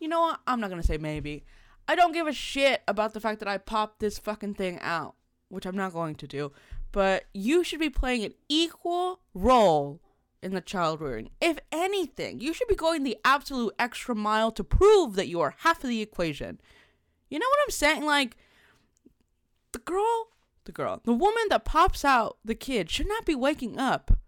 You 0.00 0.08
know 0.08 0.20
what? 0.20 0.40
I'm 0.46 0.60
not 0.60 0.70
going 0.70 0.80
to 0.80 0.86
say 0.86 0.98
maybe. 0.98 1.44
I 1.86 1.94
don't 1.94 2.12
give 2.12 2.26
a 2.26 2.32
shit 2.32 2.82
about 2.88 3.12
the 3.12 3.20
fact 3.20 3.40
that 3.40 3.48
I 3.48 3.58
popped 3.58 4.00
this 4.00 4.18
fucking 4.18 4.54
thing 4.54 4.78
out, 4.80 5.14
which 5.48 5.66
I'm 5.66 5.76
not 5.76 5.92
going 5.92 6.14
to 6.16 6.26
do. 6.26 6.52
But 6.92 7.24
you 7.32 7.62
should 7.62 7.80
be 7.80 7.90
playing 7.90 8.24
an 8.24 8.34
equal 8.48 9.20
role 9.34 10.00
in 10.42 10.54
the 10.54 10.60
child 10.60 11.00
rearing. 11.00 11.30
If 11.40 11.58
anything, 11.70 12.40
you 12.40 12.52
should 12.52 12.68
be 12.68 12.74
going 12.74 13.02
the 13.02 13.18
absolute 13.24 13.74
extra 13.78 14.14
mile 14.14 14.50
to 14.52 14.64
prove 14.64 15.14
that 15.14 15.28
you 15.28 15.40
are 15.40 15.54
half 15.58 15.84
of 15.84 15.90
the 15.90 16.02
equation. 16.02 16.60
You 17.28 17.38
know 17.38 17.46
what 17.48 17.58
I'm 17.64 17.70
saying? 17.70 18.04
Like, 18.04 18.36
the 19.72 19.78
girl, 19.78 20.28
the 20.64 20.72
girl, 20.72 21.00
the 21.04 21.12
woman 21.12 21.44
that 21.50 21.64
pops 21.64 22.04
out 22.04 22.38
the 22.44 22.54
kid 22.54 22.90
should 22.90 23.08
not 23.08 23.24
be 23.24 23.34
waking 23.34 23.78
up 23.78 24.18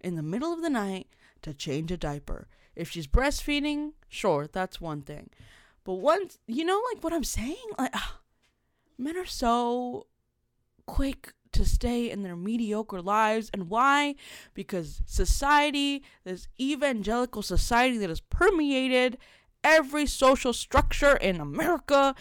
in 0.00 0.16
the 0.16 0.22
middle 0.22 0.52
of 0.52 0.62
the 0.62 0.70
night 0.70 1.06
to 1.42 1.54
change 1.54 1.90
a 1.90 1.96
diaper. 1.96 2.48
If 2.76 2.90
she's 2.90 3.06
breastfeeding, 3.06 3.92
sure, 4.08 4.46
that's 4.46 4.80
one 4.80 5.02
thing. 5.02 5.30
But 5.84 5.94
once, 5.94 6.38
you 6.46 6.64
know, 6.64 6.82
like 6.92 7.02
what 7.02 7.12
I'm 7.12 7.24
saying? 7.24 7.56
Like, 7.78 7.90
ugh, 7.94 8.14
men 8.98 9.16
are 9.16 9.26
so 9.26 10.06
quick 10.86 11.32
to 11.52 11.64
stay 11.64 12.10
in 12.10 12.22
their 12.22 12.36
mediocre 12.36 13.02
lives. 13.02 13.50
And 13.52 13.68
why? 13.68 14.14
Because 14.54 15.02
society, 15.06 16.02
this 16.24 16.48
evangelical 16.60 17.42
society 17.42 17.98
that 17.98 18.08
has 18.08 18.20
permeated 18.20 19.18
every 19.62 20.06
social 20.06 20.52
structure 20.52 21.16
in 21.16 21.40
America, 21.40 22.14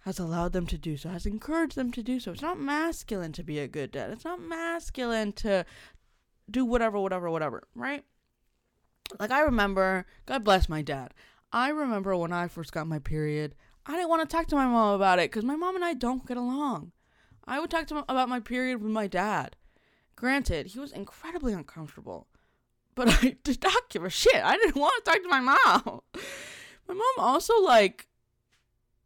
has 0.00 0.18
allowed 0.18 0.52
them 0.52 0.66
to 0.66 0.78
do 0.78 0.96
so, 0.96 1.08
has 1.08 1.26
encouraged 1.26 1.76
them 1.76 1.92
to 1.92 2.02
do 2.02 2.18
so. 2.18 2.32
It's 2.32 2.42
not 2.42 2.58
masculine 2.58 3.32
to 3.32 3.44
be 3.44 3.58
a 3.60 3.68
good 3.68 3.92
dad. 3.92 4.10
It's 4.10 4.24
not 4.24 4.40
masculine 4.40 5.32
to 5.34 5.64
do 6.50 6.64
whatever, 6.64 6.98
whatever, 6.98 7.30
whatever, 7.30 7.62
right? 7.74 8.04
Like, 9.20 9.30
I 9.30 9.42
remember, 9.42 10.06
God 10.26 10.42
bless 10.42 10.68
my 10.68 10.82
dad. 10.82 11.14
I 11.52 11.68
remember 11.68 12.16
when 12.16 12.32
I 12.32 12.48
first 12.48 12.72
got 12.72 12.86
my 12.86 12.98
period, 12.98 13.54
I 13.86 13.92
didn't 13.92 14.08
want 14.08 14.28
to 14.28 14.36
talk 14.36 14.46
to 14.48 14.56
my 14.56 14.66
mom 14.66 14.94
about 14.94 15.18
it 15.18 15.30
because 15.30 15.44
my 15.44 15.56
mom 15.56 15.76
and 15.76 15.84
I 15.84 15.94
don't 15.94 16.26
get 16.26 16.36
along. 16.36 16.92
I 17.46 17.60
would 17.60 17.70
talk 17.70 17.86
to 17.88 17.96
him 17.96 18.04
about 18.08 18.28
my 18.28 18.40
period 18.40 18.82
with 18.82 18.92
my 18.92 19.06
dad. 19.06 19.56
Granted, 20.16 20.68
he 20.68 20.78
was 20.78 20.92
incredibly 20.92 21.52
uncomfortable, 21.52 22.28
but 22.94 23.08
I 23.24 23.36
did 23.42 23.62
not 23.62 23.88
give 23.88 24.04
a 24.04 24.10
shit. 24.10 24.42
I 24.42 24.56
didn't 24.56 24.76
want 24.76 25.04
to 25.04 25.10
talk 25.10 25.22
to 25.22 25.28
my 25.28 25.40
mom. 25.40 26.00
My 26.88 26.94
mom 26.94 27.14
also 27.18 27.60
like 27.62 28.08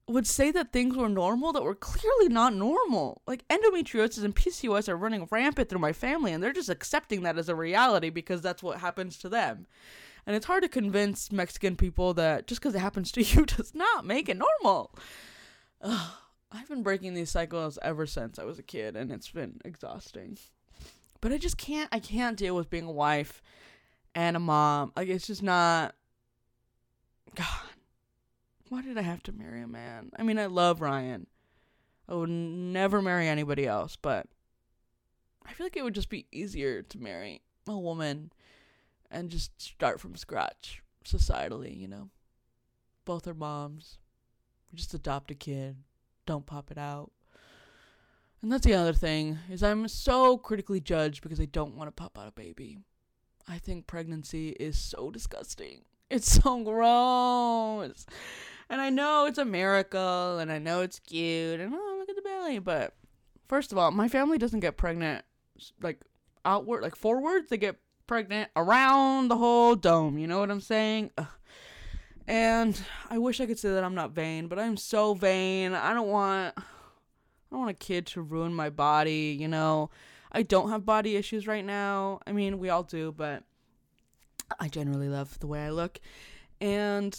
would 0.08 0.26
say 0.26 0.50
that 0.50 0.72
things 0.72 0.96
were 0.96 1.08
normal 1.08 1.52
that 1.52 1.62
were 1.62 1.74
clearly 1.74 2.28
not 2.28 2.54
normal. 2.54 3.20
Like 3.26 3.46
endometriosis 3.48 4.24
and 4.24 4.34
PCOS 4.34 4.88
are 4.88 4.96
running 4.96 5.28
rampant 5.30 5.68
through 5.68 5.80
my 5.80 5.92
family 5.92 6.32
and 6.32 6.42
they're 6.42 6.52
just 6.52 6.70
accepting 6.70 7.22
that 7.22 7.38
as 7.38 7.48
a 7.48 7.54
reality 7.54 8.08
because 8.08 8.40
that's 8.40 8.62
what 8.62 8.78
happens 8.80 9.18
to 9.18 9.28
them. 9.28 9.66
And 10.26 10.34
it's 10.34 10.46
hard 10.46 10.62
to 10.62 10.68
convince 10.68 11.30
Mexican 11.30 11.76
people 11.76 12.14
that 12.14 12.46
just 12.46 12.60
because 12.60 12.74
it 12.74 12.80
happens 12.80 13.12
to 13.12 13.22
you 13.22 13.44
does 13.44 13.74
not 13.74 14.06
make 14.06 14.28
it 14.28 14.38
normal. 14.38 14.94
Ugh. 15.82 16.10
I've 16.56 16.68
been 16.68 16.82
breaking 16.82 17.12
these 17.12 17.30
cycles 17.30 17.78
ever 17.82 18.06
since 18.06 18.38
I 18.38 18.44
was 18.44 18.58
a 18.58 18.62
kid, 18.62 18.96
and 18.96 19.12
it's 19.12 19.30
been 19.30 19.60
exhausting. 19.64 20.38
But 21.20 21.32
I 21.32 21.38
just 21.38 21.58
can't. 21.58 21.88
I 21.92 21.98
can't 21.98 22.36
deal 22.36 22.56
with 22.56 22.70
being 22.70 22.86
a 22.86 22.92
wife 22.92 23.42
and 24.14 24.36
a 24.36 24.40
mom. 24.40 24.92
Like 24.96 25.08
it's 25.08 25.26
just 25.26 25.42
not. 25.42 25.94
God, 27.34 27.46
why 28.70 28.80
did 28.80 28.96
I 28.96 29.02
have 29.02 29.22
to 29.24 29.32
marry 29.32 29.60
a 29.60 29.66
man? 29.66 30.10
I 30.18 30.22
mean, 30.22 30.38
I 30.38 30.46
love 30.46 30.80
Ryan. 30.80 31.26
I 32.08 32.14
would 32.14 32.30
never 32.30 33.02
marry 33.02 33.28
anybody 33.28 33.66
else, 33.66 33.96
but 33.96 34.26
I 35.44 35.52
feel 35.52 35.66
like 35.66 35.76
it 35.76 35.84
would 35.84 35.94
just 35.94 36.08
be 36.08 36.26
easier 36.32 36.82
to 36.82 36.98
marry 36.98 37.42
a 37.66 37.76
woman 37.76 38.32
and 39.10 39.28
just 39.28 39.60
start 39.60 40.00
from 40.00 40.16
scratch 40.16 40.82
societally, 41.04 41.78
you 41.78 41.88
know. 41.88 42.08
Both 43.04 43.26
are 43.26 43.34
moms. 43.34 43.98
We 44.72 44.78
just 44.78 44.94
adopt 44.94 45.30
a 45.30 45.34
kid 45.34 45.76
don't 46.26 46.46
pop 46.46 46.70
it 46.70 46.78
out. 46.78 47.10
And 48.42 48.52
that's 48.52 48.64
the 48.64 48.74
other 48.74 48.92
thing 48.92 49.38
is 49.50 49.62
I'm 49.62 49.88
so 49.88 50.36
critically 50.36 50.80
judged 50.80 51.22
because 51.22 51.40
I 51.40 51.46
don't 51.46 51.76
want 51.76 51.88
to 51.88 51.92
pop 51.92 52.18
out 52.18 52.28
a 52.28 52.32
baby. 52.32 52.78
I 53.48 53.58
think 53.58 53.86
pregnancy 53.86 54.50
is 54.50 54.78
so 54.78 55.10
disgusting. 55.10 55.82
It's 56.10 56.40
so 56.40 56.62
gross. 56.62 58.06
And 58.68 58.80
I 58.80 58.90
know 58.90 59.26
it's 59.26 59.38
a 59.38 59.44
miracle 59.44 60.38
and 60.38 60.52
I 60.52 60.58
know 60.58 60.82
it's 60.82 61.00
cute 61.00 61.60
and 61.60 61.74
oh 61.74 61.96
look 61.98 62.08
at 62.08 62.16
the 62.16 62.22
belly, 62.22 62.58
but 62.58 62.94
first 63.48 63.72
of 63.72 63.78
all, 63.78 63.90
my 63.90 64.08
family 64.08 64.38
doesn't 64.38 64.60
get 64.60 64.76
pregnant 64.76 65.24
like 65.80 66.00
outward 66.44 66.82
like 66.82 66.96
forwards. 66.96 67.48
They 67.48 67.56
get 67.56 67.76
pregnant 68.06 68.50
around 68.54 69.28
the 69.28 69.36
whole 69.36 69.74
dome. 69.74 70.18
You 70.18 70.26
know 70.26 70.38
what 70.38 70.50
I'm 70.50 70.60
saying? 70.60 71.10
Ugh. 71.18 71.26
And 72.28 72.80
I 73.08 73.18
wish 73.18 73.40
I 73.40 73.46
could 73.46 73.58
say 73.58 73.70
that 73.70 73.84
I'm 73.84 73.94
not 73.94 74.10
vain, 74.10 74.48
but 74.48 74.58
I'm 74.58 74.76
so 74.76 75.14
vain. 75.14 75.74
I 75.74 75.94
don't 75.94 76.08
want 76.08 76.54
I 76.58 76.62
don't 77.50 77.60
want 77.60 77.70
a 77.70 77.74
kid 77.74 78.06
to 78.08 78.22
ruin 78.22 78.52
my 78.52 78.70
body, 78.70 79.36
you 79.38 79.48
know. 79.48 79.90
I 80.32 80.42
don't 80.42 80.70
have 80.70 80.84
body 80.84 81.16
issues 81.16 81.46
right 81.46 81.64
now. 81.64 82.20
I 82.26 82.32
mean, 82.32 82.58
we 82.58 82.68
all 82.68 82.82
do, 82.82 83.12
but 83.12 83.44
I 84.58 84.68
generally 84.68 85.08
love 85.08 85.38
the 85.38 85.46
way 85.46 85.64
I 85.64 85.70
look. 85.70 86.00
And 86.60 87.16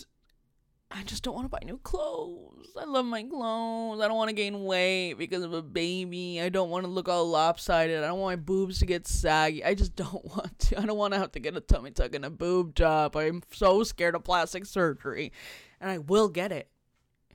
I 0.89 1.04
just 1.04 1.21
don't 1.21 1.36
want 1.36 1.45
to 1.45 1.50
buy 1.50 1.60
new 1.65 1.80
clothes. 1.80 2.69
I 2.80 2.86
love 2.86 3.06
my 3.06 3.23
clothes. 3.23 4.00
I 4.00 4.08
don't 4.08 4.15
want 4.15 4.30
to 4.30 4.36
gain 4.36 4.63
weight 4.63 5.15
because 5.15 5.43
of 5.43 5.52
a 5.52 5.62
baby. 5.62 6.41
I 6.41 6.47
don't 6.47 6.69
want 6.69 6.86
to 6.86 6.89
look 6.89 7.10
all 7.10 7.28
lopsided. 7.28 8.04
I 8.04 8.08
don't 8.08 8.19
want 8.19 8.39
my 8.39 8.43
boobs 8.43 8.80
to 8.80 8.86
get 8.86 9.06
saggy. 9.06 9.65
I 9.65 9.73
just 9.73 9.95
don't 9.95 10.23
want 10.26 10.58
to. 10.60 10.80
I 10.80 10.86
don't 10.86 10.97
want 10.97 11.13
to 11.13 11.19
have 11.19 11.34
to 11.34 11.39
get 11.39 11.58
a 11.58 11.60
tummy 11.60 11.91
tuck 11.91 12.15
and 12.15 12.23
a 12.23 12.30
boob 12.30 12.73
job. 12.73 13.17
I'm 13.17 13.43
so 13.52 13.84
scared 13.84 14.15
of 14.15 14.23
plastic 14.23 14.65
surgery. 14.65 15.34
And 15.82 15.91
I 15.91 15.97
will 15.97 16.30
get 16.30 16.52
it 16.52 16.69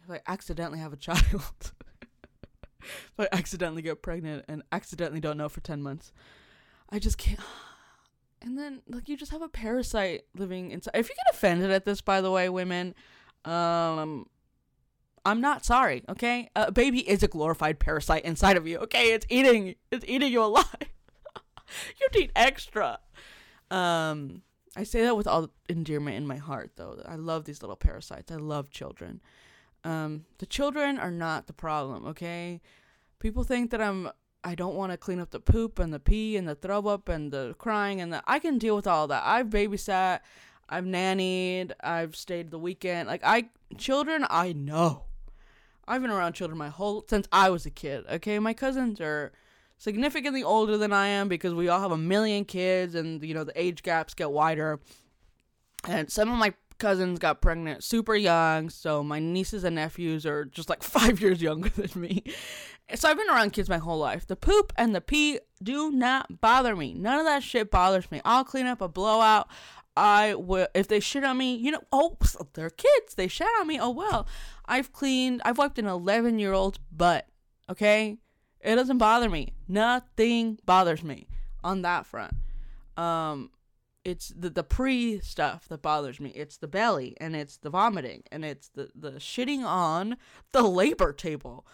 if 0.03 0.11
I 0.11 0.21
accidentally 0.27 0.79
have 0.79 0.95
a 0.95 0.97
child. 0.97 1.21
if 2.81 3.13
I 3.19 3.29
accidentally 3.33 3.83
get 3.83 4.03
pregnant 4.03 4.47
and 4.49 4.63
accidentally 4.73 5.21
don't 5.21 5.37
know 5.37 5.51
for 5.51 5.61
10 5.61 5.83
months. 5.83 6.11
I 6.91 6.99
just 6.99 7.19
can't. 7.19 7.41
And 8.45 8.59
then, 8.59 8.83
like, 8.89 9.09
you 9.09 9.17
just 9.17 9.31
have 9.31 9.41
a 9.41 9.49
parasite 9.49 10.23
living 10.35 10.73
inside. 10.73 10.97
If 10.97 11.09
you 11.09 11.15
get 11.15 11.33
offended 11.33 11.71
at 11.71 11.85
this, 11.85 12.01
by 12.01 12.21
the 12.21 12.33
way, 12.33 12.49
women, 12.49 12.93
um, 13.45 14.27
I'm 15.25 15.41
not 15.41 15.65
sorry, 15.65 16.03
okay? 16.09 16.51
A 16.57 16.73
baby 16.73 17.09
is 17.09 17.23
a 17.23 17.29
glorified 17.29 17.79
parasite 17.79 18.25
inside 18.25 18.57
of 18.57 18.67
you, 18.67 18.79
okay? 18.79 19.13
It's 19.13 19.27
eating, 19.29 19.77
it's 19.91 20.05
eating 20.09 20.33
you 20.33 20.43
alive. 20.43 20.67
you 22.01 22.21
need 22.21 22.33
extra. 22.35 22.99
Um, 23.71 24.43
I 24.77 24.85
say 24.85 25.03
that 25.03 25.17
with 25.17 25.27
all 25.27 25.51
endearment 25.69 26.17
in 26.17 26.27
my 26.27 26.37
heart, 26.37 26.73
though. 26.77 27.01
I 27.07 27.17
love 27.17 27.45
these 27.45 27.63
little 27.63 27.77
parasites. 27.77 28.33
I 28.33 28.37
love 28.37 28.71
children. 28.71 29.21
Um, 29.85 30.25
the 30.39 30.47
children 30.47 30.99
are 30.99 31.11
not 31.11 31.47
the 31.47 31.53
problem, 31.53 32.07
okay? 32.07 32.61
People 33.19 33.45
think 33.45 33.71
that 33.71 33.81
I'm 33.81 34.11
I 34.45 34.57
don't 34.57 34.75
want 34.75 34.91
to 34.91 34.99
clean 34.99 35.21
up 35.21 35.31
the 35.31 35.39
poop 35.39 35.79
and 35.79 35.93
the 35.93 36.01
pee 36.01 36.37
and 36.37 36.49
the 36.49 36.57
throw 36.57 36.81
up 36.89 37.09
and 37.09 37.33
the 37.33 37.55
crying 37.59 38.01
and 38.01 38.13
the 38.13 38.23
I 38.27 38.39
can 38.39 38.59
deal 38.59 38.75
with 38.75 38.87
all 38.87 39.07
that. 39.09 39.23
I've 39.25 39.51
babysat. 39.51 40.21
I've 40.73 40.85
nannied, 40.85 41.73
I've 41.81 42.17
stayed 42.17 42.51
the 42.51 42.59
weekend. 42.59 43.07
Like 43.07 43.21
I 43.23 43.51
children 43.77 44.27
I 44.31 44.55
know. 44.55 45.05
I've 45.87 46.01
been 46.01 46.11
around 46.11 46.33
children 46.33 46.59
my 46.59 46.71
whole 46.71 47.05
since 47.09 47.29
I 47.31 47.51
was 47.51 47.67
a 47.67 47.71
kid. 47.71 48.05
Okay, 48.11 48.39
my 48.39 48.55
cousins 48.55 49.01
are 49.01 49.33
significantly 49.77 50.43
older 50.43 50.79
than 50.79 50.93
I 50.93 51.09
am 51.09 51.29
because 51.29 51.53
we 51.53 51.69
all 51.69 51.81
have 51.81 51.93
a 51.93 51.99
million 51.99 52.47
kids 52.47 52.95
and 52.95 53.23
you 53.23 53.35
know 53.35 53.45
the 53.45 53.61
age 53.61 53.83
gaps 53.83 54.15
get 54.15 54.31
wider. 54.31 54.81
And 55.87 56.11
some 56.11 56.31
of 56.31 56.39
my 56.39 56.55
cousins 56.79 57.19
got 57.19 57.43
pregnant 57.43 57.85
super 57.85 58.15
young, 58.15 58.71
so 58.71 59.03
my 59.03 59.19
nieces 59.19 59.65
and 59.65 59.77
nephews 59.77 60.25
are 60.25 60.47
just 60.47 60.71
like 60.71 60.83
5 60.83 61.21
years 61.21 61.43
younger 61.43 61.69
than 61.69 62.01
me. 62.01 62.25
So 62.95 63.09
I've 63.09 63.17
been 63.17 63.29
around 63.29 63.53
kids 63.53 63.69
my 63.69 63.79
whole 63.79 63.99
life. 63.99 64.27
The 64.27 64.37
poop 64.37 64.73
and 64.77 64.95
the 64.95 65.01
pee 65.01 65.39
do 65.63 65.91
not 65.91 66.41
bother 66.41 66.75
me. 66.77 66.95
None 66.95 67.19
of 67.19 67.27
that 67.27 67.43
shit 67.43 67.71
bothers 67.71 68.11
me. 68.11 68.21
I'll 68.25 68.45
clean 68.45 68.67
up 68.67 68.81
a 68.81 68.89
blowout. 68.89 69.49
I 69.97 70.35
will 70.35 70.69
if 70.75 70.89
they 70.89 71.01
shit 71.01 71.25
on 71.25 71.39
me, 71.39 71.55
you 71.55 71.71
know, 71.71 71.83
oh, 71.93 72.17
they're 72.55 72.71
kids. 72.71 73.15
They 73.15 73.29
shit 73.29 73.49
on 73.61 73.67
me. 73.67 73.79
Oh 73.79 73.91
well. 73.91 74.27
I've 74.65 74.93
cleaned. 74.93 75.43
I've 75.45 75.59
wiped 75.59 75.79
an 75.79 75.87
11 75.87 76.39
year 76.39 76.53
old's 76.53 76.79
butt. 76.91 77.27
Okay, 77.71 78.17
it 78.61 78.75
doesn't 78.75 78.99
bother 78.99 79.29
me. 79.29 79.55
Nothing 79.69 80.59
bothers 80.65 81.03
me 81.03 81.29
on 81.63 81.83
that 81.83 82.07
front. 82.07 82.35
Um, 82.97 83.51
it's 84.05 84.29
the 84.29 84.51
the 84.51 84.65
pre 84.65 85.21
stuff 85.21 85.69
that 85.69 85.83
bothers 85.83 86.21
me. 86.21 86.31
It's 86.31 86.57
the 86.57 86.69
belly 86.69 87.17
and 87.21 87.37
it's 87.37 87.57
the 87.57 87.71
vomiting 87.71 88.23
and 88.33 88.45
it's 88.45 88.69
the 88.69 88.91
the 88.95 89.13
shitting 89.13 89.65
on 89.65 90.17
the 90.53 90.63
labor 90.63 91.13
table. 91.13 91.67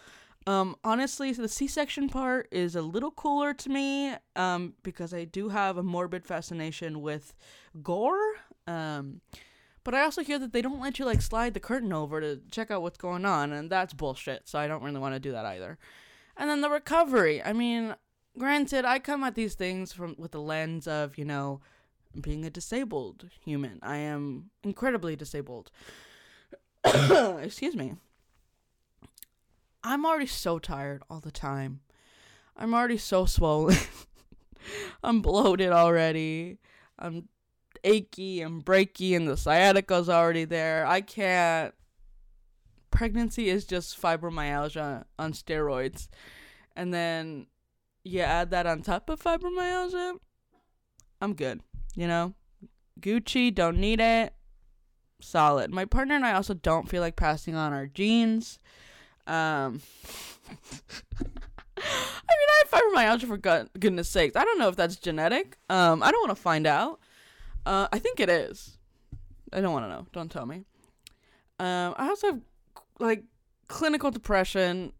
Um, 0.47 0.75
honestly, 0.83 1.31
the 1.31 1.47
C-section 1.47 2.09
part 2.09 2.47
is 2.51 2.75
a 2.75 2.81
little 2.81 3.11
cooler 3.11 3.53
to 3.53 3.69
me 3.69 4.15
um, 4.35 4.73
because 4.83 5.13
I 5.13 5.25
do 5.25 5.49
have 5.49 5.77
a 5.77 5.83
morbid 5.83 6.25
fascination 6.25 7.01
with 7.01 7.35
gore. 7.83 8.35
Um, 8.65 9.21
but 9.83 9.93
I 9.93 10.01
also 10.01 10.23
hear 10.23 10.39
that 10.39 10.53
they 10.53 10.61
don't 10.61 10.81
let 10.81 10.99
you 10.99 11.05
like 11.05 11.21
slide 11.21 11.53
the 11.53 11.59
curtain 11.59 11.93
over 11.93 12.21
to 12.21 12.41
check 12.51 12.71
out 12.71 12.81
what's 12.81 12.97
going 12.97 13.25
on, 13.25 13.51
and 13.51 13.69
that's 13.69 13.93
bullshit. 13.93 14.47
So 14.47 14.59
I 14.59 14.67
don't 14.67 14.83
really 14.83 14.99
want 14.99 15.15
to 15.15 15.19
do 15.19 15.31
that 15.31 15.45
either. 15.45 15.77
And 16.37 16.49
then 16.49 16.61
the 16.61 16.69
recovery. 16.69 17.43
I 17.43 17.53
mean, 17.53 17.95
granted, 18.37 18.85
I 18.85 18.99
come 18.99 19.23
at 19.23 19.35
these 19.35 19.55
things 19.55 19.91
from 19.91 20.15
with 20.17 20.31
the 20.31 20.41
lens 20.41 20.87
of 20.87 21.17
you 21.17 21.25
know 21.25 21.61
being 22.19 22.45
a 22.45 22.49
disabled 22.49 23.29
human. 23.43 23.79
I 23.81 23.97
am 23.97 24.49
incredibly 24.63 25.15
disabled. 25.15 25.71
Excuse 26.83 27.75
me. 27.75 27.95
I'm 29.89 30.05
already 30.05 30.27
so 30.27 30.59
tired 30.59 31.01
all 31.09 31.19
the 31.19 31.31
time. 31.31 31.79
I'm 32.55 32.75
already 32.75 32.99
so 32.99 33.25
swollen. 33.25 33.75
I'm 35.03 35.23
bloated 35.23 35.71
already. 35.71 36.59
I'm 36.99 37.27
achy 37.83 38.41
and 38.41 38.63
breaky, 38.63 39.15
and 39.15 39.27
the 39.27 39.35
sciatica's 39.35 40.07
already 40.07 40.45
there. 40.45 40.85
I 40.85 41.01
can't. 41.01 41.73
Pregnancy 42.91 43.49
is 43.49 43.65
just 43.65 43.99
fibromyalgia 43.99 45.05
on 45.17 45.33
steroids. 45.33 46.07
And 46.75 46.93
then 46.93 47.47
you 48.03 48.19
add 48.19 48.51
that 48.51 48.67
on 48.67 48.83
top 48.83 49.09
of 49.09 49.19
fibromyalgia, 49.19 50.19
I'm 51.19 51.33
good. 51.33 51.61
You 51.95 52.05
know? 52.05 52.35
Gucci, 53.01 53.53
don't 53.55 53.79
need 53.79 53.99
it. 53.99 54.35
Solid. 55.19 55.71
My 55.71 55.85
partner 55.85 56.13
and 56.13 56.27
I 56.27 56.33
also 56.33 56.53
don't 56.53 56.87
feel 56.87 57.01
like 57.01 57.15
passing 57.15 57.55
on 57.55 57.73
our 57.73 57.87
genes. 57.87 58.59
Um, 59.29 59.81
I 61.77 62.35
mean, 62.35 62.49
I 62.49 62.63
have 62.63 62.71
fibromyalgia 62.71 63.27
for 63.27 63.37
goodness 63.79 64.09
sakes. 64.09 64.35
I 64.35 64.43
don't 64.43 64.59
know 64.59 64.67
if 64.67 64.75
that's 64.75 64.95
genetic. 64.95 65.57
Um, 65.69 66.03
I 66.03 66.11
don't 66.11 66.27
want 66.27 66.35
to 66.35 66.41
find 66.41 66.65
out. 66.65 66.99
Uh, 67.65 67.87
I 67.93 67.99
think 67.99 68.19
it 68.19 68.29
is. 68.29 68.77
I 69.53 69.61
don't 69.61 69.71
want 69.71 69.85
to 69.85 69.89
know. 69.89 70.07
Don't 70.11 70.31
tell 70.31 70.45
me. 70.45 70.65
Um, 71.59 71.93
I 71.97 72.07
also 72.09 72.27
have 72.27 72.41
like 72.99 73.23
clinical 73.67 74.11
depression, 74.11 74.93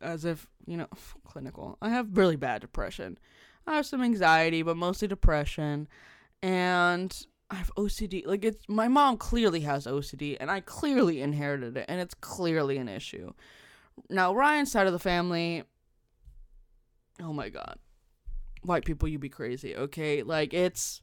as 0.00 0.24
if 0.24 0.46
you 0.66 0.76
know, 0.76 0.88
clinical. 1.24 1.78
I 1.80 1.88
have 1.88 2.16
really 2.16 2.36
bad 2.36 2.60
depression. 2.60 3.18
I 3.66 3.76
have 3.76 3.86
some 3.86 4.02
anxiety, 4.02 4.62
but 4.62 4.76
mostly 4.76 5.08
depression, 5.08 5.88
and 6.42 7.26
I 7.50 7.56
have 7.56 7.70
OCD. 7.76 8.26
Like 8.26 8.44
it's 8.44 8.64
my 8.68 8.88
mom 8.88 9.16
clearly 9.16 9.60
has 9.60 9.86
OCD 9.86 10.36
and 10.40 10.50
I 10.50 10.60
clearly 10.60 11.20
inherited 11.20 11.76
it 11.76 11.84
and 11.88 12.00
it's 12.00 12.14
clearly 12.14 12.78
an 12.78 12.88
issue. 12.88 13.32
Now 14.08 14.34
Ryan's 14.34 14.72
side 14.72 14.86
of 14.86 14.92
the 14.92 14.98
family 14.98 15.64
Oh 17.22 17.32
my 17.32 17.48
god. 17.48 17.78
White 18.62 18.84
people 18.84 19.08
you 19.08 19.18
be 19.18 19.28
crazy, 19.28 19.76
okay? 19.76 20.22
Like 20.22 20.54
it's 20.54 21.02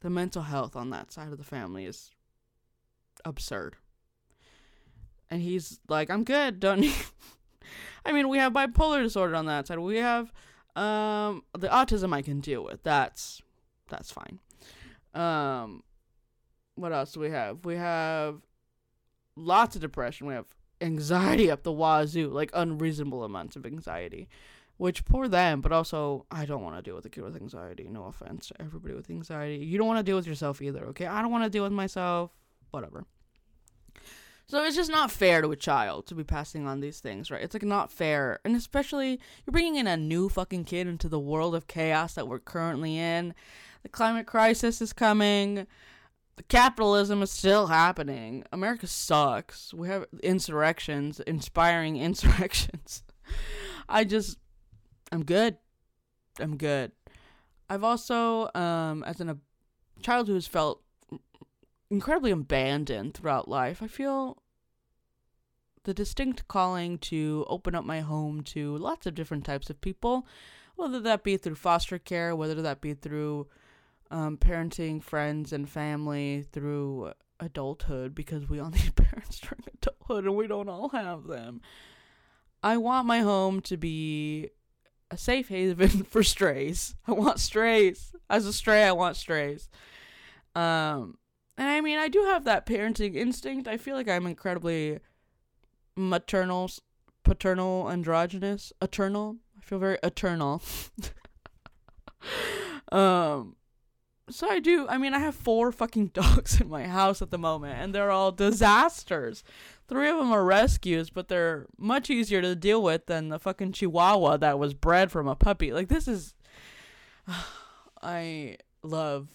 the 0.00 0.10
mental 0.10 0.42
health 0.42 0.76
on 0.76 0.90
that 0.90 1.12
side 1.12 1.32
of 1.32 1.38
the 1.38 1.44
family 1.44 1.86
is 1.86 2.10
absurd. 3.24 3.76
And 5.30 5.40
he's 5.40 5.80
like, 5.88 6.10
I'm 6.10 6.24
good, 6.24 6.60
don't 6.60 6.80
need 6.80 6.94
I 8.04 8.12
mean, 8.12 8.28
we 8.28 8.38
have 8.38 8.52
bipolar 8.52 9.02
disorder 9.02 9.34
on 9.34 9.46
that 9.46 9.66
side. 9.66 9.78
We 9.78 9.96
have 9.98 10.32
um 10.76 11.44
the 11.56 11.68
autism 11.68 12.12
I 12.12 12.22
can 12.22 12.40
deal 12.40 12.64
with. 12.64 12.82
That's 12.82 13.40
that's 13.88 14.10
fine. 14.10 14.40
Um, 15.14 15.82
what 16.74 16.92
else 16.92 17.12
do 17.12 17.20
we 17.20 17.30
have? 17.30 17.64
We 17.64 17.76
have 17.76 18.40
lots 19.36 19.76
of 19.76 19.82
depression. 19.82 20.26
We 20.26 20.34
have 20.34 20.54
anxiety 20.80 21.50
up 21.50 21.62
the 21.62 21.72
wazoo, 21.72 22.28
like 22.30 22.50
unreasonable 22.52 23.24
amounts 23.24 23.56
of 23.56 23.66
anxiety. 23.66 24.28
Which 24.76 25.04
poor 25.04 25.28
them, 25.28 25.60
but 25.60 25.70
also 25.70 26.26
I 26.32 26.46
don't 26.46 26.62
want 26.62 26.76
to 26.76 26.82
deal 26.82 26.96
with 26.96 27.04
a 27.04 27.08
kid 27.08 27.22
with 27.22 27.36
anxiety. 27.36 27.86
No 27.88 28.06
offense 28.06 28.48
to 28.48 28.60
everybody 28.60 28.94
with 28.94 29.08
anxiety. 29.08 29.64
You 29.64 29.78
don't 29.78 29.86
want 29.86 30.00
to 30.00 30.02
deal 30.02 30.16
with 30.16 30.26
yourself 30.26 30.60
either, 30.60 30.84
okay? 30.86 31.06
I 31.06 31.22
don't 31.22 31.30
want 31.30 31.44
to 31.44 31.50
deal 31.50 31.62
with 31.62 31.72
myself. 31.72 32.32
Whatever. 32.72 33.04
So 34.46 34.62
it's 34.64 34.76
just 34.76 34.90
not 34.90 35.10
fair 35.10 35.40
to 35.40 35.52
a 35.52 35.56
child 35.56 36.06
to 36.08 36.14
be 36.14 36.24
passing 36.24 36.66
on 36.66 36.80
these 36.80 37.00
things, 37.00 37.30
right? 37.30 37.42
It's 37.42 37.54
like 37.54 37.62
not 37.62 37.90
fair. 37.90 38.40
And 38.44 38.54
especially 38.54 39.20
you're 39.46 39.52
bringing 39.52 39.76
in 39.76 39.86
a 39.86 39.96
new 39.96 40.28
fucking 40.28 40.64
kid 40.64 40.86
into 40.86 41.08
the 41.08 41.20
world 41.20 41.54
of 41.54 41.66
chaos 41.66 42.14
that 42.14 42.28
we're 42.28 42.40
currently 42.40 42.98
in. 42.98 43.32
The 43.84 43.90
climate 43.90 44.26
crisis 44.26 44.80
is 44.80 44.92
coming. 44.94 45.66
The 46.36 46.42
capitalism 46.44 47.22
is 47.22 47.30
still 47.30 47.66
happening. 47.68 48.42
America 48.50 48.86
sucks. 48.86 49.72
We 49.72 49.88
have 49.88 50.06
insurrections, 50.22 51.20
inspiring 51.20 51.96
insurrections. 51.98 53.04
I 53.88 54.04
just, 54.04 54.38
I'm 55.12 55.22
good. 55.24 55.58
I'm 56.40 56.56
good. 56.56 56.92
I've 57.68 57.84
also, 57.84 58.50
um, 58.54 59.04
as 59.04 59.20
an, 59.20 59.28
a 59.28 59.36
child 60.02 60.28
who 60.28 60.34
has 60.34 60.46
felt 60.46 60.82
incredibly 61.90 62.30
abandoned 62.30 63.14
throughout 63.14 63.48
life, 63.48 63.82
I 63.82 63.86
feel 63.86 64.42
the 65.84 65.92
distinct 65.92 66.48
calling 66.48 66.96
to 66.98 67.44
open 67.48 67.74
up 67.74 67.84
my 67.84 68.00
home 68.00 68.42
to 68.42 68.78
lots 68.78 69.06
of 69.06 69.14
different 69.14 69.44
types 69.44 69.68
of 69.68 69.82
people, 69.82 70.26
whether 70.76 71.00
that 71.00 71.22
be 71.22 71.36
through 71.36 71.56
foster 71.56 71.98
care, 71.98 72.34
whether 72.34 72.62
that 72.62 72.80
be 72.80 72.94
through 72.94 73.46
um, 74.10 74.36
parenting 74.36 75.02
friends 75.02 75.52
and 75.52 75.68
family 75.68 76.44
through 76.52 77.12
adulthood 77.40 78.14
because 78.14 78.48
we 78.48 78.60
all 78.60 78.70
need 78.70 78.94
parents 78.94 79.40
during 79.40 79.64
adulthood 79.74 80.24
and 80.24 80.36
we 80.36 80.46
don't 80.46 80.68
all 80.68 80.90
have 80.90 81.24
them. 81.24 81.60
I 82.62 82.76
want 82.78 83.06
my 83.06 83.20
home 83.20 83.60
to 83.62 83.76
be 83.76 84.50
a 85.10 85.16
safe 85.16 85.48
haven 85.48 85.88
for 86.10 86.22
strays. 86.22 86.94
I 87.06 87.12
want 87.12 87.38
strays. 87.38 88.12
As 88.30 88.46
a 88.46 88.52
stray, 88.52 88.84
I 88.84 88.92
want 88.92 89.16
strays. 89.16 89.68
Um, 90.54 91.18
and 91.56 91.68
I 91.68 91.80
mean, 91.80 91.98
I 91.98 92.08
do 92.08 92.24
have 92.24 92.44
that 92.44 92.66
parenting 92.66 93.16
instinct. 93.16 93.68
I 93.68 93.76
feel 93.76 93.94
like 93.94 94.08
I'm 94.08 94.26
incredibly 94.26 95.00
maternal, 95.96 96.70
paternal, 97.22 97.90
androgynous, 97.90 98.72
eternal. 98.80 99.36
I 99.56 99.60
feel 99.60 99.78
very 99.78 99.98
eternal. 100.02 100.62
um, 102.92 103.56
so 104.30 104.48
I 104.48 104.58
do. 104.58 104.86
I 104.88 104.98
mean, 104.98 105.14
I 105.14 105.18
have 105.18 105.34
four 105.34 105.70
fucking 105.72 106.06
dogs 106.14 106.60
in 106.60 106.68
my 106.68 106.86
house 106.86 107.20
at 107.22 107.30
the 107.30 107.38
moment, 107.38 107.78
and 107.78 107.94
they're 107.94 108.10
all 108.10 108.32
disasters. 108.32 109.44
Three 109.86 110.08
of 110.08 110.18
them 110.18 110.32
are 110.32 110.44
rescues, 110.44 111.10
but 111.10 111.28
they're 111.28 111.66
much 111.78 112.08
easier 112.10 112.40
to 112.40 112.56
deal 112.56 112.82
with 112.82 113.06
than 113.06 113.28
the 113.28 113.38
fucking 113.38 113.72
Chihuahua 113.72 114.38
that 114.38 114.58
was 114.58 114.74
bred 114.74 115.10
from 115.10 115.28
a 115.28 115.36
puppy. 115.36 115.72
Like 115.72 115.88
this 115.88 116.08
is, 116.08 116.34
I 118.02 118.56
love 118.82 119.28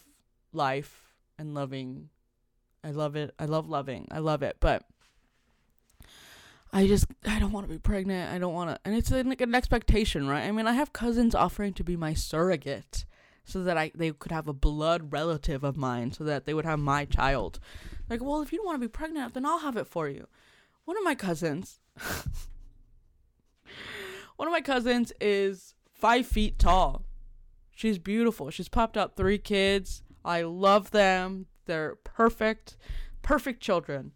life 0.54 1.14
and 1.38 1.54
loving. 1.54 2.10
I 2.84 2.92
love 2.92 3.16
it. 3.16 3.34
I 3.38 3.46
love 3.46 3.68
loving. 3.70 4.08
I 4.12 4.20
love 4.20 4.44
it, 4.44 4.58
but. 4.60 4.84
I 6.72 6.86
just 6.86 7.08
I 7.26 7.40
don't 7.40 7.52
want 7.52 7.68
to 7.68 7.74
be 7.74 7.80
pregnant. 7.80 8.32
I 8.32 8.38
don't 8.38 8.54
want 8.54 8.70
to, 8.70 8.80
and 8.86 8.96
it's 8.96 9.10
like 9.10 9.42
an 9.42 9.56
expectation, 9.56 10.28
right? 10.28 10.44
I 10.44 10.52
mean, 10.52 10.68
I 10.68 10.74
have 10.74 10.94
cousins 10.94 11.34
offering 11.34 11.74
to 11.74 11.84
be 11.84 11.96
my 11.98 12.14
surrogate, 12.14 13.06
so 13.50 13.64
that 13.64 13.78
I 13.78 13.92
they 13.96 14.12
could 14.12 14.32
have 14.32 14.48
a 14.48 14.54
blood 14.54 15.12
relative 15.12 15.64
of 15.64 15.78
mine, 15.78 16.12
so 16.12 16.24
that 16.24 16.46
they 16.46 16.54
would 16.54 16.66
have 16.66 16.80
my 16.80 17.06
child. 17.06 17.60
Like, 18.10 18.24
well, 18.24 18.42
if 18.42 18.52
you 18.52 18.60
don't 18.60 18.66
want 18.66 18.82
to 18.82 18.88
be 18.88 18.92
pregnant, 18.92 19.34
then 19.34 19.46
I'll 19.46 19.60
have 19.60 19.78
it 19.78 19.88
for 19.88 20.08
you. 20.08 20.28
One 20.86 20.98
of 20.98 21.04
my 21.04 21.16
cousins, 21.16 21.80
one 24.36 24.48
of 24.48 24.52
my 24.52 24.62
cousins 24.62 25.14
is 25.20 25.76
five 25.94 26.26
feet 26.26 26.58
tall. 26.60 27.06
She's 27.76 28.00
beautiful. 28.00 28.50
She's 28.50 28.70
popped 28.70 28.98
out 28.98 29.16
three 29.16 29.38
kids. 29.38 30.04
I 30.26 30.42
love 30.42 30.92
them. 30.92 31.46
They're 31.66 31.96
perfect, 32.04 32.78
perfect 33.22 33.62
children 33.62 34.14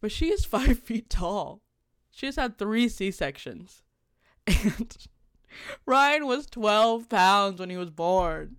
but 0.00 0.12
she 0.12 0.30
is 0.30 0.44
five 0.44 0.78
feet 0.78 1.10
tall. 1.10 1.62
She 2.10 2.26
has 2.26 2.36
had 2.36 2.58
three 2.58 2.88
C 2.88 3.10
sections. 3.10 3.82
And 4.46 4.96
Ryan 5.86 6.26
was 6.26 6.46
12 6.46 7.08
pounds 7.08 7.60
when 7.60 7.70
he 7.70 7.76
was 7.76 7.90
born. 7.90 8.56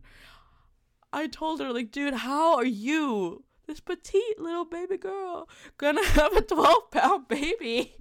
I 1.11 1.27
told 1.27 1.59
her, 1.59 1.73
like, 1.73 1.91
dude, 1.91 2.13
how 2.13 2.55
are 2.55 2.65
you, 2.65 3.43
this 3.67 3.79
petite 3.79 4.39
little 4.39 4.65
baby 4.65 4.97
girl, 4.97 5.49
gonna 5.77 6.05
have 6.09 6.33
a 6.35 6.41
12 6.41 6.91
pound 6.91 7.27
baby? 7.27 7.95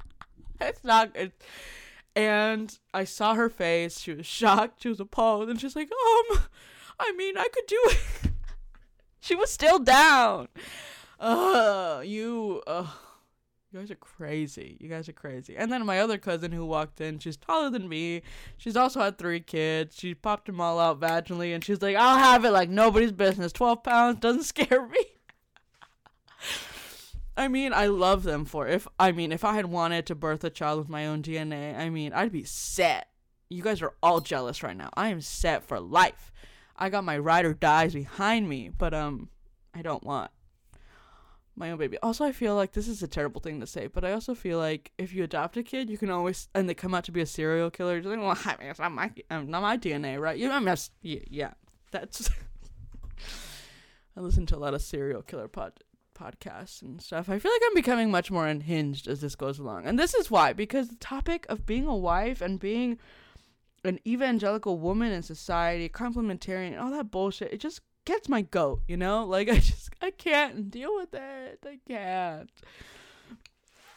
it's 0.60 0.84
not 0.84 1.14
good. 1.14 1.32
And 2.14 2.78
I 2.92 3.04
saw 3.04 3.34
her 3.34 3.48
face. 3.48 3.98
She 4.00 4.12
was 4.12 4.26
shocked. 4.26 4.82
She 4.82 4.88
was 4.88 5.00
appalled. 5.00 5.48
And 5.48 5.58
she's 5.60 5.74
like, 5.74 5.90
um, 5.90 6.40
I 7.00 7.12
mean, 7.12 7.38
I 7.38 7.48
could 7.52 7.66
do 7.66 7.80
it. 7.86 8.32
she 9.20 9.34
was 9.34 9.50
still 9.50 9.78
down. 9.78 10.48
Ugh, 11.18 12.04
you, 12.04 12.62
ugh. 12.66 12.88
You 13.72 13.78
guys 13.78 13.90
are 13.90 13.94
crazy. 13.94 14.76
You 14.80 14.88
guys 14.90 15.08
are 15.08 15.14
crazy. 15.14 15.56
And 15.56 15.72
then 15.72 15.86
my 15.86 16.00
other 16.00 16.18
cousin 16.18 16.52
who 16.52 16.66
walked 16.66 17.00
in, 17.00 17.18
she's 17.18 17.38
taller 17.38 17.70
than 17.70 17.88
me. 17.88 18.20
She's 18.58 18.76
also 18.76 19.00
had 19.00 19.16
three 19.16 19.40
kids. 19.40 19.96
She 19.98 20.14
popped 20.14 20.44
them 20.44 20.60
all 20.60 20.78
out 20.78 21.00
vaginally, 21.00 21.54
and 21.54 21.64
she's 21.64 21.80
like, 21.80 21.96
I'll 21.96 22.18
have 22.18 22.44
it 22.44 22.50
like 22.50 22.68
nobody's 22.68 23.12
business. 23.12 23.50
12 23.50 23.82
pounds 23.82 24.20
doesn't 24.20 24.42
scare 24.42 24.86
me. 24.86 25.04
I 27.34 27.48
mean, 27.48 27.72
I 27.72 27.86
love 27.86 28.24
them 28.24 28.44
for 28.44 28.68
if 28.68 28.86
I 28.98 29.10
mean, 29.10 29.32
if 29.32 29.42
I 29.42 29.54
had 29.54 29.66
wanted 29.66 30.04
to 30.06 30.14
birth 30.14 30.44
a 30.44 30.50
child 30.50 30.78
with 30.78 30.90
my 30.90 31.06
own 31.06 31.22
DNA, 31.22 31.74
I 31.74 31.88
mean, 31.88 32.12
I'd 32.12 32.30
be 32.30 32.44
set. 32.44 33.08
You 33.48 33.62
guys 33.62 33.80
are 33.80 33.94
all 34.02 34.20
jealous 34.20 34.62
right 34.62 34.76
now. 34.76 34.90
I 34.94 35.08
am 35.08 35.22
set 35.22 35.64
for 35.64 35.80
life. 35.80 36.30
I 36.76 36.90
got 36.90 37.04
my 37.04 37.16
ride 37.16 37.46
or 37.46 37.54
dies 37.54 37.94
behind 37.94 38.50
me, 38.50 38.68
but 38.68 38.92
um, 38.92 39.30
I 39.74 39.80
don't 39.80 40.04
want 40.04 40.30
my 41.56 41.70
own 41.70 41.78
baby. 41.78 41.98
Also, 42.02 42.24
I 42.24 42.32
feel 42.32 42.54
like 42.54 42.72
this 42.72 42.88
is 42.88 43.02
a 43.02 43.08
terrible 43.08 43.40
thing 43.40 43.60
to 43.60 43.66
say, 43.66 43.86
but 43.86 44.04
I 44.04 44.12
also 44.12 44.34
feel 44.34 44.58
like 44.58 44.92
if 44.98 45.12
you 45.12 45.22
adopt 45.24 45.56
a 45.56 45.62
kid, 45.62 45.90
you 45.90 45.98
can 45.98 46.10
always 46.10 46.48
and 46.54 46.68
they 46.68 46.74
come 46.74 46.94
out 46.94 47.04
to 47.04 47.12
be 47.12 47.20
a 47.20 47.26
serial 47.26 47.70
killer. 47.70 47.98
You're 47.98 48.16
like, 48.16 48.20
well, 48.20 48.38
I 48.44 48.56
mean, 48.60 48.70
it's 48.70 48.78
not 48.78 48.92
my, 48.92 49.10
um, 49.30 49.50
not 49.50 49.62
my 49.62 49.76
DNA, 49.76 50.20
right? 50.20 50.38
You 50.38 50.50
I 50.50 50.58
mean, 50.58 50.66
that's, 50.66 50.90
yeah, 51.02 51.52
that's. 51.90 52.30
I 54.16 54.20
listen 54.20 54.46
to 54.46 54.56
a 54.56 54.58
lot 54.58 54.74
of 54.74 54.82
serial 54.82 55.22
killer 55.22 55.48
pod 55.48 55.72
podcasts 56.18 56.82
and 56.82 57.00
stuff. 57.00 57.28
I 57.28 57.38
feel 57.38 57.50
like 57.50 57.62
I'm 57.66 57.74
becoming 57.74 58.10
much 58.10 58.30
more 58.30 58.46
unhinged 58.46 59.08
as 59.08 59.20
this 59.20 59.34
goes 59.34 59.58
along, 59.58 59.86
and 59.86 59.98
this 59.98 60.14
is 60.14 60.30
why 60.30 60.52
because 60.52 60.88
the 60.88 60.96
topic 60.96 61.46
of 61.48 61.66
being 61.66 61.86
a 61.86 61.96
wife 61.96 62.40
and 62.40 62.60
being 62.60 62.98
an 63.84 63.98
evangelical 64.06 64.78
woman 64.78 65.12
in 65.12 65.22
society, 65.22 65.88
complementarian, 65.88 66.80
all 66.80 66.90
that 66.90 67.10
bullshit, 67.10 67.52
it 67.52 67.60
just 67.60 67.80
gets 68.04 68.28
my 68.28 68.42
goat, 68.42 68.82
you 68.86 68.96
know? 68.96 69.24
Like 69.24 69.48
I 69.48 69.56
just 69.56 69.81
I 70.02 70.10
can't 70.10 70.70
deal 70.70 70.94
with 70.96 71.14
it. 71.14 71.60
I 71.64 71.78
can't. 71.88 72.50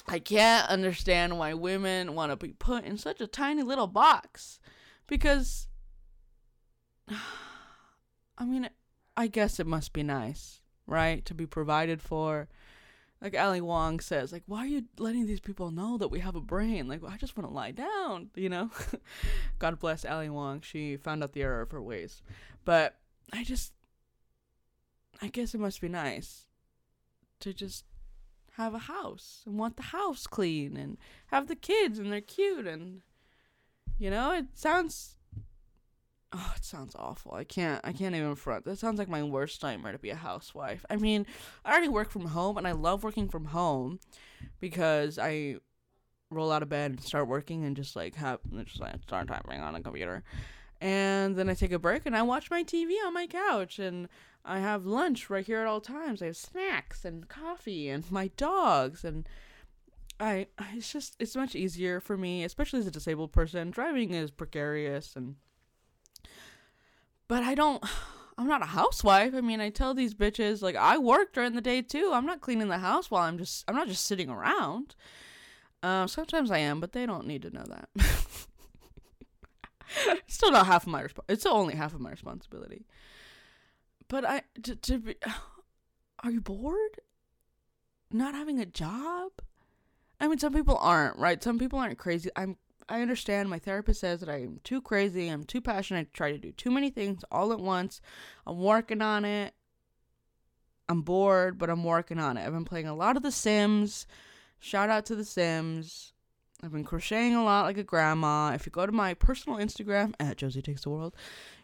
I 0.08 0.20
can't 0.20 0.70
understand 0.70 1.40
why 1.40 1.56
women 1.56 2.14
want 2.14 2.32
to 2.32 2.36
be 2.36 2.54
put 2.54 2.84
in 2.84 2.98
such 2.98 3.20
a 3.20 3.28
tiny 3.28 3.64
little 3.64 3.88
box 3.88 4.60
because 5.08 5.68
I 8.38 8.46
mean, 8.46 8.70
I 9.18 9.28
guess 9.28 9.60
it 9.60 9.68
must 9.68 9.94
be 9.94 10.04
nice, 10.04 10.62
right? 10.88 11.26
To 11.26 11.34
be 11.34 11.46
provided 11.46 12.02
for. 12.02 12.48
Like 13.22 13.40
Ali 13.40 13.62
Wong 13.62 14.02
says, 14.02 14.34
like, 14.34 14.44
why 14.46 14.60
are 14.60 14.68
you 14.68 14.84
letting 15.00 15.26
these 15.26 15.40
people 15.40 15.72
know 15.72 15.98
that 15.98 16.10
we 16.10 16.20
have 16.20 16.36
a 16.36 16.42
brain? 16.42 16.88
Like, 16.88 17.02
I 17.08 17.16
just 17.18 17.36
want 17.36 17.50
to 17.50 17.54
lie 17.54 17.72
down, 17.72 18.30
you 18.36 18.50
know? 18.50 18.70
God 19.60 19.80
bless 19.80 20.06
Ali 20.06 20.30
Wong. 20.30 20.62
She 20.62 20.98
found 20.98 21.24
out 21.24 21.32
the 21.32 21.42
error 21.42 21.62
of 21.62 21.72
her 21.72 21.82
ways. 21.82 22.22
But 22.66 22.98
I 23.32 23.44
just, 23.44 23.72
I 25.22 25.28
guess 25.28 25.54
it 25.54 25.60
must 25.60 25.82
be 25.82 25.90
nice 25.90 26.46
to 27.40 27.54
just 27.54 27.86
have 28.54 28.74
a 28.74 28.80
house 28.80 29.44
and 29.46 29.60
want 29.60 29.76
the 29.76 29.84
house 29.84 30.28
clean 30.28 30.78
and 30.78 30.98
have 31.28 31.48
the 31.48 31.56
kids 31.56 32.00
and 32.00 32.12
they're 32.12 32.22
cute 32.22 32.66
and 32.66 33.02
you 33.98 34.10
know 34.10 34.32
it 34.32 34.46
sounds 34.54 35.18
oh 36.32 36.54
it 36.56 36.64
sounds 36.64 36.96
awful. 36.96 37.34
I 37.34 37.44
can't 37.44 37.82
i 37.84 37.92
can't 37.92 38.16
even 38.16 38.36
front. 38.36 38.66
That 38.66 38.80
sounds 38.80 38.98
like 38.98 39.10
my 39.10 39.24
worst 39.24 39.62
nightmare 39.62 39.92
to 39.92 40.00
be 40.00 40.10
a 40.10 40.16
housewife. 40.16 40.86
I 40.90 40.96
mean 40.96 41.26
i 41.66 41.72
already 41.72 41.90
work 41.90 42.10
from 42.10 42.28
home 42.28 42.58
and 42.58 42.68
i 42.68 42.72
love 42.72 43.04
working 43.04 43.28
from 43.28 43.46
home 43.46 44.00
because 44.60 45.20
i 45.20 45.58
roll 46.32 46.52
out 46.52 46.64
of 46.64 46.70
bed 46.70 46.92
and 46.92 47.02
start 47.02 47.28
working 47.28 47.66
and 47.66 47.76
just 47.76 47.96
like 47.96 48.16
have 48.16 48.40
just 48.66 48.80
like 48.80 49.02
start 49.04 49.28
typing 49.28 49.62
on 49.62 49.76
a 49.76 49.82
computer 49.82 50.24
and 50.82 51.36
then 51.36 51.50
i 51.50 51.54
take 51.54 51.72
a 51.72 51.80
break 51.80 52.06
and 52.06 52.16
i 52.16 52.22
watch 52.22 52.52
my 52.52 52.64
tv 52.64 52.94
on 53.06 53.14
my 53.14 53.28
couch 53.28 53.80
and 53.80 54.08
I 54.46 54.60
have 54.60 54.86
lunch 54.86 55.30
right 55.30 55.46
here 55.46 55.60
at 55.60 55.68
all 55.68 55.82
times. 55.82 56.22
I 56.22 56.28
have 56.28 56.38
snacks 56.38 57.04
and 57.04 57.28
coffee 57.28 57.90
and 57.90 58.10
my 58.12 58.28
dogs 58.38 59.04
and 59.04 59.28
I 60.20 60.48
it's 60.74 60.94
just 60.94 61.16
it's 61.20 61.36
much 61.36 61.56
easier 61.56 62.00
for 62.00 62.16
me, 62.16 62.44
especially 62.44 62.80
as 62.80 62.88
a 62.88 62.92
disabled 62.92 63.32
person. 63.32 63.72
Driving 63.72 64.14
is 64.14 64.32
precarious 64.32 65.16
and 65.16 65.36
but 67.28 67.44
I 67.44 67.56
don't 67.56 67.84
I'm 68.38 68.48
not 68.48 68.62
a 68.62 68.68
housewife. 68.68 69.34
I 69.34 69.42
mean, 69.42 69.62
I 69.62 69.70
tell 69.70 69.94
these 69.94 70.14
bitches 70.14 70.62
like 70.62 70.76
I 70.76 70.98
work 70.98 71.34
during 71.34 71.54
the 71.54 71.62
day 71.62 71.82
too. 71.82 72.12
I'm 72.14 72.26
not 72.26 72.42
cleaning 72.42 72.68
the 72.68 72.78
house 72.78 73.10
while 73.10 73.24
I'm 73.24 73.38
just 73.38 73.64
I'm 73.68 73.76
not 73.76 73.88
just 73.88 74.06
sitting 74.06 74.30
around. 74.30 74.96
Um, 75.84 76.08
sometimes 76.08 76.52
I 76.52 76.60
am, 76.60 76.80
but 76.80 76.94
they 76.94 77.06
don't 77.06 77.28
need 77.28 77.44
to 77.44 77.52
know 77.52 77.66
that. 77.68 77.90
still 80.28 80.52
not 80.52 80.66
half 80.66 80.84
of 80.84 80.92
my 80.92 81.04
resp- 81.04 81.20
it's 81.30 81.42
still 81.42 81.54
only 81.54 81.76
half 81.76 81.94
of 81.94 82.00
my 82.00 82.12
responsibility. 82.12 82.86
But 84.08 84.26
I 84.26 84.44
to, 84.64 84.76
to 84.76 84.98
be, 85.00 85.16
are 86.24 86.32
you 86.32 86.42
bored? 86.42 87.00
Not 88.12 88.36
having 88.36 88.60
a 88.60 88.66
job? 88.66 89.32
I 90.20 90.28
mean, 90.28 90.38
some 90.38 90.54
people 90.54 90.78
aren't, 90.80 91.18
right? 91.18 91.44
Some 91.44 91.60
people 91.60 91.80
aren't 91.80 91.98
crazy. 91.98 92.30
I'm 92.36 92.58
I 92.88 93.02
understand 93.02 93.50
my 93.50 93.60
therapist 93.60 94.02
says 94.02 94.20
that 94.20 94.30
I'm 94.30 94.60
too 94.64 94.80
crazy, 94.80 95.28
I'm 95.28 95.44
too 95.44 95.62
passionate, 95.62 96.08
I 96.08 96.10
try 96.14 96.32
to 96.32 96.38
do 96.38 96.52
too 96.52 96.70
many 96.70 96.92
things 96.92 97.24
all 97.32 97.52
at 97.52 97.60
once. 97.60 98.00
I'm 98.46 98.60
working 98.60 99.02
on 99.02 99.26
it. 99.26 99.54
I'm 100.88 101.02
bored, 101.02 101.58
but 101.58 101.72
I'm 101.72 101.84
working 101.84 102.20
on 102.20 102.38
it. 102.38 102.46
I've 102.46 102.54
been 102.54 102.66
playing 102.66 102.88
a 102.88 102.96
lot 102.96 103.18
of 103.18 103.24
The 103.24 103.32
Sims. 103.32 104.06
Shout 104.60 104.90
out 104.90 105.08
to 105.08 105.16
The 105.16 105.26
Sims. 105.26 106.14
I've 106.64 106.72
been 106.72 106.84
crocheting 106.84 107.36
a 107.36 107.44
lot 107.44 107.66
like 107.66 107.78
a 107.78 107.84
grandma. 107.84 108.54
If 108.54 108.66
you 108.66 108.72
go 108.72 108.86
to 108.86 108.92
my 108.92 109.14
personal 109.14 109.60
Instagram 109.60 110.14
at 110.20 110.38
Josie 110.38 110.62
Takes 110.62 110.84
the 110.84 110.90
World, 110.90 111.16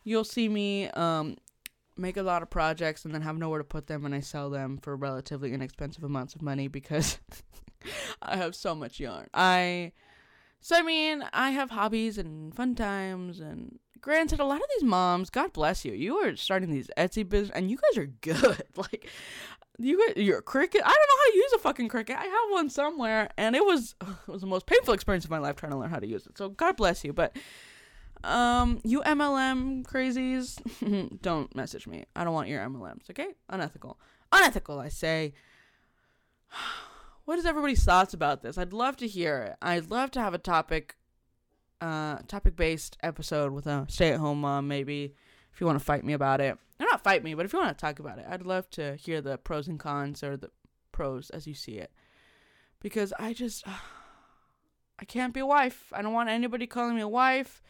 you'll 0.04 0.24
see 0.24 0.50
me 0.50 0.90
um, 0.90 1.38
make 1.98 2.18
a 2.18 2.24
lot 2.24 2.42
of 2.42 2.50
projects 2.50 3.06
and 3.06 3.14
then 3.14 3.22
have 3.22 3.38
nowhere 3.38 3.60
to 3.60 3.64
put 3.64 3.88
them 3.88 4.06
and 4.06 4.14
I 4.14 4.20
sell 4.20 4.50
them 4.50 4.78
for 4.78 4.96
relatively 4.96 5.54
inexpensive 5.54 6.04
amounts 6.04 6.36
of 6.36 6.42
money 6.42 6.68
because 6.68 7.20
I 8.22 8.38
have 8.38 8.56
so 8.56 8.76
much 8.76 9.00
yarn. 9.00 9.28
I 9.34 9.94
so 10.60 10.78
I 10.78 10.84
mean, 10.84 11.24
I 11.34 11.52
have 11.52 11.72
hobbies 11.72 12.18
and 12.18 12.54
fun 12.54 12.76
times 12.76 13.40
and 13.40 13.80
granted 14.00 14.40
a 14.40 14.46
lot 14.46 14.58
of 14.58 14.68
these 14.76 14.84
moms, 14.84 15.30
God 15.30 15.54
bless 15.54 15.86
you, 15.86 15.94
you 15.94 16.18
are 16.18 16.36
starting 16.36 16.72
these 16.72 16.90
Etsy 16.98 17.28
business 17.28 17.56
and 17.56 17.70
you 17.70 17.78
guys 17.78 17.98
are 17.98 18.08
good. 18.08 18.64
like 18.76 19.10
you 19.80 19.98
got 20.08 20.18
your 20.18 20.42
Cricut. 20.42 20.82
I 20.84 20.94
don't 20.94 21.10
know 21.10 21.18
how 21.24 21.32
to 21.32 21.38
use 21.38 21.54
a 21.54 21.60
fucking 21.60 21.90
Cricut. 21.90 22.16
I 22.16 22.26
have 22.26 22.52
one 22.52 22.70
somewhere 22.70 23.30
and 23.38 23.56
it 23.56 23.64
was 23.66 23.96
it 24.02 24.32
was 24.32 24.42
the 24.42 24.48
most 24.48 24.66
painful 24.66 24.94
experience 24.94 25.26
of 25.26 25.32
my 25.32 25.40
life 25.40 25.56
trying 25.56 25.72
to 25.72 25.78
learn 25.78 25.90
how 25.90 26.00
to 26.00 26.08
use 26.08 26.26
it. 26.28 26.38
So 26.38 26.50
God 26.50 26.76
bless 26.78 27.04
you, 27.04 27.14
but 27.14 27.36
Um, 28.24 28.82
you 28.84 29.02
MLM 29.02 29.84
crazies, 29.84 30.60
don't 31.24 31.56
message 31.56 31.88
me. 31.88 32.06
I 32.16 32.24
don't 32.24 32.34
want 32.36 32.50
your 32.50 32.62
MLMs, 32.64 33.10
okay? 33.10 33.30
Unethical. 33.50 33.98
Unethical, 34.32 34.80
I 34.80 34.90
say. 34.90 35.34
What 37.26 37.38
is 37.38 37.46
everybody's 37.46 37.84
thoughts 37.86 38.14
about 38.16 38.42
this? 38.42 38.58
I'd 38.58 38.74
love 38.74 38.98
to 38.98 39.08
hear 39.08 39.44
it. 39.44 39.56
I'd 39.62 39.92
love 39.92 40.10
to 40.12 40.20
have 40.20 40.34
a 40.34 40.40
topic 40.40 40.96
uh 41.80 42.18
topic 42.28 42.56
based 42.56 42.98
episode 43.02 43.52
with 43.54 43.66
a 43.68 43.86
stay 43.90 44.10
at 44.12 44.20
home 44.20 44.42
mom 44.42 44.68
maybe 44.68 45.16
if 45.52 45.60
you 45.60 45.66
want 45.66 45.80
to 45.80 45.86
fight 45.86 46.04
me 46.04 46.14
about 46.14 46.42
it. 46.42 46.58
Or 46.82 46.88
not 46.90 47.04
fight 47.04 47.24
me, 47.24 47.36
but 47.36 47.46
if 47.46 47.54
you 47.54 47.60
want 47.60 47.78
to 47.78 47.80
talk 47.80 48.00
about 48.00 48.18
it, 48.18 48.26
I'd 48.28 48.42
love 48.42 48.68
to 48.72 48.96
hear 48.96 49.22
the 49.22 49.38
pros 49.38 49.68
and 49.68 49.80
cons 49.80 50.24
or 50.24 50.36
the 50.36 50.50
pros 50.92 51.30
as 51.30 51.46
you 51.46 51.54
see 51.54 51.74
it. 51.74 51.92
Because 52.80 53.14
I 53.20 53.34
just 53.34 53.64
I 55.00 55.06
can't 55.06 55.34
be 55.34 55.42
a 55.42 55.46
wife. 55.46 55.94
I 55.94 56.02
don't 56.02 56.14
want 56.14 56.30
anybody 56.30 56.66
calling 56.66 56.96
me 56.96 57.02
a 57.02 57.08
wife. 57.08 57.62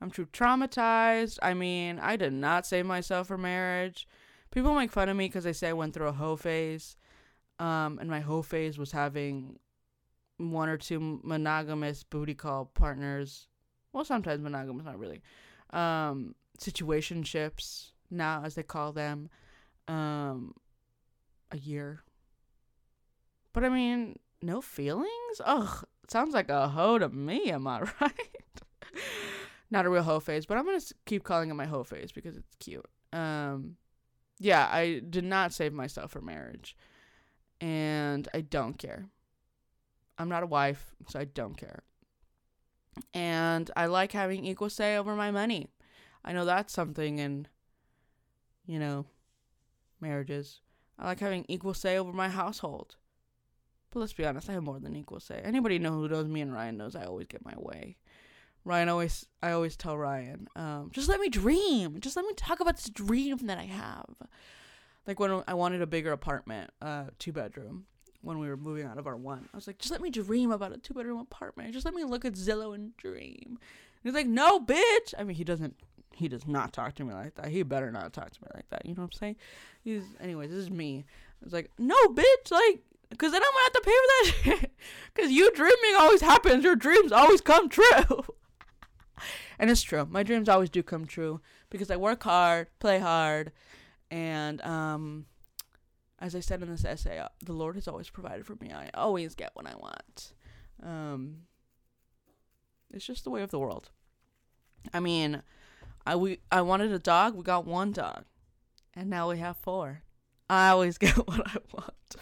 I'm 0.00 0.10
too 0.10 0.26
traumatized. 0.26 1.38
I 1.42 1.54
mean, 1.54 2.00
I 2.00 2.16
did 2.16 2.32
not 2.32 2.66
save 2.66 2.86
myself 2.86 3.28
for 3.28 3.38
marriage. 3.38 4.08
People 4.50 4.74
make 4.74 4.90
fun 4.90 5.08
of 5.08 5.16
me 5.16 5.28
because 5.28 5.44
they 5.44 5.52
say 5.52 5.68
I 5.68 5.72
went 5.72 5.94
through 5.94 6.08
a 6.08 6.12
hoe 6.12 6.36
phase. 6.36 6.96
Um, 7.60 7.98
and 8.00 8.10
my 8.10 8.20
hoe 8.20 8.42
phase 8.42 8.78
was 8.78 8.92
having 8.92 9.58
one 10.38 10.68
or 10.68 10.76
two 10.76 11.20
monogamous 11.22 12.02
booty 12.02 12.34
call 12.34 12.66
partners. 12.66 13.46
Well, 13.92 14.04
sometimes 14.04 14.42
monogamous, 14.42 14.84
not 14.84 14.98
really. 14.98 15.22
Um, 15.70 16.34
situationships 16.58 17.92
now, 18.10 18.42
as 18.44 18.54
they 18.54 18.62
call 18.62 18.92
them. 18.92 19.28
Um, 19.88 20.54
a 21.50 21.58
year. 21.58 22.02
But 23.52 23.64
I 23.64 23.68
mean, 23.68 24.18
no 24.42 24.60
feelings? 24.60 25.40
Ugh, 25.44 25.84
sounds 26.08 26.34
like 26.34 26.48
a 26.48 26.68
hoe 26.68 26.98
to 26.98 27.08
me, 27.08 27.50
am 27.50 27.66
I 27.66 27.80
right? 28.00 28.60
Not 29.70 29.86
a 29.86 29.90
real 29.90 30.02
hoe 30.02 30.20
phase, 30.20 30.46
but 30.46 30.58
I'm 30.58 30.64
gonna 30.64 30.80
keep 31.06 31.24
calling 31.24 31.50
it 31.50 31.54
my 31.54 31.66
hoe 31.66 31.84
phase 31.84 32.12
because 32.12 32.36
it's 32.36 32.54
cute. 32.60 32.86
Um, 33.12 33.76
yeah, 34.38 34.68
I 34.70 35.00
did 35.08 35.24
not 35.24 35.52
save 35.52 35.72
myself 35.72 36.12
for 36.12 36.20
marriage, 36.20 36.76
and 37.60 38.28
I 38.34 38.42
don't 38.42 38.78
care. 38.78 39.06
I'm 40.18 40.28
not 40.28 40.42
a 40.42 40.46
wife, 40.46 40.94
so 41.08 41.18
I 41.18 41.24
don't 41.24 41.56
care. 41.56 41.80
And 43.12 43.70
I 43.76 43.86
like 43.86 44.12
having 44.12 44.44
equal 44.44 44.70
say 44.70 44.96
over 44.96 45.14
my 45.14 45.30
money. 45.30 45.68
I 46.24 46.32
know 46.32 46.44
that's 46.44 46.72
something 46.72 47.18
in, 47.18 47.46
you 48.66 48.78
know, 48.78 49.06
marriages. 50.00 50.60
I 50.98 51.06
like 51.06 51.20
having 51.20 51.44
equal 51.48 51.74
say 51.74 51.98
over 51.98 52.12
my 52.12 52.28
household. 52.28 52.96
But 53.90 54.00
let's 54.00 54.12
be 54.12 54.26
honest, 54.26 54.48
I 54.50 54.52
have 54.52 54.62
more 54.62 54.80
than 54.80 54.96
equal 54.96 55.20
say. 55.20 55.40
Anybody 55.42 55.78
know 55.78 55.92
who 55.92 56.08
knows 56.08 56.26
me 56.26 56.40
and 56.40 56.52
Ryan 56.52 56.76
knows 56.76 56.96
I 56.96 57.04
always 57.04 57.26
get 57.28 57.44
my 57.44 57.54
way. 57.56 57.96
Ryan 58.64 58.88
always 58.88 59.26
I 59.42 59.52
always 59.52 59.76
tell 59.76 59.96
Ryan, 59.96 60.48
um, 60.56 60.90
just 60.92 61.08
let 61.08 61.20
me 61.20 61.28
dream. 61.28 62.00
Just 62.00 62.16
let 62.16 62.26
me 62.26 62.34
talk 62.34 62.60
about 62.60 62.76
this 62.76 62.90
dream 62.90 63.38
that 63.46 63.58
I 63.58 63.64
have. 63.64 64.16
Like 65.06 65.20
when 65.20 65.42
I 65.46 65.54
wanted 65.54 65.82
a 65.82 65.86
bigger 65.86 66.10
apartment, 66.10 66.70
uh, 66.82 67.04
two 67.20 67.32
bedroom, 67.32 67.86
when 68.22 68.40
we 68.40 68.48
were 68.48 68.56
moving 68.56 68.84
out 68.84 68.98
of 68.98 69.06
our 69.06 69.16
one. 69.16 69.48
I 69.54 69.56
was 69.56 69.68
like, 69.68 69.78
just 69.78 69.92
let 69.92 70.02
me 70.02 70.10
dream 70.10 70.50
about 70.50 70.72
a 70.72 70.78
two 70.78 70.94
bedroom 70.94 71.20
apartment. 71.20 71.72
Just 71.72 71.84
let 71.84 71.94
me 71.94 72.02
look 72.02 72.24
at 72.24 72.32
Zillow 72.32 72.74
and 72.74 72.96
dream. 72.96 73.44
And 73.46 73.58
he's 74.02 74.14
like, 74.14 74.26
no, 74.26 74.58
bitch. 74.58 75.14
I 75.16 75.22
mean, 75.22 75.36
he 75.36 75.44
doesn't. 75.44 75.76
He 76.16 76.28
does 76.28 76.46
not 76.46 76.72
talk 76.72 76.94
to 76.94 77.04
me 77.04 77.12
like 77.12 77.34
that. 77.34 77.48
He 77.48 77.62
better 77.62 77.92
not 77.92 78.14
talk 78.14 78.30
to 78.30 78.42
me 78.42 78.48
like 78.54 78.68
that. 78.70 78.86
You 78.86 78.94
know 78.94 79.02
what 79.02 79.08
I'm 79.08 79.12
saying? 79.12 79.36
He's, 79.84 80.02
anyways, 80.18 80.50
this 80.50 80.60
is 80.60 80.70
me. 80.70 81.04
I 81.42 81.44
was 81.44 81.52
like, 81.52 81.70
no, 81.78 81.94
bitch. 82.08 82.50
Like, 82.50 82.80
because 83.10 83.32
then 83.32 83.42
I'm 83.42 83.52
gonna 83.52 83.64
have 83.64 83.72
to 83.72 83.80
pay 83.82 83.90
for 83.90 84.06
that 84.08 84.60
shit. 84.60 84.72
Because 85.14 85.30
you 85.30 85.52
dreaming 85.52 85.94
always 85.98 86.22
happens. 86.22 86.64
Your 86.64 86.76
dreams 86.76 87.12
always 87.12 87.40
come 87.42 87.68
true. 87.68 87.84
and 89.58 89.70
it's 89.70 89.82
true. 89.82 90.06
My 90.10 90.22
dreams 90.22 90.48
always 90.48 90.70
do 90.70 90.82
come 90.82 91.04
true 91.04 91.40
because 91.70 91.90
I 91.90 91.96
work 91.96 92.22
hard, 92.22 92.68
play 92.78 92.98
hard, 92.98 93.52
and 94.10 94.60
um, 94.62 95.26
as 96.18 96.34
I 96.34 96.40
said 96.40 96.62
in 96.62 96.70
this 96.70 96.84
essay, 96.84 97.18
uh, 97.18 97.28
the 97.44 97.52
Lord 97.52 97.74
has 97.74 97.88
always 97.88 98.10
provided 98.10 98.46
for 98.46 98.56
me. 98.60 98.72
I 98.72 98.90
always 98.94 99.34
get 99.34 99.50
what 99.54 99.66
I 99.66 99.74
want. 99.76 100.32
Um, 100.82 101.42
it's 102.92 103.06
just 103.06 103.24
the 103.24 103.30
way 103.30 103.42
of 103.42 103.50
the 103.50 103.58
world. 103.58 103.90
I 104.92 105.00
mean, 105.00 105.42
I 106.06 106.14
we 106.16 106.38
I 106.52 106.62
wanted 106.62 106.92
a 106.92 106.98
dog. 106.98 107.34
We 107.34 107.42
got 107.42 107.66
one 107.66 107.92
dog, 107.92 108.24
and 108.94 109.10
now 109.10 109.28
we 109.28 109.38
have 109.38 109.56
four. 109.56 110.02
I 110.48 110.68
always 110.68 110.98
get 111.04 111.16
what 111.16 111.46
I 111.46 111.58
want. 111.72 112.16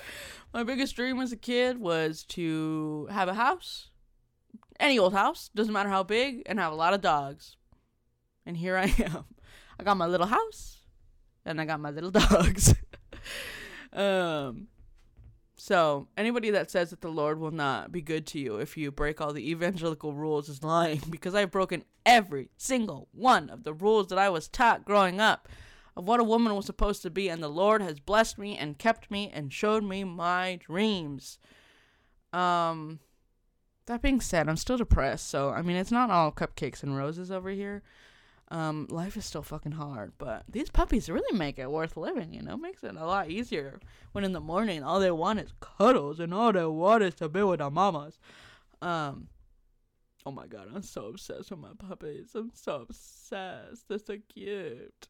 My 0.53 0.62
biggest 0.62 0.97
dream 0.97 1.20
as 1.20 1.32
a 1.32 1.37
kid 1.37 1.78
was 1.78 2.24
to 2.24 3.09
have 3.11 3.28
a 3.28 3.35
house, 3.35 3.91
any 4.80 4.99
old 4.99 5.12
house, 5.12 5.51
doesn't 5.55 5.72
matter 5.72 5.91
how 5.91 6.03
big, 6.03 6.43
and 6.47 6.59
have 6.59 6.72
a 6.72 6.76
lot 6.76 6.95
of 6.95 7.01
dogs. 7.01 7.57
And 8.47 8.57
here 8.57 8.76
I 8.76 8.85
am. 8.99 9.24
I 9.78 9.82
got 9.85 9.97
my 9.97 10.07
little 10.07 10.28
house, 10.28 10.78
and 11.45 11.61
I 11.61 11.64
got 11.64 11.80
my 11.80 11.91
little 11.91 12.11
dogs. 12.22 12.74
um, 13.93 14.68
so 15.57 16.09
anybody 16.16 16.50
that 16.50 16.70
says 16.70 16.90
that 16.90 17.00
the 17.00 17.09
Lord 17.09 17.38
will 17.38 17.50
not 17.50 17.92
be 17.92 18.02
good 18.02 18.26
to 18.28 18.38
you 18.38 18.57
if 18.57 18.76
you 18.76 18.90
break 18.90 19.20
all 19.20 19.32
the 19.32 19.50
evangelical 19.50 20.12
rules 20.12 20.48
is 20.48 20.62
lying 20.62 21.00
because 21.11 21.34
I've 21.34 21.50
broken 21.50 21.84
every 22.05 22.50
single 22.57 23.09
one 23.12 23.48
of 23.50 23.64
the 23.64 23.72
rules 23.72 24.09
that 24.09 24.18
I 24.18 24.28
was 24.28 24.48
taught 24.48 24.84
growing 24.84 25.20
up 25.20 25.48
of 25.96 26.07
what 26.07 26.20
a 26.20 26.24
woman 26.24 26.55
was 26.55 26.66
supposed 26.66 27.02
to 27.02 27.11
be, 27.11 27.28
and 27.28 27.42
the 27.42 27.48
Lord 27.48 27.80
has 27.80 28.00
blessed 28.00 28.38
me 28.38 28.57
and 28.57 28.78
kept 28.78 29.11
me 29.11 29.30
and 29.32 29.52
showed 29.52 29.84
me 29.84 30.02
my 30.02 30.57
dreams. 30.57 31.38
Um, 32.32 32.98
that 33.86 34.02
being 34.02 34.20
said, 34.20 34.48
I'm 34.48 34.57
still 34.57 34.76
depressed, 34.76 35.28
so 35.28 35.50
I 35.50 35.62
mean, 35.62 35.76
it's 35.76 35.92
not 35.92 36.11
all 36.11 36.32
cupcakes 36.32 36.82
and 36.82 36.96
roses 36.96 37.30
over 37.30 37.50
here. 37.50 37.82
Um, 38.55 38.86
life 38.88 39.16
is 39.16 39.24
still 39.24 39.42
fucking 39.42 39.72
hard, 39.72 40.12
but 40.16 40.44
these 40.48 40.70
puppies 40.70 41.11
really 41.11 41.36
make 41.36 41.59
it 41.59 41.68
worth 41.68 41.96
living, 41.96 42.32
you 42.32 42.40
know? 42.40 42.57
Makes 42.57 42.84
it 42.84 42.94
a 42.94 43.05
lot 43.05 43.28
easier 43.28 43.80
when 44.12 44.22
in 44.22 44.30
the 44.30 44.38
morning 44.38 44.84
all 44.84 45.00
they 45.00 45.11
want 45.11 45.40
is 45.40 45.52
cuddles 45.59 46.20
and 46.20 46.32
all 46.32 46.52
they 46.52 46.64
want 46.64 47.02
is 47.02 47.16
to 47.16 47.28
be 47.28 47.42
with 47.42 47.59
their 47.59 47.68
mamas. 47.68 48.16
Um, 48.80 49.26
oh 50.24 50.30
my 50.30 50.46
god, 50.46 50.68
I'm 50.72 50.84
so 50.84 51.07
obsessed 51.07 51.50
with 51.50 51.59
my 51.59 51.72
puppies. 51.76 52.30
I'm 52.36 52.52
so 52.55 52.82
obsessed. 52.88 53.88
They're 53.88 53.98
so 53.98 54.18
cute. 54.32 55.09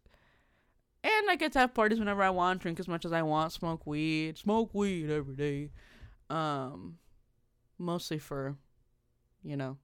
And 1.02 1.28
I 1.28 1.36
get 1.36 1.52
to 1.52 1.58
have 1.58 1.74
parties 1.74 1.98
whenever 1.98 2.22
I 2.22 2.30
want, 2.30 2.62
drink 2.62 2.80
as 2.80 2.88
much 2.88 3.04
as 3.04 3.12
I 3.12 3.20
want, 3.20 3.52
smoke 3.52 3.86
weed, 3.86 4.38
smoke 4.38 4.72
weed 4.72 5.10
every 5.10 5.36
day. 5.36 5.70
Um, 6.30 6.96
mostly 7.78 8.18
for, 8.18 8.56
you 9.42 9.58
know, 9.58 9.76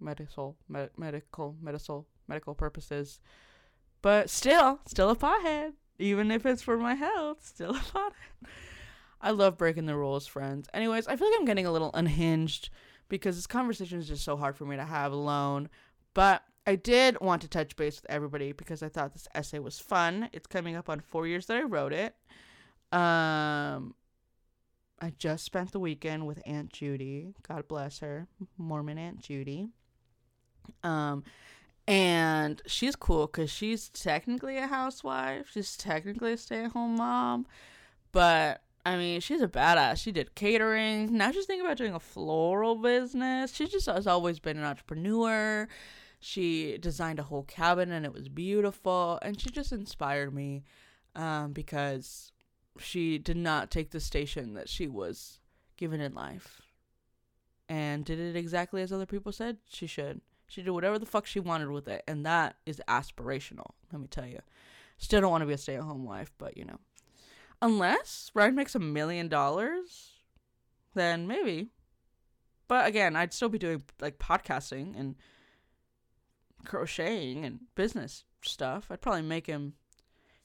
medical, 0.00 0.56
med- 0.70 0.96
medical, 0.96 1.54
medical, 1.60 2.06
medical 2.30 2.54
purposes. 2.54 3.20
But 4.00 4.30
still, 4.30 4.80
still 4.86 5.10
a 5.10 5.16
pothead. 5.16 5.74
Even 5.98 6.30
if 6.30 6.46
it's 6.46 6.62
for 6.62 6.78
my 6.78 6.94
health, 6.94 7.44
still 7.46 7.72
a 7.72 7.74
pothead. 7.78 8.48
I 9.20 9.32
love 9.32 9.58
breaking 9.58 9.84
the 9.84 9.96
rules, 9.96 10.26
friends. 10.26 10.68
Anyways, 10.72 11.06
I 11.06 11.16
feel 11.16 11.28
like 11.28 11.38
I'm 11.38 11.44
getting 11.44 11.66
a 11.66 11.72
little 11.72 11.90
unhinged 11.92 12.70
because 13.10 13.36
this 13.36 13.46
conversation 13.46 13.98
is 13.98 14.08
just 14.08 14.24
so 14.24 14.36
hard 14.36 14.56
for 14.56 14.64
me 14.64 14.76
to 14.76 14.84
have 14.84 15.12
alone. 15.12 15.68
But 16.14 16.42
I 16.66 16.76
did 16.76 17.20
want 17.20 17.42
to 17.42 17.48
touch 17.48 17.76
base 17.76 18.00
with 18.00 18.10
everybody 18.10 18.52
because 18.52 18.82
I 18.82 18.88
thought 18.88 19.12
this 19.12 19.28
essay 19.34 19.58
was 19.58 19.78
fun. 19.78 20.30
It's 20.32 20.46
coming 20.46 20.76
up 20.76 20.88
on 20.88 21.00
four 21.00 21.26
years 21.26 21.46
that 21.46 21.58
I 21.58 21.62
wrote 21.62 21.92
it. 21.92 22.14
Um, 22.92 23.94
I 25.00 25.12
just 25.18 25.44
spent 25.44 25.72
the 25.72 25.80
weekend 25.80 26.26
with 26.26 26.40
Aunt 26.46 26.72
Judy. 26.72 27.34
God 27.46 27.68
bless 27.68 28.00
her, 28.00 28.26
Mormon 28.56 28.98
Aunt 28.98 29.20
Judy. 29.20 29.68
Um, 30.82 31.24
and 31.90 32.62
she's 32.66 32.94
cool 32.94 33.26
because 33.26 33.50
she's 33.50 33.88
technically 33.88 34.56
a 34.58 34.68
housewife. 34.68 35.50
She's 35.52 35.76
technically 35.76 36.34
a 36.34 36.36
stay-at-home 36.36 36.94
mom, 36.94 37.46
but 38.12 38.62
I 38.86 38.96
mean, 38.96 39.20
she's 39.20 39.42
a 39.42 39.48
badass. 39.48 39.96
She 39.96 40.12
did 40.12 40.36
catering. 40.36 41.16
Now 41.16 41.32
she's 41.32 41.46
thinking 41.46 41.66
about 41.66 41.78
doing 41.78 41.92
a 41.92 41.98
floral 41.98 42.76
business. 42.76 43.52
She 43.52 43.66
just 43.66 43.86
has 43.86 44.06
always 44.06 44.38
been 44.38 44.56
an 44.56 44.62
entrepreneur. 44.62 45.66
She 46.20 46.78
designed 46.78 47.18
a 47.18 47.24
whole 47.24 47.42
cabin 47.42 47.90
and 47.90 48.06
it 48.06 48.12
was 48.12 48.28
beautiful. 48.28 49.18
And 49.20 49.40
she 49.40 49.50
just 49.50 49.72
inspired 49.72 50.32
me 50.32 50.62
um, 51.16 51.52
because 51.52 52.30
she 52.78 53.18
did 53.18 53.36
not 53.36 53.72
take 53.72 53.90
the 53.90 54.00
station 54.00 54.54
that 54.54 54.68
she 54.68 54.86
was 54.86 55.40
given 55.76 56.00
in 56.00 56.14
life 56.14 56.62
and 57.68 58.04
did 58.04 58.20
it 58.20 58.36
exactly 58.36 58.80
as 58.80 58.92
other 58.92 59.06
people 59.06 59.32
said 59.32 59.56
she 59.68 59.88
should. 59.88 60.20
She 60.50 60.62
did 60.62 60.70
whatever 60.70 60.98
the 60.98 61.06
fuck 61.06 61.26
she 61.26 61.38
wanted 61.38 61.70
with 61.70 61.86
it. 61.86 62.02
And 62.08 62.26
that 62.26 62.56
is 62.66 62.82
aspirational, 62.88 63.70
let 63.92 64.00
me 64.00 64.08
tell 64.08 64.26
you. 64.26 64.40
Still 64.98 65.20
don't 65.20 65.30
want 65.30 65.42
to 65.42 65.46
be 65.46 65.52
a 65.52 65.58
stay 65.58 65.76
at 65.76 65.82
home 65.82 66.04
wife, 66.04 66.32
but 66.38 66.56
you 66.56 66.64
know. 66.64 66.80
Unless 67.62 68.32
Ryan 68.34 68.56
makes 68.56 68.74
a 68.74 68.80
million 68.80 69.28
dollars, 69.28 70.10
then 70.94 71.28
maybe. 71.28 71.68
But 72.66 72.88
again, 72.88 73.14
I'd 73.14 73.32
still 73.32 73.48
be 73.48 73.58
doing 73.58 73.84
like 74.00 74.18
podcasting 74.18 74.98
and 74.98 75.14
crocheting 76.64 77.44
and 77.44 77.60
business 77.76 78.24
stuff. 78.42 78.88
I'd 78.90 79.00
probably 79.00 79.22
make 79.22 79.46
him 79.46 79.74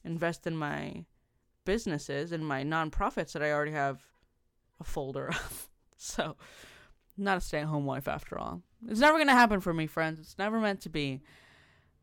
invest 0.03 0.45
in 0.45 0.55
my 0.55 1.05
businesses 1.65 2.31
and 2.31 2.47
my 2.47 2.63
nonprofits 2.63 3.31
that 3.31 3.41
I 3.41 3.51
already 3.51 3.71
have 3.71 4.03
a 4.79 4.83
folder 4.83 5.29
of. 5.29 5.67
so, 5.97 6.35
not 7.17 7.37
a 7.37 7.41
stay 7.41 7.59
at 7.59 7.65
home 7.65 7.85
wife 7.85 8.07
after 8.07 8.37
all. 8.37 8.61
It's 8.87 8.99
never 8.99 9.17
gonna 9.17 9.31
happen 9.31 9.61
for 9.61 9.73
me, 9.73 9.87
friends. 9.87 10.19
It's 10.19 10.37
never 10.37 10.59
meant 10.59 10.81
to 10.81 10.89
be. 10.89 11.21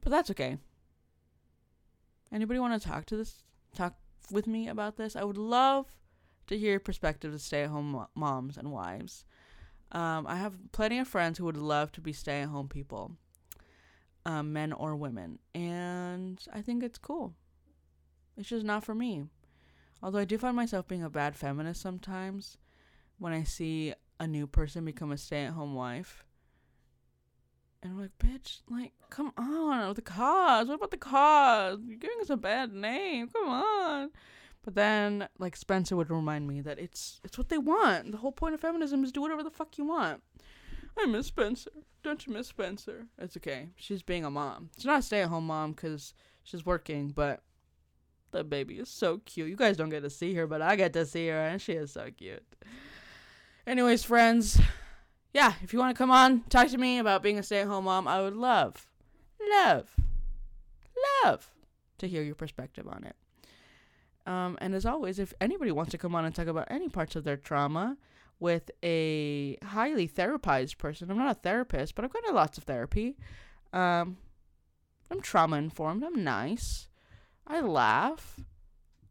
But 0.00 0.10
that's 0.10 0.30
okay. 0.30 0.58
Anybody 2.32 2.58
want 2.58 2.80
to 2.80 2.88
talk 2.88 3.04
to 3.06 3.16
this? 3.16 3.42
Talk 3.74 3.94
with 4.30 4.46
me 4.46 4.68
about 4.68 4.96
this? 4.96 5.14
I 5.14 5.24
would 5.24 5.36
love 5.36 5.86
to 6.46 6.58
hear 6.58 6.72
your 6.72 6.80
perspective 6.80 7.32
of 7.32 7.40
stay-at-home 7.40 8.06
moms 8.14 8.56
and 8.56 8.72
wives. 8.72 9.24
Um, 9.92 10.26
I 10.26 10.36
have 10.36 10.72
plenty 10.72 10.98
of 10.98 11.06
friends 11.06 11.38
who 11.38 11.44
would 11.44 11.56
love 11.56 11.92
to 11.92 12.00
be 12.00 12.12
stay-at-home 12.12 12.68
people, 12.68 13.12
um, 14.24 14.52
men 14.52 14.72
or 14.72 14.96
women, 14.96 15.38
and 15.54 16.42
I 16.52 16.62
think 16.62 16.82
it's 16.82 16.98
cool. 16.98 17.34
It's 18.36 18.48
just 18.48 18.64
not 18.64 18.84
for 18.84 18.94
me. 18.94 19.24
Although 20.02 20.20
I 20.20 20.24
do 20.24 20.38
find 20.38 20.56
myself 20.56 20.88
being 20.88 21.04
a 21.04 21.10
bad 21.10 21.36
feminist 21.36 21.82
sometimes 21.82 22.56
when 23.18 23.32
I 23.32 23.44
see 23.44 23.92
a 24.18 24.26
new 24.26 24.46
person 24.46 24.84
become 24.84 25.12
a 25.12 25.18
stay-at-home 25.18 25.74
wife. 25.74 26.24
And 27.82 27.92
I'm 27.92 28.00
like, 28.00 28.16
bitch, 28.18 28.60
like, 28.70 28.92
come 29.10 29.32
on, 29.36 29.94
the 29.94 30.02
cause. 30.02 30.68
What 30.68 30.76
about 30.76 30.92
the 30.92 30.96
cause? 30.96 31.80
You're 31.84 31.98
giving 31.98 32.20
us 32.20 32.30
a 32.30 32.36
bad 32.36 32.72
name. 32.72 33.28
Come 33.28 33.48
on. 33.48 34.10
But 34.64 34.76
then, 34.76 35.28
like 35.38 35.56
Spencer 35.56 35.96
would 35.96 36.08
remind 36.08 36.46
me 36.46 36.60
that 36.60 36.78
it's 36.78 37.20
it's 37.24 37.36
what 37.36 37.48
they 37.48 37.58
want. 37.58 38.12
The 38.12 38.18
whole 38.18 38.30
point 38.30 38.54
of 38.54 38.60
feminism 38.60 39.02
is 39.02 39.10
do 39.10 39.20
whatever 39.20 39.42
the 39.42 39.50
fuck 39.50 39.76
you 39.76 39.84
want. 39.84 40.22
I 40.96 41.06
miss 41.06 41.26
Spencer. 41.26 41.72
Don't 42.04 42.24
you 42.26 42.32
miss 42.32 42.48
Spencer? 42.48 43.06
It's 43.18 43.36
okay. 43.36 43.70
She's 43.76 44.02
being 44.02 44.24
a 44.24 44.30
mom. 44.30 44.70
She's 44.76 44.84
not 44.84 45.00
a 45.00 45.02
stay-at-home 45.02 45.46
mom 45.46 45.72
because 45.72 46.14
she's 46.44 46.66
working, 46.66 47.08
but 47.08 47.42
the 48.30 48.44
baby 48.44 48.74
is 48.74 48.88
so 48.88 49.18
cute. 49.24 49.48
You 49.48 49.56
guys 49.56 49.76
don't 49.76 49.88
get 49.88 50.02
to 50.02 50.10
see 50.10 50.34
her, 50.34 50.46
but 50.46 50.62
I 50.62 50.76
get 50.76 50.92
to 50.92 51.06
see 51.06 51.28
her, 51.28 51.40
and 51.40 51.60
she 51.60 51.72
is 51.72 51.92
so 51.92 52.08
cute. 52.16 52.44
Anyways, 53.66 54.04
friends, 54.04 54.60
yeah, 55.32 55.54
if 55.62 55.72
you 55.72 55.78
want 55.78 55.94
to 55.94 55.98
come 55.98 56.10
on, 56.10 56.42
talk 56.48 56.68
to 56.68 56.78
me 56.78 56.98
about 56.98 57.22
being 57.22 57.38
a 57.38 57.42
stay 57.42 57.60
at 57.60 57.66
home 57.66 57.84
mom, 57.84 58.06
I 58.06 58.20
would 58.20 58.36
love, 58.36 58.86
love, 59.50 59.96
love 61.24 61.50
to 61.98 62.08
hear 62.08 62.22
your 62.22 62.34
perspective 62.34 62.86
on 62.86 63.04
it. 63.04 63.16
Um, 64.26 64.56
and 64.60 64.74
as 64.74 64.86
always, 64.86 65.18
if 65.18 65.32
anybody 65.40 65.72
wants 65.72 65.90
to 65.92 65.98
come 65.98 66.14
on 66.14 66.24
and 66.24 66.34
talk 66.34 66.46
about 66.46 66.68
any 66.70 66.88
parts 66.88 67.16
of 67.16 67.24
their 67.24 67.36
trauma 67.36 67.96
with 68.38 68.70
a 68.82 69.56
highly 69.64 70.06
therapized 70.06 70.78
person, 70.78 71.10
I'm 71.10 71.18
not 71.18 71.30
a 71.30 71.40
therapist, 71.40 71.94
but 71.94 72.04
I've 72.04 72.12
gone 72.12 72.24
to 72.24 72.32
lots 72.32 72.58
of 72.58 72.64
therapy. 72.64 73.16
Um, 73.72 74.18
I'm 75.10 75.20
trauma 75.20 75.56
informed. 75.56 76.04
I'm 76.04 76.22
nice. 76.22 76.88
I 77.46 77.60
laugh 77.60 78.36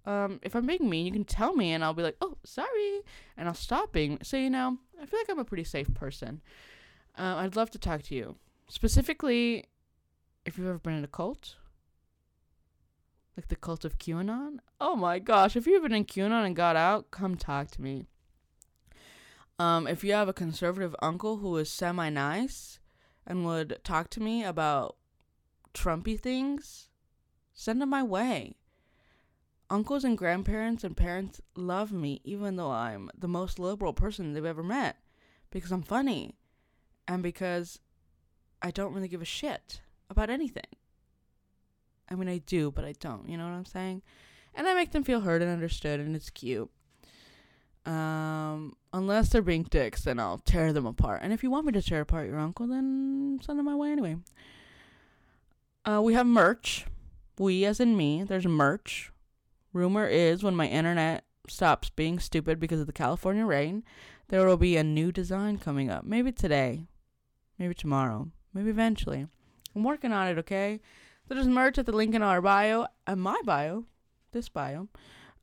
um, 0.05 0.39
if 0.41 0.55
I'm 0.55 0.65
being 0.65 0.89
mean, 0.89 1.05
you 1.05 1.11
can 1.11 1.25
tell 1.25 1.53
me, 1.53 1.71
and 1.71 1.83
I'll 1.83 1.93
be 1.93 2.03
like, 2.03 2.17
"Oh, 2.21 2.37
sorry," 2.43 3.01
and 3.37 3.47
I'll 3.47 3.53
stop 3.53 3.91
being. 3.91 4.17
So 4.23 4.37
you 4.37 4.49
know, 4.49 4.77
I 5.01 5.05
feel 5.05 5.19
like 5.19 5.29
I'm 5.29 5.39
a 5.39 5.45
pretty 5.45 5.63
safe 5.63 5.93
person. 5.93 6.41
Uh, 7.17 7.35
I'd 7.37 7.55
love 7.55 7.69
to 7.71 7.79
talk 7.79 8.01
to 8.03 8.15
you 8.15 8.35
specifically 8.67 9.65
if 10.45 10.57
you've 10.57 10.67
ever 10.67 10.79
been 10.79 10.93
in 10.93 11.03
a 11.03 11.07
cult, 11.07 11.55
like 13.37 13.49
the 13.49 13.55
cult 13.55 13.85
of 13.85 13.99
QAnon. 13.99 14.57
Oh 14.79 14.95
my 14.95 15.19
gosh, 15.19 15.55
if 15.55 15.67
you've 15.67 15.83
been 15.83 15.93
in 15.93 16.05
QAnon 16.05 16.45
and 16.45 16.55
got 16.55 16.75
out, 16.75 17.11
come 17.11 17.35
talk 17.35 17.69
to 17.71 17.81
me. 17.81 18.05
Um, 19.59 19.85
if 19.85 20.03
you 20.03 20.13
have 20.13 20.27
a 20.27 20.33
conservative 20.33 20.95
uncle 21.01 21.37
who 21.37 21.55
is 21.57 21.69
semi 21.69 22.09
nice 22.09 22.79
and 23.27 23.45
would 23.45 23.79
talk 23.83 24.09
to 24.11 24.19
me 24.19 24.43
about 24.43 24.95
Trumpy 25.75 26.19
things, 26.19 26.89
send 27.53 27.83
him 27.83 27.89
my 27.89 28.01
way 28.01 28.55
uncles 29.71 30.03
and 30.03 30.17
grandparents 30.17 30.83
and 30.83 30.97
parents 30.97 31.41
love 31.55 31.91
me 31.91 32.19
even 32.23 32.57
though 32.57 32.71
I'm 32.71 33.09
the 33.17 33.27
most 33.27 33.57
liberal 33.57 33.93
person 33.93 34.33
they've 34.33 34.45
ever 34.45 34.61
met 34.61 34.97
because 35.49 35.71
I'm 35.71 35.81
funny 35.81 36.35
and 37.07 37.23
because 37.23 37.79
I 38.61 38.69
don't 38.71 38.93
really 38.93 39.07
give 39.07 39.21
a 39.21 39.25
shit 39.25 39.81
about 40.09 40.29
anything. 40.29 40.67
I 42.09 42.15
mean, 42.15 42.27
I 42.27 42.39
do, 42.39 42.69
but 42.69 42.83
I 42.83 42.93
don't. 42.99 43.27
You 43.29 43.37
know 43.37 43.45
what 43.45 43.53
I'm 43.53 43.65
saying? 43.65 44.01
And 44.53 44.67
I 44.67 44.73
make 44.73 44.91
them 44.91 45.05
feel 45.05 45.21
heard 45.21 45.41
and 45.41 45.49
understood, 45.49 46.01
and 46.01 46.15
it's 46.15 46.29
cute. 46.29 46.69
Um, 47.85 48.75
unless 48.91 49.29
they're 49.29 49.41
being 49.41 49.63
dicks, 49.63 50.03
then 50.03 50.19
I'll 50.19 50.39
tear 50.39 50.73
them 50.73 50.85
apart. 50.85 51.21
And 51.23 51.31
if 51.31 51.41
you 51.41 51.49
want 51.49 51.65
me 51.65 51.71
to 51.71 51.81
tear 51.81 52.01
apart 52.01 52.27
your 52.27 52.37
uncle, 52.37 52.67
then 52.67 53.39
send 53.41 53.57
them 53.57 53.65
my 53.65 53.75
way 53.75 53.91
anyway. 53.91 54.17
Uh, 55.85 56.01
we 56.03 56.13
have 56.13 56.27
merch. 56.27 56.85
We, 57.39 57.63
as 57.65 57.79
in 57.79 57.95
me, 57.95 58.23
there's 58.23 58.45
merch. 58.45 59.11
Rumor 59.73 60.07
is 60.07 60.43
when 60.43 60.55
my 60.55 60.67
internet 60.67 61.23
stops 61.47 61.89
being 61.89 62.19
stupid 62.19 62.59
because 62.59 62.79
of 62.79 62.87
the 62.87 62.93
California 62.93 63.45
rain, 63.45 63.83
there 64.27 64.45
will 64.45 64.57
be 64.57 64.77
a 64.77 64.83
new 64.83 65.11
design 65.11 65.57
coming 65.57 65.89
up. 65.89 66.03
Maybe 66.03 66.31
today, 66.31 66.87
maybe 67.57 67.73
tomorrow, 67.73 68.29
maybe 68.53 68.69
eventually. 68.69 69.27
I'm 69.75 69.83
working 69.83 70.11
on 70.11 70.27
it, 70.27 70.37
okay? 70.39 70.79
There's 71.27 71.47
merch 71.47 71.77
at 71.77 71.85
the 71.85 71.91
link 71.91 72.13
in 72.13 72.21
our 72.21 72.41
bio, 72.41 72.87
and 73.07 73.21
my 73.21 73.39
bio, 73.45 73.85
this 74.31 74.49
bio, 74.49 74.87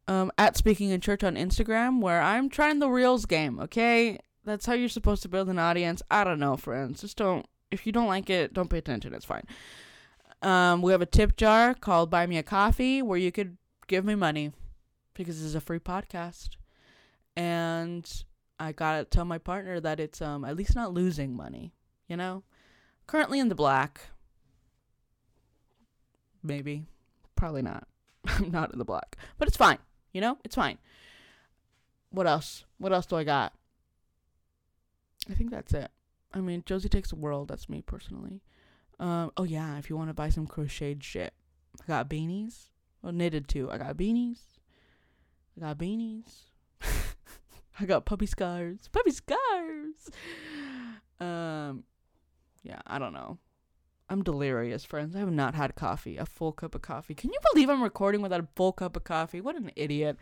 um, 0.07 0.31
at 0.39 0.57
Speaking 0.57 0.91
in 0.91 1.01
Church 1.01 1.23
on 1.25 1.37
Instagram, 1.37 2.01
where 2.01 2.21
I'm 2.21 2.49
trying 2.49 2.79
the 2.79 2.89
Reels 2.89 3.27
game, 3.27 3.59
okay? 3.61 4.19
That's 4.45 4.67
how 4.67 4.73
you're 4.73 4.89
supposed 4.89 5.23
to 5.23 5.29
build 5.29 5.49
an 5.49 5.59
audience. 5.59 6.03
I 6.11 6.25
don't 6.25 6.41
know, 6.41 6.57
friends. 6.57 7.03
Just 7.03 7.19
don't, 7.19 7.47
if 7.71 7.87
you 7.87 7.93
don't 7.93 8.07
like 8.07 8.31
it, 8.31 8.55
don't 8.55 8.71
pay 8.71 8.79
attention. 8.79 9.13
It's 9.13 9.27
fine. 9.27 9.45
Um, 10.41 10.81
we 10.83 10.93
have 10.93 11.03
a 11.03 11.07
tip 11.07 11.37
jar 11.37 11.75
called 11.75 12.11
Buy 12.11 12.27
Me 12.27 12.39
a 12.39 12.43
Coffee 12.43 13.03
where 13.03 13.19
you 13.19 13.31
could 13.31 13.58
give 13.89 14.05
me 14.05 14.15
money 14.15 14.53
because 15.15 15.37
this 15.37 15.45
is 15.45 15.57
a 15.57 15.61
free 15.61 15.81
podcast. 15.81 16.51
And 17.37 18.09
I 18.61 18.73
gotta 18.73 19.05
tell 19.05 19.25
my 19.25 19.39
partner 19.39 19.81
that 19.81 19.99
it's 19.99 20.23
um 20.23 20.45
at 20.45 20.57
least 20.57 20.77
not 20.77 20.95
losing 20.95 21.35
money, 21.35 21.75
you 22.07 22.17
know? 22.17 22.45
Currently 23.07 23.41
in 23.41 23.49
the 23.49 23.55
black. 23.55 24.01
Maybe. 26.43 26.85
Probably 27.35 27.63
not. 27.63 27.89
I'm 28.27 28.51
not 28.51 28.73
in 28.73 28.79
the 28.79 28.85
black. 28.85 29.17
But 29.39 29.49
it's 29.49 29.57
fine. 29.57 29.79
You 30.13 30.21
know? 30.21 30.39
It's 30.45 30.55
fine. 30.55 30.79
What 32.11 32.27
else? 32.27 32.65
What 32.79 32.93
else 32.93 33.07
do 33.07 33.17
I 33.17 33.25
got? 33.25 33.53
I 35.29 35.35
think 35.35 35.51
that's 35.51 35.73
it. 35.73 35.91
I 36.33 36.41
mean, 36.41 36.63
Josie 36.65 36.89
Takes 36.89 37.11
the 37.11 37.17
World, 37.17 37.49
that's 37.49 37.69
me 37.69 37.83
personally. 37.83 38.43
Um, 39.01 39.31
oh 39.37 39.45
yeah, 39.45 39.79
if 39.79 39.89
you 39.89 39.97
want 39.97 40.11
to 40.11 40.15
buy 40.15 40.29
some 40.29 40.47
crocheted 40.47 41.05
shit. 41.05 41.33
I 41.81 41.87
got 41.87 42.11
beanies. 42.11 42.69
Well, 43.03 43.13
knitted 43.13 43.49
too. 43.49 43.71
I 43.71 43.79
got 43.79 43.97
beanies. 43.97 44.39
I 45.57 45.67
got 45.67 45.79
beanies. 45.79 46.51
I 47.81 47.85
got 47.85 48.05
puppy 48.05 48.27
scars. 48.27 48.89
Puppy 48.93 49.11
scars. 49.11 50.11
Um, 51.21 51.85
yeah, 52.63 52.81
I 52.87 52.99
don't 52.99 53.13
know. 53.13 53.39
I'm 54.11 54.23
delirious, 54.23 54.85
friends. 54.85 55.15
I 55.15 55.19
have 55.19 55.31
not 55.31 55.55
had 55.55 55.75
coffee, 55.75 56.17
a 56.17 56.25
full 56.25 56.53
cup 56.53 56.75
of 56.75 56.83
coffee. 56.83 57.15
Can 57.15 57.31
you 57.31 57.39
believe 57.53 57.69
I'm 57.69 57.83
recording 57.83 58.23
without 58.23 58.41
a 58.41 58.49
full 58.57 58.73
cup 58.73 58.97
of 58.97 59.05
coffee? 59.05 59.41
What 59.41 59.57
an 59.57 59.71
idiot. 59.77 60.17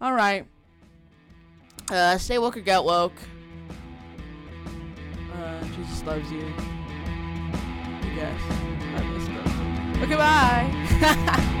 All 0.00 0.12
right. 0.12 0.46
Uh, 1.90 2.18
stay 2.18 2.38
woke 2.38 2.56
or 2.56 2.60
get 2.60 2.82
woke. 2.82 3.12
Uh, 5.32 5.64
Jesus 5.76 6.02
loves 6.04 6.30
you. 6.32 6.52
I 8.96 9.02
miss 9.12 9.26
them. 9.26 10.02
Okay, 10.02 10.16
bye. 10.16 11.60